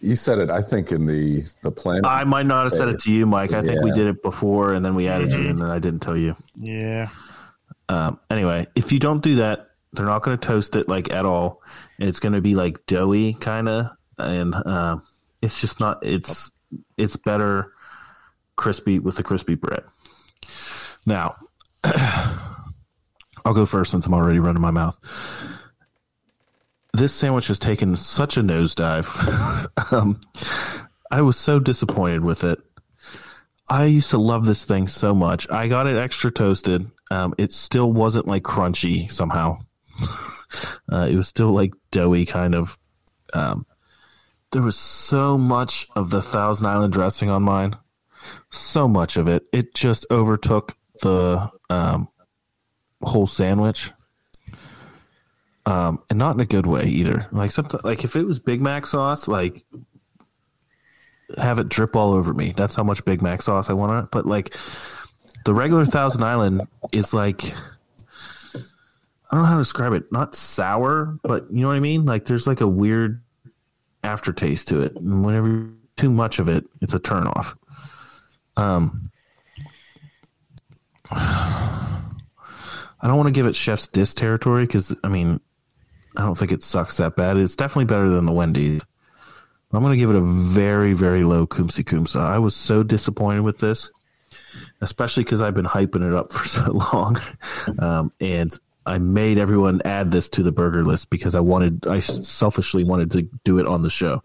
[0.00, 2.04] You said it, I think, in the the plan.
[2.04, 3.52] I might not have said it to you, Mike.
[3.52, 6.00] I think we did it before, and then we added you, and then I didn't
[6.00, 6.36] tell you.
[6.54, 7.08] Yeah.
[7.88, 11.24] Um, anyway, if you don't do that, they're not going to toast it like at
[11.24, 11.62] all,
[11.98, 15.02] and it's going to be like doughy kind of, and um,
[15.40, 16.04] it's just not.
[16.04, 16.50] It's
[16.96, 17.72] it's better
[18.56, 19.84] crispy with the crispy bread.
[21.06, 21.36] Now,
[21.84, 24.98] I'll go first since I'm already running my mouth.
[26.96, 29.92] This sandwich has taken such a nosedive.
[29.92, 30.18] um,
[31.10, 32.58] I was so disappointed with it.
[33.68, 35.46] I used to love this thing so much.
[35.50, 36.90] I got it extra toasted.
[37.10, 39.58] Um, it still wasn't like crunchy somehow.
[40.90, 42.78] uh, it was still like doughy kind of.
[43.34, 43.66] Um,
[44.52, 47.76] there was so much of the Thousand Island dressing on mine.
[48.48, 49.44] So much of it.
[49.52, 52.08] It just overtook the um,
[53.02, 53.90] whole sandwich.
[55.66, 57.26] Um, and not in a good way either.
[57.32, 59.64] Like sometimes, like if it was Big Mac sauce, like
[61.36, 62.54] have it drip all over me.
[62.56, 64.10] That's how much Big Mac sauce I want on it.
[64.12, 64.56] But like
[65.44, 66.62] the regular Thousand Island
[66.92, 67.52] is like
[69.30, 70.12] I don't know how to describe it.
[70.12, 72.04] Not sour, but you know what I mean.
[72.04, 73.20] Like there's like a weird
[74.04, 77.56] aftertaste to it, and whenever too much of it, it's a turnoff.
[78.56, 79.10] Um,
[81.10, 85.40] I don't want to give it chef's diss territory because I mean
[86.16, 87.36] I don't think it sucks that bad.
[87.36, 88.82] It's definitely better than the Wendy's.
[89.72, 92.20] I'm going to give it a very, very low comme ci comme ça.
[92.20, 93.90] I was so disappointed with this,
[94.80, 97.20] especially because I've been hyping it up for so long.
[97.78, 101.98] Um, and I made everyone add this to the burger list because I wanted, I
[101.98, 104.22] selfishly wanted to do it on the show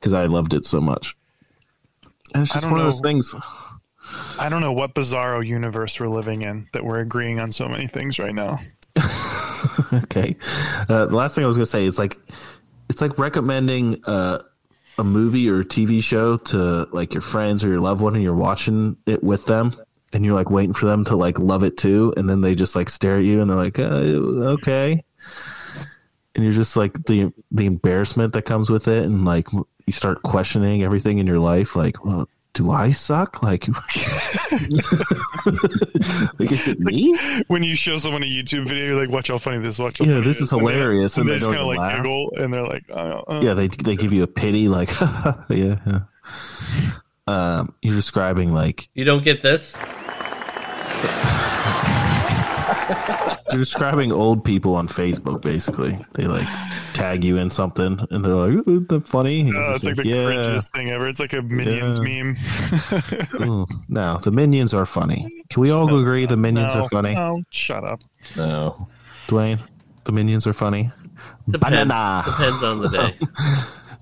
[0.00, 1.14] because I loved it so much.
[2.34, 3.34] And it's just one of those things.
[4.38, 7.86] I don't know what bizarro universe we're living in that we're agreeing on so many
[7.86, 8.60] things right now.
[9.92, 10.36] okay.
[10.88, 12.16] Uh, the last thing I was going to say is like,
[12.88, 14.42] it's like recommending uh,
[14.98, 18.22] a movie or a TV show to like your friends or your loved one, and
[18.22, 19.74] you're watching it with them,
[20.12, 22.74] and you're like waiting for them to like love it too, and then they just
[22.74, 25.04] like stare at you, and they're like, uh, okay,
[26.34, 30.22] and you're just like the the embarrassment that comes with it, and like you start
[30.22, 32.28] questioning everything in your life, like, well.
[32.54, 33.42] Do I suck?
[33.42, 33.68] Like,
[36.38, 37.16] like is it me?
[37.46, 39.78] When you show someone a YouTube video, you're like, watch how funny this.
[39.78, 41.68] Watch how Yeah, funny this is hilarious, And, and they they just don't kind of
[41.68, 41.96] like laugh.
[41.98, 43.40] giggle and they're like, uh, uh.
[43.44, 46.00] yeah, they they give you a pity, like, yeah, yeah.
[47.28, 49.76] Um, you're describing like You don't get this?
[53.50, 55.42] you're describing old people on Facebook.
[55.42, 56.46] Basically, they like
[56.94, 59.96] tag you in something, and they're like, "Ooh, that's funny." And you're Uh, it's just
[59.98, 60.16] like the yeah.
[60.24, 61.08] cringiest thing ever.
[61.08, 62.22] It's like a Minions Yeah.
[62.22, 62.36] meme.
[63.48, 63.66] Ooh.
[63.88, 65.28] No, the minions are funny.
[65.50, 67.14] Can we all agree the minions no, are funny?
[67.14, 68.00] No, shut up.
[68.36, 68.88] no.
[69.28, 69.60] Dwayne,
[70.04, 70.90] the minions are funny.
[71.48, 71.76] Depends.
[71.76, 72.22] Banana.
[72.26, 73.14] Depends on the day.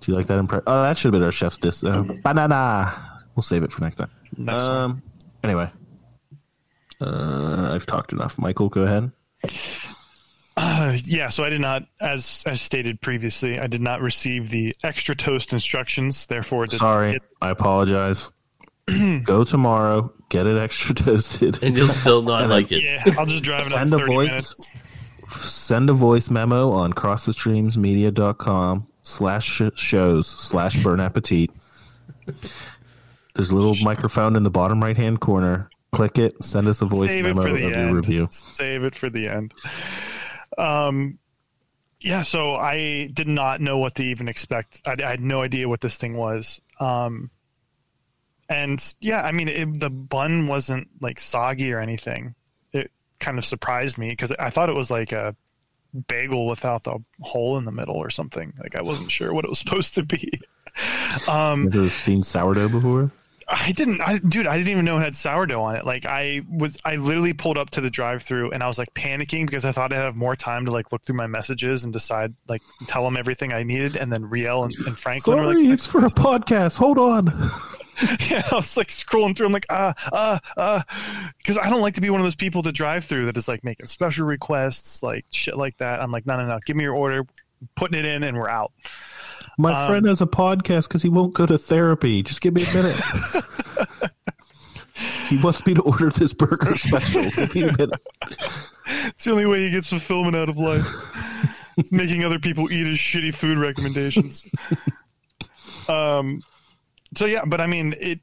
[0.01, 0.65] Do you like that impression?
[0.67, 1.83] Oh, that should have been our chef's diss.
[1.85, 3.21] Uh, banana.
[3.35, 4.11] We'll save it for next time.
[4.37, 4.71] Next one.
[4.71, 5.03] Um.
[5.45, 5.69] Anyway,
[7.01, 8.39] uh, I've talked enough.
[8.39, 9.11] Michael, go ahead.
[10.57, 14.75] Uh, yeah, so I did not, as as stated previously, I did not receive the
[14.83, 16.27] extra toast instructions.
[16.27, 18.31] Therefore, did Sorry, Not I apologize.
[19.25, 22.83] Go tomorrow, get it extra toasted, And you'll still not like it.
[22.85, 24.29] yeah, I'll just drive it up Send a thirty voice.
[24.29, 24.73] minutes.
[25.45, 31.51] send a voice memo on crossthestreamsmedia.com slash shows slash bernappetit.
[33.35, 35.69] There's a little microphone in the bottom right hand corner.
[35.97, 37.97] Click it, send us a voice Save it memo of the your end.
[37.97, 38.29] review.
[38.31, 39.55] Save it for the end.
[40.59, 41.19] Um,
[42.01, 44.83] yeah, so I did not know what to even expect.
[44.87, 46.61] I, I had no idea what this thing was.
[46.79, 47.31] Um,
[48.49, 52.35] and yeah, I mean, it, the bun wasn't like soggy or anything.
[52.73, 55.35] It kind of surprised me because I thought it was like a
[56.09, 58.53] bagel without the hole in the middle or something.
[58.63, 60.41] Like I wasn't sure what it was supposed to be.
[61.27, 63.11] Um, Ever seen sourdough before?
[63.49, 64.47] I didn't, I, dude.
[64.47, 65.87] I didn't even know it had sourdough on it.
[65.87, 69.47] Like I was, I literally pulled up to the drive-through and I was like panicking
[69.47, 72.35] because I thought I'd have more time to like look through my messages and decide,
[72.49, 73.97] like, tell them everything I needed.
[73.97, 76.77] And then Riel and, and Franklin Sorry, were like, it's for a podcast.
[76.77, 77.51] Hold on.
[78.31, 79.47] yeah, I was like scrolling through.
[79.47, 80.85] I'm like, ah, ah, ah,
[81.39, 83.49] because I don't like to be one of those people to drive through that is
[83.49, 86.03] like making special requests, like shit like that.
[86.03, 86.59] I'm like, no, no, no.
[86.67, 87.27] Give me your order,
[87.75, 88.73] putting it in, and we're out.
[89.59, 92.23] My Um, friend has a podcast because he won't go to therapy.
[92.23, 92.97] Just give me a minute.
[95.29, 97.29] he wants me to order this burger special.
[97.31, 98.01] Give me a minute.
[98.87, 100.87] It's the only way he gets fulfillment out of life.
[101.77, 104.47] it's making other people eat his shitty food recommendations.
[105.89, 106.43] um,
[107.15, 108.21] so yeah, but I mean it.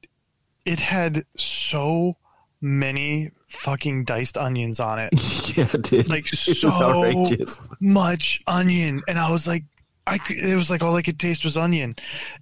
[0.65, 2.15] It had so
[2.61, 5.09] many fucking diced onions on it.
[5.57, 6.09] yeah, it did.
[6.09, 7.59] Like so outrageous.
[7.81, 9.63] much onion, and I was like,
[10.05, 11.95] I it was like all I could taste was onion,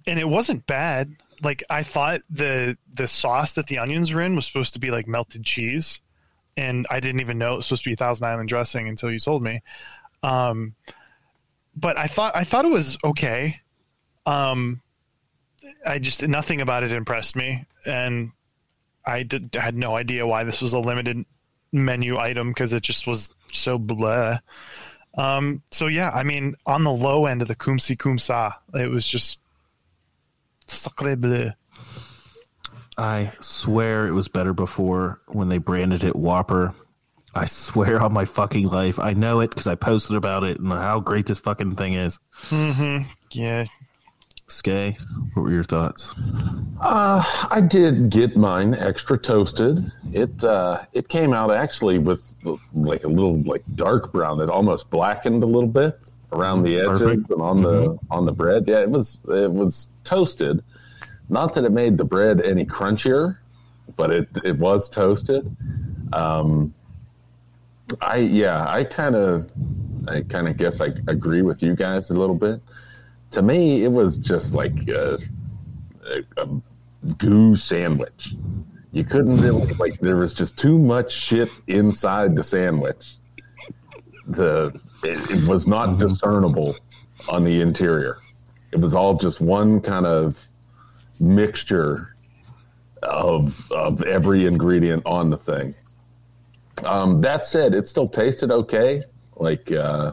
[0.06, 1.14] and it wasn't bad.
[1.42, 4.90] Like I thought the the sauce that the onions were in was supposed to be
[4.90, 6.02] like melted cheese,
[6.56, 9.18] and I didn't even know it was supposed to be Thousand Island dressing until you
[9.18, 9.62] told me.
[10.22, 10.74] Um,
[11.76, 13.60] but I thought I thought it was okay.
[14.26, 14.80] Um,
[15.86, 18.32] I just nothing about it impressed me, and
[19.06, 21.24] I did, had no idea why this was a limited
[21.72, 24.38] menu item because it just was so blah.
[25.16, 28.54] Um, so yeah, I mean, on the low end of the comme ci comme ça,
[28.74, 29.38] it was just
[30.66, 31.52] sacre bleu.
[32.96, 36.74] I swear it was better before when they branded it Whopper.
[37.34, 38.98] I swear on my fucking life.
[38.98, 42.18] I know it because I posted about it and how great this fucking thing is.
[42.48, 43.08] Mm-hmm.
[43.30, 43.64] Yeah,
[44.52, 44.96] Skay,
[45.32, 46.14] what were your thoughts?
[46.80, 49.90] Uh, I did get mine extra toasted.
[50.12, 52.22] It uh, it came out actually with
[52.74, 54.38] like a little like dark brown.
[54.38, 55.98] that almost blackened a little bit
[56.32, 57.30] around the edges Perfect.
[57.30, 58.64] and on the on the bread.
[58.66, 60.62] Yeah, it was it was toasted.
[61.30, 63.38] Not that it made the bread any crunchier,
[63.96, 65.56] but it it was toasted.
[66.12, 66.74] Um,
[68.00, 69.50] I yeah, I kind of
[70.08, 72.60] I kind of guess I agree with you guys a little bit.
[73.32, 75.18] To me, it was just like a,
[76.06, 76.48] a, a
[77.18, 78.34] goo sandwich.
[78.92, 83.16] You couldn't really, like there was just too much shit inside the sandwich.
[84.26, 86.76] The it, it was not discernible
[87.28, 88.18] on the interior.
[88.70, 90.48] It was all just one kind of
[91.18, 92.14] mixture
[93.02, 95.74] of of every ingredient on the thing.
[96.84, 99.04] Um, that said, it still tasted okay.
[99.36, 100.12] Like, uh,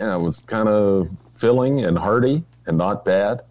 [0.00, 1.08] yeah, it was kind of
[1.40, 3.42] filling and hearty and not bad.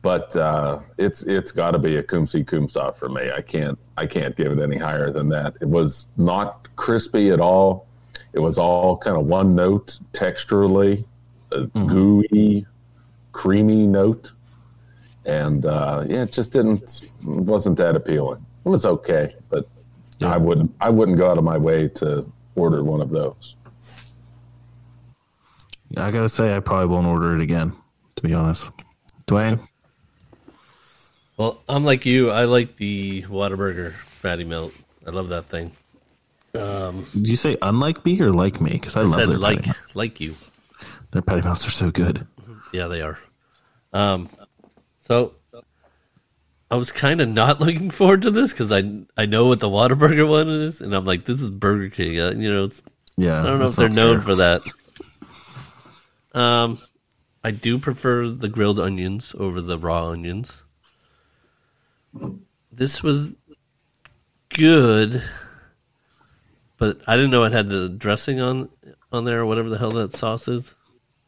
[0.00, 3.30] But uh, it's it's got to be a comme ci comme ça for me.
[3.36, 5.54] I can't I can't give it any higher than that.
[5.60, 7.86] It was not crispy at all.
[8.32, 11.04] It was all kind of one note texturally,
[11.50, 12.64] a gooey,
[13.32, 14.32] creamy note,
[15.24, 18.44] and uh, yeah, it just didn't wasn't that appealing.
[18.64, 19.68] It was okay, but
[20.22, 23.56] I wouldn't I wouldn't go out of my way to order one of those.
[25.96, 27.72] I gotta say, I probably won't order it again,
[28.16, 28.70] to be honest.
[29.26, 29.60] Dwayne?
[31.36, 32.30] Well, I'm like you.
[32.30, 34.72] I like the Whataburger fatty melt.
[35.06, 35.70] I love that thing.
[36.54, 38.72] Um, Did you say unlike me or like me?
[38.72, 40.34] Because I, I love said like like you.
[41.12, 42.26] Their patty melts are so good.
[42.72, 43.18] Yeah, they are.
[43.92, 44.28] Um,
[45.00, 45.34] so
[46.70, 48.82] I was kind of not looking forward to this because I
[49.16, 52.20] I know what the Whataburger one is, and I'm like, this is Burger King.
[52.20, 52.82] Uh, you know, it's,
[53.16, 54.62] Yeah, I don't know if they're not known for that.
[56.38, 56.78] Um,
[57.42, 60.62] I do prefer the grilled onions over the raw onions.
[62.70, 63.32] This was
[64.50, 65.20] good,
[66.76, 68.68] but I didn't know it had the dressing on
[69.10, 70.74] on there or whatever the hell that sauce is.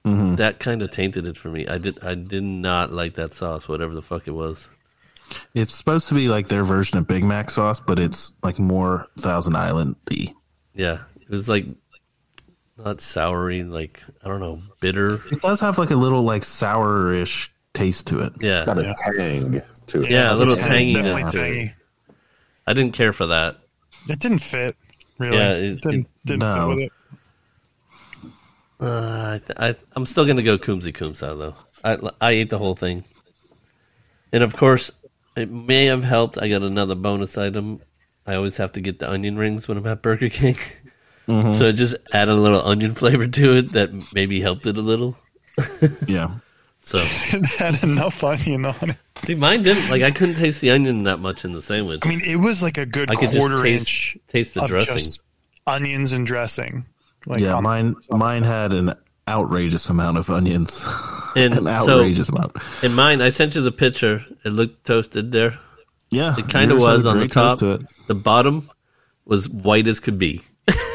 [0.05, 0.37] Mhm.
[0.37, 1.67] That kind of tainted it for me.
[1.67, 4.69] I did I did not like that sauce, whatever the fuck it was.
[5.55, 9.09] It's supposed to be like their version of Big Mac sauce, but it's like more
[9.19, 10.35] Thousand Island y.
[10.75, 11.67] Yeah, it was like
[12.85, 15.15] not soury, like I don't know, bitter.
[15.33, 18.33] It does have like a little like sourish taste to it.
[18.41, 20.11] Yeah, it's Got a tang to it.
[20.11, 21.33] Yeah, a little it's tanginess definitely to it.
[21.55, 21.75] tangy.
[22.67, 23.59] I didn't care for that.
[24.09, 24.77] It didn't fit.
[25.19, 26.69] Really, Yeah, it, it- didn't, it- didn't No.
[26.69, 26.93] fit with it.
[28.81, 31.55] Uh, I, I, I'm still gonna go comme ci comme ça though.
[31.85, 33.05] I I ate the whole thing,
[34.33, 34.91] and of course,
[35.37, 36.39] it may have helped.
[36.41, 37.81] I got another bonus item.
[38.27, 40.55] I always have to get the onion rings when I'm at Burger King,
[41.29, 41.53] Mm-hmm.
[41.53, 44.81] so it just added a little onion flavor to it that maybe helped it a
[44.83, 45.17] little.
[46.09, 46.31] Yeah.
[46.81, 46.99] So
[47.33, 48.97] It had enough onion on it.
[49.17, 52.01] see, mine didn't like I couldn't taste the onion that much in the sandwich.
[52.05, 54.63] I mean, it was like a good I could just quarter taste inch taste the
[54.63, 54.97] of dressing.
[54.97, 55.21] just
[55.67, 56.87] onions and dressing.
[57.27, 58.95] Like yeah, mine mine had an
[59.29, 60.85] outrageous amount of onions.
[61.37, 62.57] And an so outrageous amount.
[62.83, 64.21] in mine, I sent you the picture.
[64.45, 65.57] It looked toasted there.
[66.11, 66.35] Yeah.
[66.37, 67.61] It kind of was on the top.
[67.61, 67.83] to it.
[68.09, 68.69] The bottom
[69.27, 70.41] was white as could be.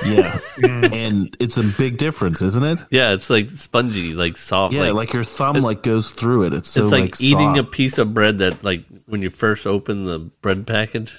[0.06, 0.40] Yeah.
[0.62, 2.80] and it's a big difference, isn't it?
[2.92, 4.74] Yeah, it's like spongy, like soft.
[4.74, 6.54] Yeah, like, like, your thumb like goes through it.
[6.54, 7.60] It's so it's like, eating soft.
[7.60, 11.16] a piece of bread that, like, when you first open the bread package,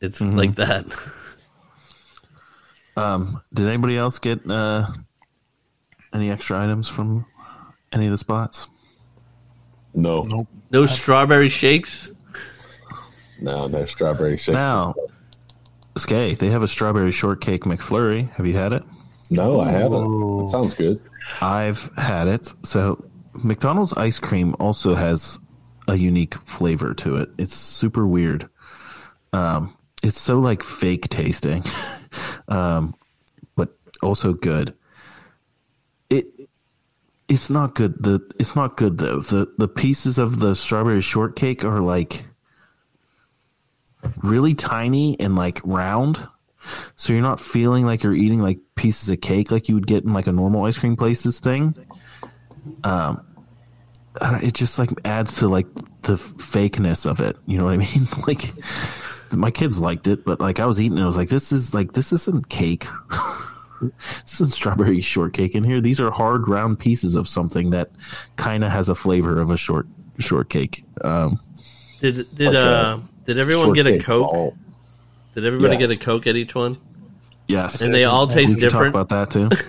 [0.00, 0.36] it's Mm-hmm.
[0.38, 0.86] like that.
[2.96, 4.86] Um, did anybody else get uh,
[6.14, 7.26] any extra items from
[7.92, 8.68] any of the spots?
[9.94, 10.48] No, Nope.
[10.70, 12.10] No strawberry shakes.
[13.40, 14.54] no, no strawberry shakes.
[14.54, 14.94] Now,
[15.96, 18.30] Skay, they have a strawberry shortcake McFlurry.
[18.32, 18.82] Have you had it?
[19.30, 20.38] No, I haven't.
[20.38, 21.00] That sounds good.
[21.40, 22.52] I've had it.
[22.64, 25.38] So McDonald's ice cream also has
[25.88, 27.30] a unique flavor to it.
[27.38, 28.48] It's super weird.
[29.32, 31.64] Um, it's so like fake tasting,
[32.48, 32.94] um,
[33.56, 34.74] but also good.
[36.10, 36.26] It
[37.28, 38.02] it's not good.
[38.02, 39.20] The it's not good though.
[39.20, 42.24] The the pieces of the strawberry shortcake are like
[44.22, 46.26] really tiny and like round.
[46.96, 50.04] So you're not feeling like you're eating like pieces of cake like you would get
[50.04, 51.74] in like a normal ice cream places thing.
[52.84, 53.24] Um,
[54.20, 55.66] I don't- it just like adds to like
[56.02, 57.36] the fakeness of it.
[57.46, 58.08] You know what I mean?
[58.26, 58.52] like
[59.32, 61.74] my kids liked it, but like I was eating, it, I was like, this is
[61.74, 62.86] like this isn't cake.
[63.80, 65.80] this isn't strawberry shortcake in here.
[65.80, 67.90] These are hard round pieces of something that
[68.36, 69.86] kind of has a flavor of a short
[70.18, 70.84] shortcake.
[71.04, 71.38] Um,
[72.00, 74.30] Did did Like a uh did everyone get a Coke?
[74.30, 74.56] ball.
[75.34, 75.88] Did everybody Yes.
[75.88, 76.78] get a Coke at each one?
[77.46, 78.94] yes, And they all We taste can talk different.
[78.96, 79.50] about that too.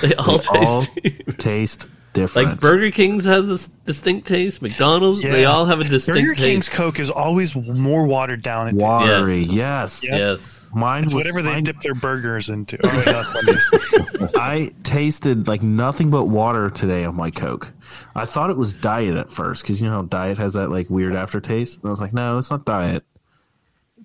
[0.00, 0.90] They all They all taste
[1.38, 2.48] taste different.
[2.48, 4.62] like Burger King's has a s- distinct taste.
[4.62, 6.26] McDonald's, they all have a distinct taste.
[6.28, 6.76] Burger King's taste.
[6.76, 8.68] Coke is always more watered down.
[8.68, 9.40] It watery.
[9.40, 10.02] Yes.
[10.02, 10.18] Yes, Yep.
[10.18, 10.70] Yes.
[10.74, 12.78] mine It's was whatever they mine- dip their burgers into.
[12.84, 14.34] Oh, wait, that's Wendy's.
[14.36, 17.70] I tasted like nothing but water today on my Coke.
[18.16, 20.88] I thought it was diet at first because you know how diet has that like
[20.88, 21.80] weird aftertaste.
[21.80, 23.04] And I was like, no, it's not diet,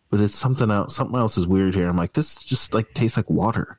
[0.10, 0.95] but it's something else.
[0.95, 1.88] Something else is weird here.
[1.88, 3.78] I'm like, this just like tastes like water.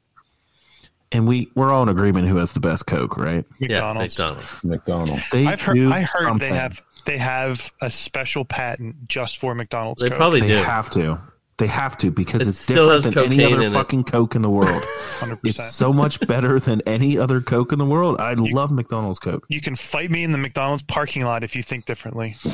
[1.13, 3.45] And we we're all in agreement who has the best Coke, right?
[3.59, 4.15] Yeah, McDonald's.
[4.19, 4.65] McDonald's.
[4.65, 5.31] McDonald's.
[5.31, 5.75] They I've heard.
[5.75, 6.49] do I heard something.
[6.51, 10.03] they have they have a special patent just for McDonald's.
[10.03, 10.19] They Coke.
[10.19, 10.57] probably They do.
[10.63, 11.19] have to.
[11.59, 13.75] They have to because It it's still different has than any other in it.
[13.75, 14.83] fucking Coke in the world.
[15.19, 15.41] 100%.
[15.45, 18.19] it's so much better than any other Coke in the world.
[18.19, 19.45] I love McDonald's Coke.
[19.51, 22.37] You can fight me in the McDonald's parking lot if you think differently.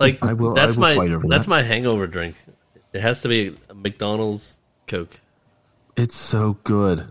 [0.00, 1.50] Like I will- that's I will my fight over that's that.
[1.50, 2.36] my hangover drink.
[2.92, 5.20] It has to be a McDonald's Coke.
[5.96, 7.10] It's so good.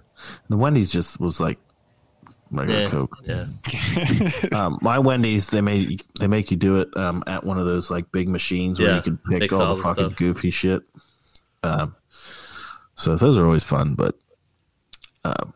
[0.49, 1.57] The Wendy's just was like
[2.51, 2.89] regular Yeah.
[2.89, 3.17] Coke.
[3.25, 3.45] Yeah.
[4.51, 7.89] Um, my Wendy's they make they make you do it um, at one of those
[7.89, 10.17] like big machines where Yeah, you can pick all, all the the fucking stuff.
[10.17, 10.83] goofy shit.
[11.63, 11.95] Um,
[12.95, 13.95] so those are always fun.
[13.95, 14.15] But
[15.25, 15.53] um,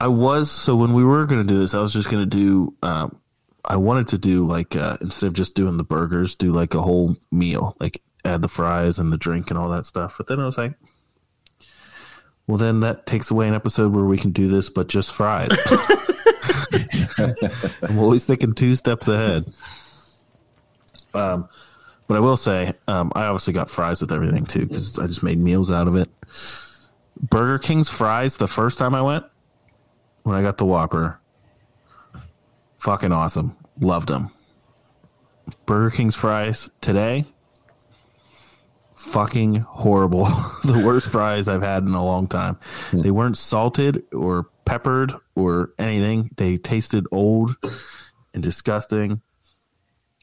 [0.00, 2.36] I was so when we were going to do this, I was just going to
[2.36, 2.74] do.
[2.82, 3.18] Um,
[3.64, 6.82] I wanted to do like uh, instead of just doing the burgers, do like a
[6.82, 10.16] whole meal, like add the fries and the drink and all that stuff.
[10.18, 10.74] But then I was like,
[12.46, 15.50] well, then that takes away an episode where we can do this, but just fries.
[17.82, 19.52] I'm always thinking two steps ahead.
[21.14, 21.48] Um,
[22.06, 25.22] but I will say, um, I obviously got fries with everything too because I just
[25.22, 26.10] made meals out of it.
[27.20, 29.24] Burger King's fries the first time I went
[30.24, 31.20] when I got the Whopper,
[32.78, 33.56] fucking awesome.
[33.80, 34.30] Loved them.
[35.66, 37.24] Burger King's fries today,
[39.04, 40.24] fucking horrible.
[40.64, 42.58] the worst fries I've had in a long time.
[42.92, 46.30] They weren't salted or peppered or anything.
[46.36, 47.56] They tasted old
[48.32, 49.20] and disgusting.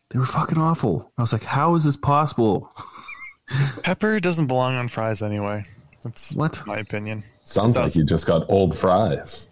[0.10, 1.12] They were fucking awful.
[1.18, 2.70] I was like, how is this possible?
[3.84, 5.64] Pepper doesn't belong on fries anyway.
[6.04, 6.62] That's What?
[6.66, 7.24] my opinion.
[7.44, 9.48] Sounds like you just got old fries.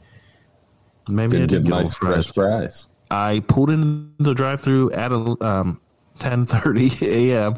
[1.08, 2.26] Maybe I Didn't did get get nice old fries.
[2.28, 2.90] fresh fries.
[3.12, 5.80] I pulled in the drive-through at um,
[6.20, 7.56] 10:30 a.m.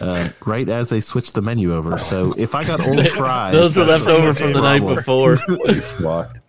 [0.00, 1.96] Uh, right as they switched the menu over.
[1.96, 4.96] So if I got old fries, Those were that's left over from the night problem.
[4.96, 5.36] before.
[5.38, 6.40] Place locked.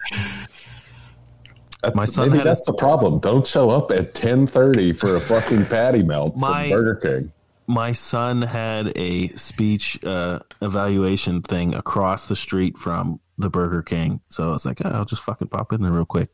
[1.82, 3.20] That's, My son maybe had a- that's the problem.
[3.20, 7.32] Don't show up at ten thirty for a fucking patty melt My- from Burger King.
[7.70, 14.22] My son had a speech uh, evaluation thing across the street from the Burger King,
[14.30, 16.30] so I was like, oh, I'll just fucking pop in there real quick.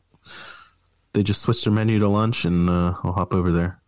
[1.13, 3.79] They just switched their menu to lunch, and uh, I'll hop over there.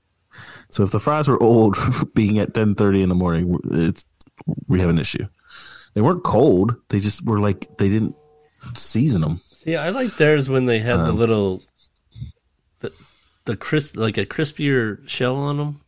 [0.76, 1.78] So if the fries were old,
[2.16, 4.06] being at ten thirty in the morning, it's
[4.68, 5.26] we have an issue.
[5.94, 8.14] They weren't cold; they just were like they didn't
[8.76, 9.40] season them.
[9.66, 11.64] Yeah, I like theirs when they had the Um, little
[12.80, 12.92] the
[13.46, 15.80] the crisp like a crispier shell on them.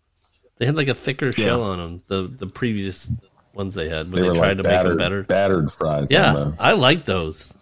[0.55, 2.01] They had like a thicker shell on them.
[2.07, 3.11] The the previous
[3.53, 5.23] ones they had when They they, tried like to make them battered, better.
[5.23, 6.09] battered fries.
[6.09, 6.53] Yeah, those.
[6.61, 7.53] I like those.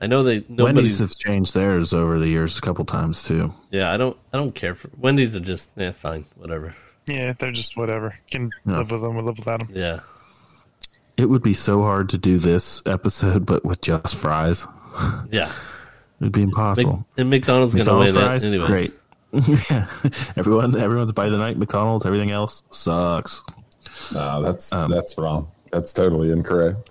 [0.00, 0.98] I know they Wendy's nobody's.
[1.00, 3.52] have changed theirs over the years a couple times too.
[3.70, 4.16] Yeah, I don't.
[4.32, 5.34] I don't care for Wendy's.
[5.34, 6.74] Are just yeah, fine, whatever.
[7.08, 8.14] Yeah, they're just whatever.
[8.30, 8.78] Can Yeah.
[8.78, 9.16] live with them.
[9.16, 9.70] We live without them.
[9.74, 10.00] Yeah,
[11.16, 14.66] It would be so hard to do this episode, but with just fries,
[15.30, 15.50] yeah.
[16.20, 17.04] it'd be Mc, impossible.
[17.16, 18.66] and McDonald's gonna win fries, it anyway.
[18.66, 18.92] great.
[19.32, 19.86] yeah,
[20.36, 21.58] everyone, everyone's by the night.
[21.58, 23.42] McDonald's, everything else sucks.
[24.12, 25.48] No, that's Um, that's wrong.
[25.72, 26.90] That's totally incorrect.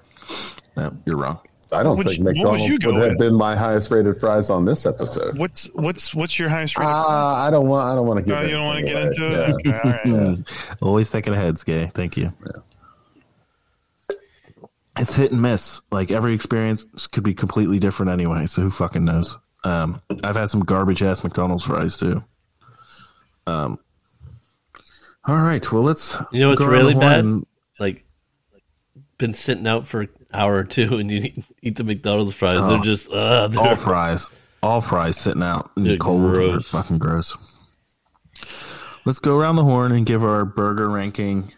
[0.76, 1.40] No, you're wrong.
[1.72, 3.20] I don't Would think you- what would McDonald's you would, go have with?
[3.20, 5.38] been my highest rated fries on this episode.
[5.38, 6.94] What's what's what's your highest rated?
[6.94, 7.90] Ah, I don't want.
[7.92, 8.38] I don't want to get.
[8.38, 9.08] oh, you don't want to get away.
[9.08, 9.50] into Yeah.
[9.50, 9.54] it.
[9.56, 10.04] Okay, all right.
[10.06, 10.76] Mm.
[10.82, 11.92] Always thinking ahead, Skay.
[11.94, 12.32] Thank you.
[15.00, 15.82] It's hit and miss.
[15.92, 18.48] Like every experience could be completely different anyway.
[18.48, 19.38] So who fucking knows?
[19.64, 22.24] Um, I've had some garbage ass McDonald's fries too.
[23.46, 23.78] Um.
[25.26, 25.70] All right.
[25.72, 26.18] Well, let's.
[26.32, 27.26] You know what's really bad?
[27.26, 27.46] and-
[27.80, 28.06] like
[29.20, 32.54] been sitting out for an hour or two, and you eat, eat the McDonald's fries.
[32.68, 32.84] They're Oh.
[32.84, 34.30] just uh, they're, All fries.
[34.64, 36.24] All fries sitting out in They're cold.
[36.36, 36.68] They're gross.
[36.70, 37.36] fucking gross.
[39.06, 41.54] Let's go around the horn and give our burger ranking.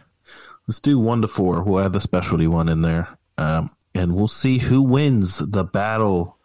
[0.68, 1.64] Let's do one to four.
[1.64, 3.08] We'll add the specialty one in there.
[3.40, 6.38] Um, and we'll see who wins the battle.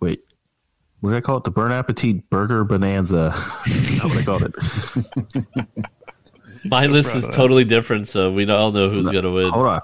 [0.00, 0.24] Wait,
[0.98, 1.44] what did I call it?
[1.44, 3.32] The Burn Appetit Burger Bonanza.
[3.66, 5.66] That's what I called it.
[6.64, 7.36] my list is proud of that.
[7.36, 9.52] totally different, so we all know who's gonna win.
[9.52, 9.80] Hold on.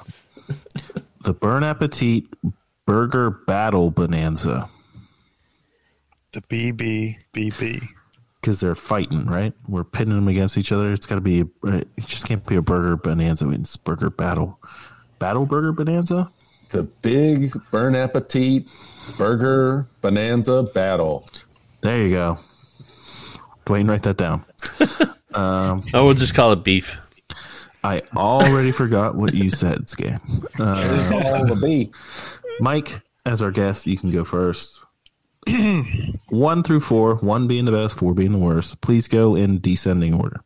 [1.23, 2.27] The Bernappetit
[2.87, 4.69] Burger Battle Bonanza.
[6.33, 7.87] The BBBB.
[8.41, 9.53] because they're fighting, right?
[9.67, 10.93] We're pitting them against each other.
[10.93, 11.43] It's got to be.
[11.67, 13.45] Uh, it just can't be a burger bonanza.
[13.45, 14.59] I mean, It's burger battle,
[15.19, 16.29] battle burger bonanza.
[16.71, 18.69] The big bernappetit
[19.19, 21.27] burger bonanza battle.
[21.81, 22.39] There you go.
[23.65, 24.45] Dwayne, write that down.
[25.35, 26.99] I will just call it beef.
[27.85, 30.21] I already forgot what you said, Scam.
[30.59, 31.91] Uh, All the B.
[32.61, 34.81] Mike, as our guest, you can go first.
[36.29, 38.81] one through four, one being the best, four being the worst.
[38.81, 40.41] Please go in descending order.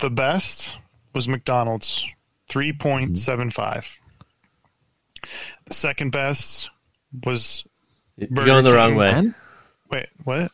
[0.00, 0.76] The best
[1.14, 2.04] was McDonald's,
[2.48, 3.98] 3.75.
[5.66, 6.70] The second best
[7.24, 7.64] was
[8.16, 8.76] You're going the King.
[8.76, 9.10] wrong way.
[9.10, 9.34] And
[9.90, 10.50] wait, what?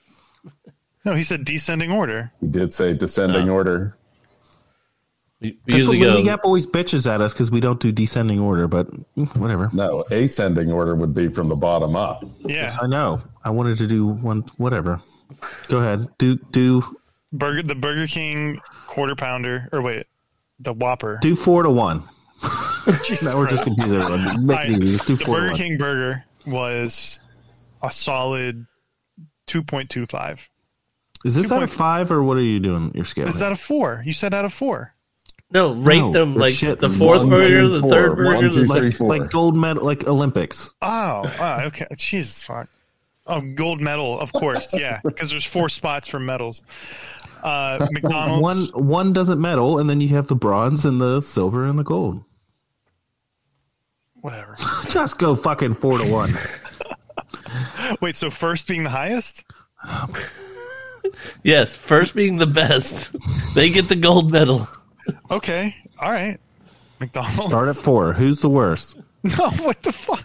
[1.04, 2.30] No, he said descending order.
[2.40, 3.96] He did say descending order.
[5.40, 6.24] We, we usually Movie go.
[6.24, 9.70] Gap always bitches at us because we don't do descending order, but mm, whatever.
[9.72, 12.24] No, ascending order would be from the bottom up.
[12.40, 13.22] Yeah, I know.
[13.44, 14.42] I wanted to do one.
[14.56, 15.00] Whatever.
[15.68, 16.08] Go ahead.
[16.18, 16.82] Do do
[17.32, 20.06] Burger the Burger King quarter pounder, or wait,
[20.58, 21.18] the Whopper.
[21.22, 22.02] do four to one.
[23.22, 24.24] Now we're just confusing everyone.
[24.46, 25.06] Make Alright, it easy.
[25.06, 25.56] Do the four to Burger one.
[25.58, 27.18] King burger was
[27.82, 28.66] a solid
[29.46, 30.48] 2.25.
[31.24, 32.92] Is this out of five or what are you doing?
[32.94, 33.26] Your scale.
[33.26, 34.02] This is out of four.
[34.06, 34.94] You said out of four.
[35.50, 37.90] No, rate No, them like shit, the fourth one, burger, two, the four.
[37.90, 38.80] third burger, One, two, the three.
[38.88, 39.08] like, four.
[39.08, 40.70] like gold medal, like Olympics.
[40.82, 41.86] Oh, oh okay.
[41.96, 42.68] Jesus fuck.
[43.26, 44.68] Oh, gold medal, of course.
[44.78, 46.62] Yeah, because there's four spots for medals.
[47.42, 48.72] Uh, McDonald's.
[48.72, 51.84] One one doesn't medal, and then you have the bronze and the silver and the
[51.84, 52.22] gold.
[54.20, 54.56] Whatever.
[54.90, 56.32] Just go fucking four to one.
[58.02, 59.44] Wait, so first being the highest?
[61.42, 63.14] yes, first being the best,
[63.54, 64.68] they get the gold medal.
[65.30, 65.74] Okay.
[66.00, 66.38] All right.
[67.00, 67.44] McDonald's.
[67.44, 68.12] Start at four.
[68.12, 68.98] Who's the worst?
[69.24, 70.24] No, what the fuck?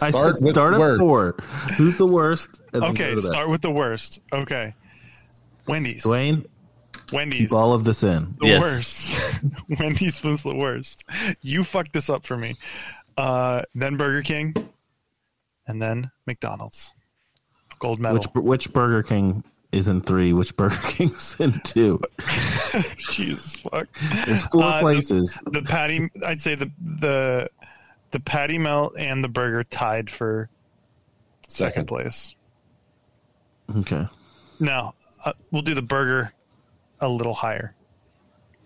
[0.00, 0.98] I Start said start at worst.
[1.00, 1.32] four.
[1.76, 2.58] Who's the worst?
[2.72, 3.32] And Okay, go to that.
[3.32, 4.18] start with the worst.
[4.32, 4.74] Okay.
[5.68, 6.02] Wendy's.
[6.04, 6.46] Dwayne,
[7.12, 7.40] Wendy's.
[7.40, 8.34] keep all of this in.
[8.40, 8.62] the Yes.
[8.62, 9.50] worst.
[9.78, 11.04] Wendy's was the worst.
[11.42, 12.56] You fucked this up for me.
[13.18, 14.54] Uh, then Burger King,
[15.66, 16.94] and then McDonald's.
[17.78, 18.18] Gold medal.
[18.34, 20.32] Which which Burger King is in three?
[20.32, 22.00] Which Burger King's in two?
[22.98, 23.86] Jesus fuck.
[24.26, 25.38] There's four Uh, places.
[25.46, 27.48] The patty, I'd say the the
[28.12, 30.48] the patty melt and the burger tied for
[31.48, 31.86] second, Second.
[31.86, 32.34] place.
[33.78, 34.06] Okay,
[34.58, 34.94] Now
[35.24, 36.32] uh, we'll do the burger
[37.00, 37.74] a little higher.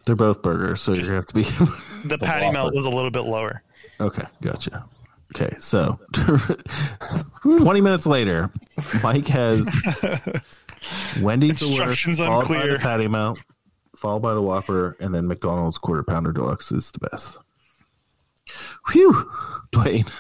[0.06, 1.44] they're both burgers, so you have to be.
[2.06, 3.62] The patty melt was a little bit lower.
[4.00, 4.84] okay, gotcha.
[5.34, 5.98] Okay, so
[7.42, 8.50] twenty minutes later,
[9.02, 9.66] Mike has
[11.20, 12.72] Wendy's the worst, Instructions followed by unclear.
[12.74, 13.42] the patty melt,
[13.96, 17.38] followed by the Whopper, and then McDonald's quarter pounder deluxe is the best.
[18.92, 19.30] Whew,
[19.72, 20.10] Dwayne.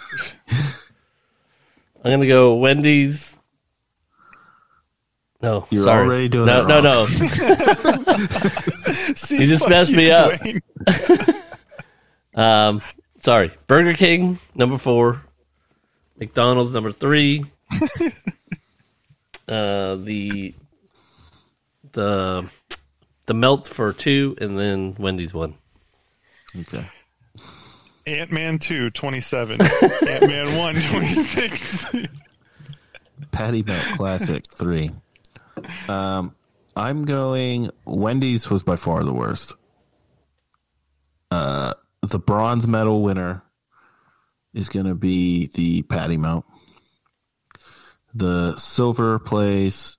[2.04, 3.38] I'm gonna go Wendy's.
[5.42, 6.06] No, You're sorry.
[6.06, 6.84] already doing no, it no, wrong.
[6.84, 7.06] no.
[9.14, 10.40] See, You just messed you, me up.
[12.36, 12.80] Um,
[13.18, 13.52] sorry.
[13.68, 15.22] Burger King number four,
[16.18, 17.44] McDonald's number three.
[19.48, 20.54] uh, the
[21.92, 22.50] the
[23.26, 25.54] the melt for two, and then Wendy's one.
[26.56, 26.86] Okay.
[28.06, 29.60] Ant Man 2, 27.
[30.08, 31.96] Ant Man 1, 26.
[33.32, 34.90] Patty Melt Classic three.
[35.88, 36.34] Um,
[36.76, 37.70] I'm going.
[37.84, 39.54] Wendy's was by far the worst.
[41.30, 43.42] Uh, the bronze medal winner
[44.52, 46.44] is going to be the Patty Melt.
[48.16, 49.98] The silver place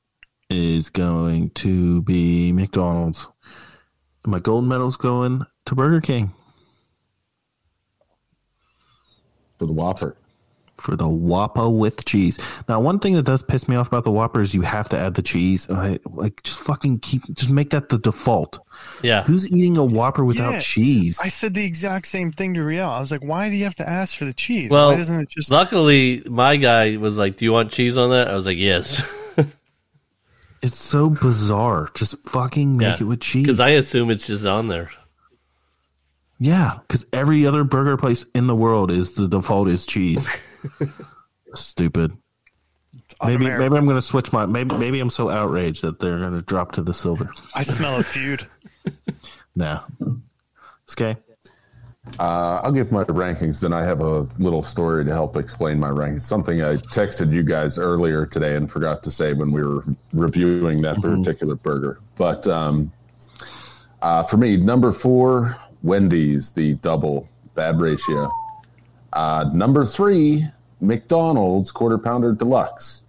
[0.49, 3.27] is going to be McDonald's.
[4.25, 6.31] My gold medal's going to Burger King
[9.59, 10.15] for the Whopper.
[10.85, 12.37] For the Whopper with cheese.
[12.69, 14.97] Now, one thing that does piss me off about the Whopper is you have to
[14.97, 15.67] add the cheese.
[15.67, 18.59] And I like just fucking keep just make that the default.
[19.01, 20.61] Yeah, Who's eating a Whopper without Yeah.
[20.61, 21.19] cheese?
[21.21, 22.89] I said the exact same thing to Riel.
[22.89, 24.69] I was like, why do you have to ask for the cheese?
[24.69, 25.49] Well, why doesn't it just.
[25.51, 29.01] luckily my guy was like, "Do you want cheese on that?" I was like, "Yes,"
[30.61, 31.89] It's so bizarre.
[31.93, 33.43] Just fucking make Yeah, it with cheese.
[33.43, 34.89] because I assume it's just on there.
[36.39, 40.27] Yeah, because every other burger place in the world is the default is cheese.
[41.53, 42.11] Stupid.
[43.23, 43.59] Maybe Un-American.
[43.59, 46.41] maybe I'm going to switch my maybe maybe I'm so outraged that they're going to
[46.41, 47.29] drop to the silver.
[47.53, 48.47] I smell a feud.
[49.57, 49.79] No.
[50.91, 51.15] Okay.
[52.19, 55.87] Uh, I'll give my rankings, then I have a little story to help explain my
[55.89, 56.21] rankings.
[56.21, 59.83] Something I texted you guys earlier today and forgot to say when we were
[60.13, 61.99] reviewing that particular burger.
[62.17, 62.91] But um,
[64.01, 68.29] uh, for me, number four, Wendy's, the double bad ratio.
[69.13, 70.45] Uh, number three,
[70.85, 73.03] McDonald's quarter pounder deluxe.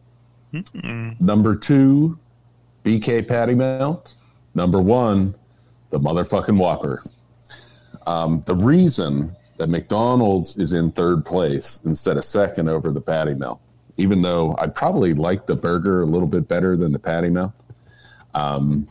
[1.20, 2.19] Number two,
[2.85, 4.15] BK Patty Melt.
[4.55, 5.35] Number one,
[5.90, 7.03] the motherfucking Whopper.
[8.07, 13.35] Um, the reason that McDonald's is in third place instead of second over the patty
[13.35, 13.61] melt,
[13.97, 17.53] even though I probably like the burger a little bit better than the patty melt,
[18.35, 18.86] um,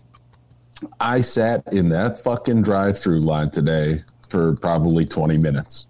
[0.99, 5.87] I sat in that fucking drive-through line today for probably 20 minutes.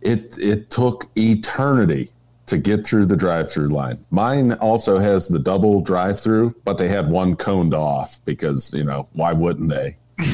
[0.00, 2.10] It it took eternity
[2.46, 3.98] to get through the drive-through line.
[4.10, 9.08] Mine also has the double drive-through, but they had one coned off because you know
[9.12, 9.96] why wouldn't they?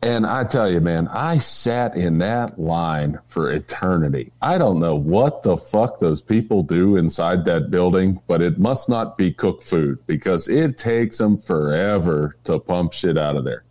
[0.00, 4.32] And I tell you, man, I sat in that line for eternity.
[4.40, 8.88] I don't know what the fuck those people do inside that building, but it must
[8.88, 13.64] not be cooked food because it takes them forever to pump shit out of there.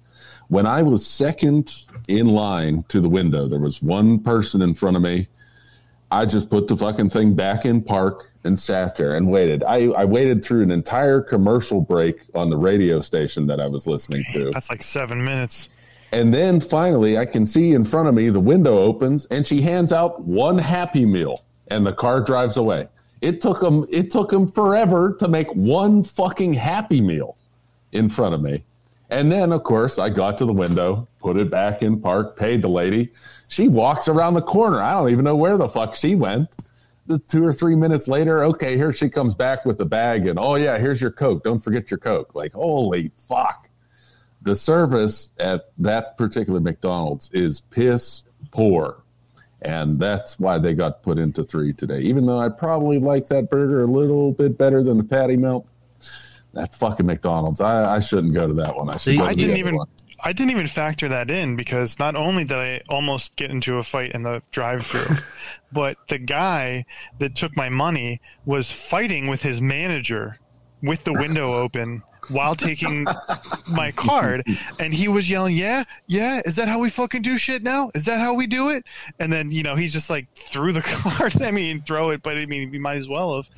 [0.49, 1.73] When I was second
[2.07, 5.27] in line to the window, there was one person in front of me.
[6.09, 9.61] I just put the fucking thing back in park and sat there and waited.
[9.63, 13.87] I, I waited through an entire commercial break on the radio station that I was
[13.87, 14.51] listening to.
[14.51, 15.67] That's like seven minutes.
[16.13, 19.61] And then finally, I can see in front of me the window opens and she
[19.61, 22.87] hands out one Happy Meal, and the car drives away.
[23.19, 23.85] It took them.
[23.91, 27.35] It took them forever to make one fucking Happy Meal
[27.91, 28.63] in front of me.
[29.09, 32.61] And then, of course, I got to the window, put it back in park, paid
[32.61, 33.09] the lady.
[33.47, 34.81] She walks around the corner.
[34.81, 36.49] I don't even know where the fuck she went.
[37.05, 40.38] The two or three minutes later, okay, here she comes back with the bag, and
[40.38, 41.41] oh yeah, here's your Coke.
[41.41, 42.35] Don't forget your Coke.
[42.35, 43.69] Like, holy fuck
[44.47, 49.03] the service at that particular McDonald's is piss poor.
[49.61, 52.01] And that's why they got put into three today.
[52.01, 55.67] Even though I probably like that burger a little bit better than the patty melt,
[56.57, 57.61] that fucking McDonald's.
[57.61, 58.89] I, I shouldn't go to that one.
[58.89, 59.88] I should See, go I didn't even one.
[60.23, 63.84] I didn't even factor that in because not only did I almost get into a
[63.84, 65.15] fight in the drive-through,
[65.71, 66.85] but the guy
[67.19, 70.39] that took my money was fighting with his manager
[70.81, 73.05] with the window open while taking
[73.71, 74.43] my card
[74.79, 78.05] and he was yelling yeah yeah is that how we fucking do shit now is
[78.05, 78.84] that how we do it
[79.19, 82.38] and then you know he's just like threw the card i mean throw it but
[82.38, 83.49] i mean we might as well have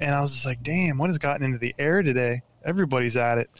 [0.00, 3.38] and i was just like damn what has gotten into the air today everybody's at
[3.38, 3.50] it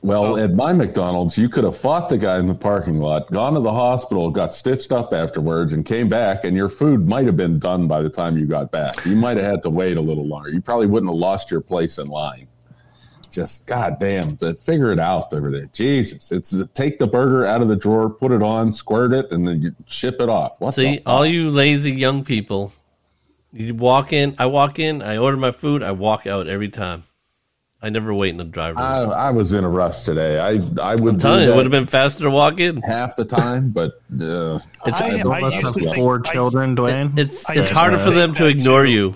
[0.00, 3.28] Well, So- at my McDonald's, you could have fought the guy in the parking lot,
[3.32, 7.26] gone to the hospital, got stitched up afterwards, and came back, and your food might
[7.26, 9.04] have been done by the time you got back.
[9.04, 10.50] You might have had to wait a little longer.
[10.50, 12.46] You probably wouldn't have lost your place in line.
[13.28, 15.68] Just goddamn, but figure it out over there.
[15.72, 19.48] Jesus, it's take the burger out of the drawer, put it on, squirt it, and
[19.48, 20.60] then you ship it off.
[20.60, 22.72] What See, all you lazy young people,
[23.52, 24.36] you walk in.
[24.38, 25.02] I walk in.
[25.02, 25.82] I order my food.
[25.82, 27.02] I walk out every time.
[27.80, 28.82] I never wait in the drive-thru.
[28.82, 30.40] I, I was in a rush today.
[30.40, 32.82] I I would I'm telling you, it would have been faster to walk in.
[32.82, 36.32] half the time, but uh, It's I- Don't I must used have think- four I-
[36.32, 37.16] children, Dwayne.
[37.18, 38.90] it's I it's harder for them to ignore too.
[38.90, 39.14] you.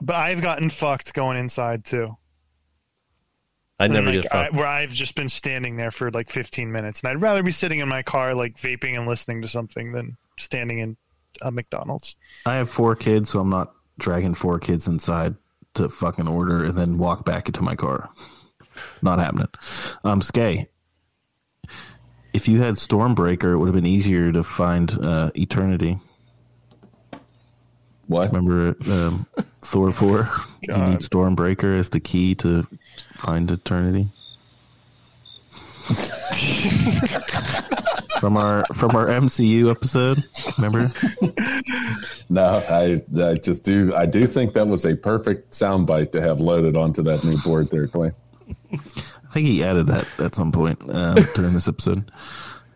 [0.00, 2.16] but i've gotten fucked going inside too
[3.78, 4.56] I never like, get I, fucked.
[4.56, 7.80] where I've just been standing there for like 15 minutes, and I'd rather be sitting
[7.80, 10.96] in my car, like vaping and listening to something, than standing in
[11.40, 12.14] a McDonald's.
[12.46, 15.34] I have four kids, so I'm not dragging four kids inside
[15.74, 18.10] to fucking order and then walk back into my car.
[19.02, 19.48] Not happening.
[20.04, 20.66] Um, Skay,
[22.32, 25.98] if you had Stormbreaker, it would have been easier to find uh, Eternity.
[28.06, 28.32] what?
[28.32, 29.26] Remember um,
[29.62, 30.30] Thor 4?
[30.62, 32.66] You need Stormbreaker as the key to
[33.14, 34.08] find Eternity.
[38.22, 40.24] from our from our MCU episode,
[40.56, 40.88] remember?
[42.28, 46.40] No, I I just do I do think that was a perfect soundbite to have
[46.40, 48.12] loaded onto that new board there, Clay.
[48.72, 52.10] I think he added that at some point uh, during this episode.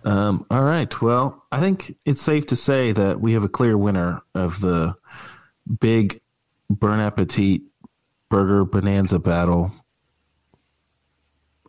[0.05, 1.01] Um, all right.
[1.01, 4.97] Well, I think it's safe to say that we have a clear winner of the
[5.81, 6.20] big
[6.70, 7.62] Bernappetit
[8.28, 9.70] Burger Bonanza battle.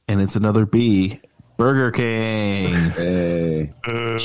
[0.08, 1.22] And it's another B,
[1.58, 2.72] Burger King.
[2.92, 3.70] Hey.
[3.84, 4.18] Boo.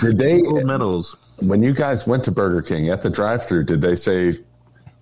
[0.00, 1.16] Did they Gold medals.
[1.38, 4.34] when you guys went to Burger King at the drive through, did they say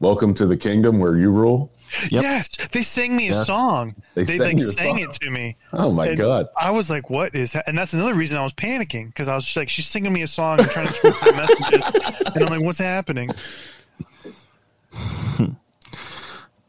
[0.01, 1.71] Welcome to the kingdom where you rule?
[2.11, 2.23] Yep.
[2.23, 3.47] Yes, they sang me a Yes.
[3.47, 3.95] song.
[4.15, 4.99] They They, sang like sang song?
[5.01, 5.57] it to me.
[5.75, 6.47] Oh my And god!
[6.57, 7.69] I was like, "What is?" that?
[7.69, 10.23] And that's another reason I was panicking because I was just like, "She's singing me
[10.23, 11.85] a song and trying to switch the messages,"
[12.35, 13.29] and I'm like, "What's happening?"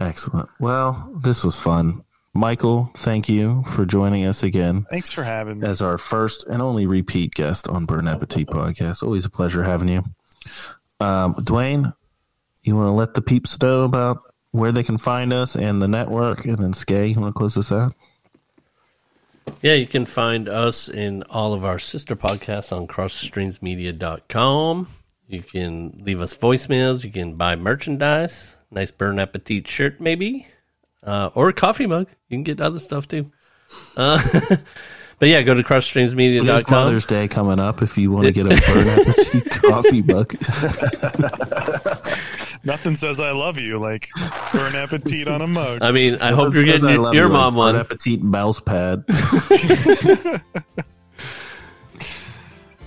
[0.01, 0.49] Excellent.
[0.59, 2.03] Well, this was fun.
[2.33, 5.67] Michael, thank you for joining us again Thanks for having me.
[5.67, 9.03] as our first and only repeat guest on Bernappetit podcast.
[9.03, 10.03] Always a pleasure having you.
[11.01, 11.93] Um, Dwayne,
[12.63, 14.19] you want to let the peeps know about
[14.51, 17.55] where they can find us and the network, and then Skay, you want to close
[17.55, 17.93] this out?
[19.61, 24.87] Yeah, you can find us in all of our sister podcasts on crossstreamsmedia.com.
[25.27, 27.03] You can leave us voicemails.
[27.03, 28.55] You can buy merchandise.
[28.69, 30.47] Nice Bernappetit shirt, maybe.
[31.03, 32.09] Uh, or a coffee mug.
[32.29, 33.31] You can get other stuff too.
[33.97, 34.21] Uh,
[35.19, 36.71] but yeah, go to There's crossstreamsmedia.com.
[36.71, 40.35] Mother's Day coming up if you want to get a Bernappetit coffee mug.
[42.63, 45.79] Nothing says I love you like bernappetit on a mug.
[45.81, 47.75] I mean, I hope you're getting your, your you, like mom Burn one.
[47.75, 49.03] Appetit mouse pad.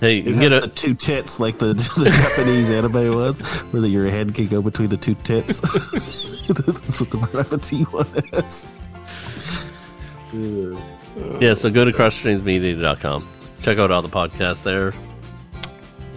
[0.01, 3.39] Hey, you It can get the two tits like the, the Japanese anime ones,
[3.71, 5.61] where the, your head can go between the two tits.
[6.47, 8.67] That's what the Bernappetit one is.
[11.41, 13.27] Yeah, so go to crossstreamsmedia.com.
[13.61, 14.93] Check out all the podcasts there.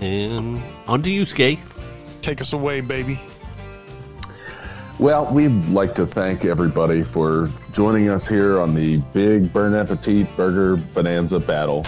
[0.01, 1.59] And on to you, Skay.
[2.23, 3.21] Take us away, baby.
[4.99, 10.77] Well, we'd like to thank everybody for joining us here on the big Bernappetit Burger
[10.77, 11.87] Bonanza Battle.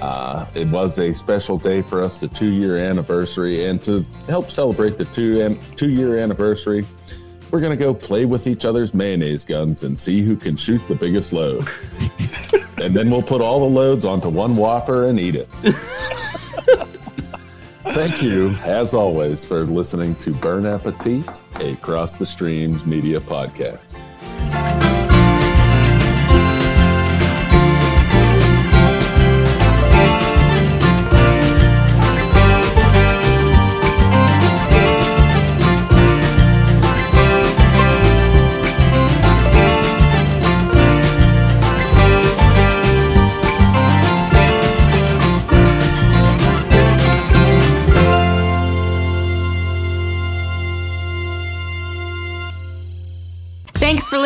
[0.00, 4.50] Uh, it was a special day for us, the two year anniversary, and to help
[4.50, 6.84] celebrate the two an- two year anniversary,
[7.54, 10.80] we're going to go play with each other's mayonnaise guns and see who can shoot
[10.88, 11.64] the biggest load.
[12.82, 15.48] and then we'll put all the loads onto one Whopper and eat it.
[17.94, 23.94] Thank you, as always, for listening to Bernappetit, a Cross the Streams media podcast.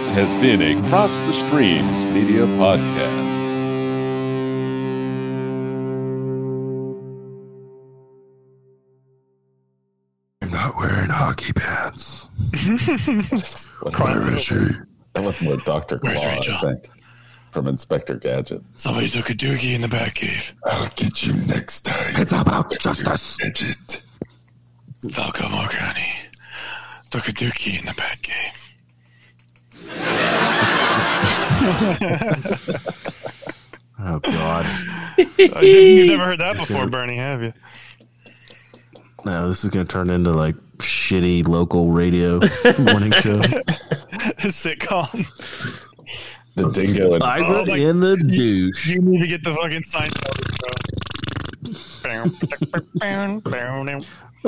[0.00, 3.46] This has been a Cross the Streams media podcast.
[10.42, 12.24] I'm not wearing hockey pants.
[13.98, 14.54] Where is she?
[15.14, 15.98] That was more Dr.
[15.98, 16.58] Claw, Where's I Rachel?
[16.60, 16.88] think,
[17.50, 18.62] from Inspector Gadget.
[18.74, 20.54] Somebody took a doogie in the back cave.
[20.64, 22.14] I'll get you next time.
[22.16, 23.36] It's about justice.
[23.36, 24.02] Gadget.
[25.12, 26.10] Falco Morgani
[27.10, 28.69] took a dookie in the back cave.
[34.02, 34.64] Oh God!
[35.38, 37.52] You've never heard that before, Bernie, have you?
[39.26, 42.38] No, this is going to turn into like shitty local radio
[42.82, 43.40] morning show.
[44.40, 45.26] Sitcom.
[46.54, 48.86] The dingo and I'm Oh, like- in the douche.
[48.88, 50.08] You need to get the fucking sign.
[50.10, 50.30] show.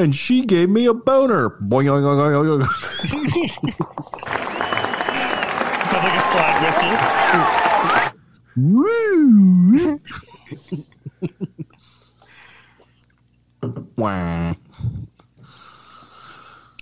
[0.02, 1.50] And she gave me a boner.
[6.02, 6.92] Like a slap whistle.
[8.56, 9.98] Woo!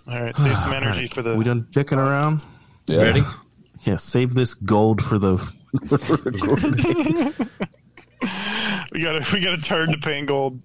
[0.07, 1.37] All right, save some ah, energy for the.
[1.37, 2.45] We done dicking around?
[2.87, 3.03] Yeah.
[3.03, 3.23] Ready?
[3.83, 5.37] Yeah, save this gold for the.
[8.93, 10.63] We got to we got to turn to paint gold.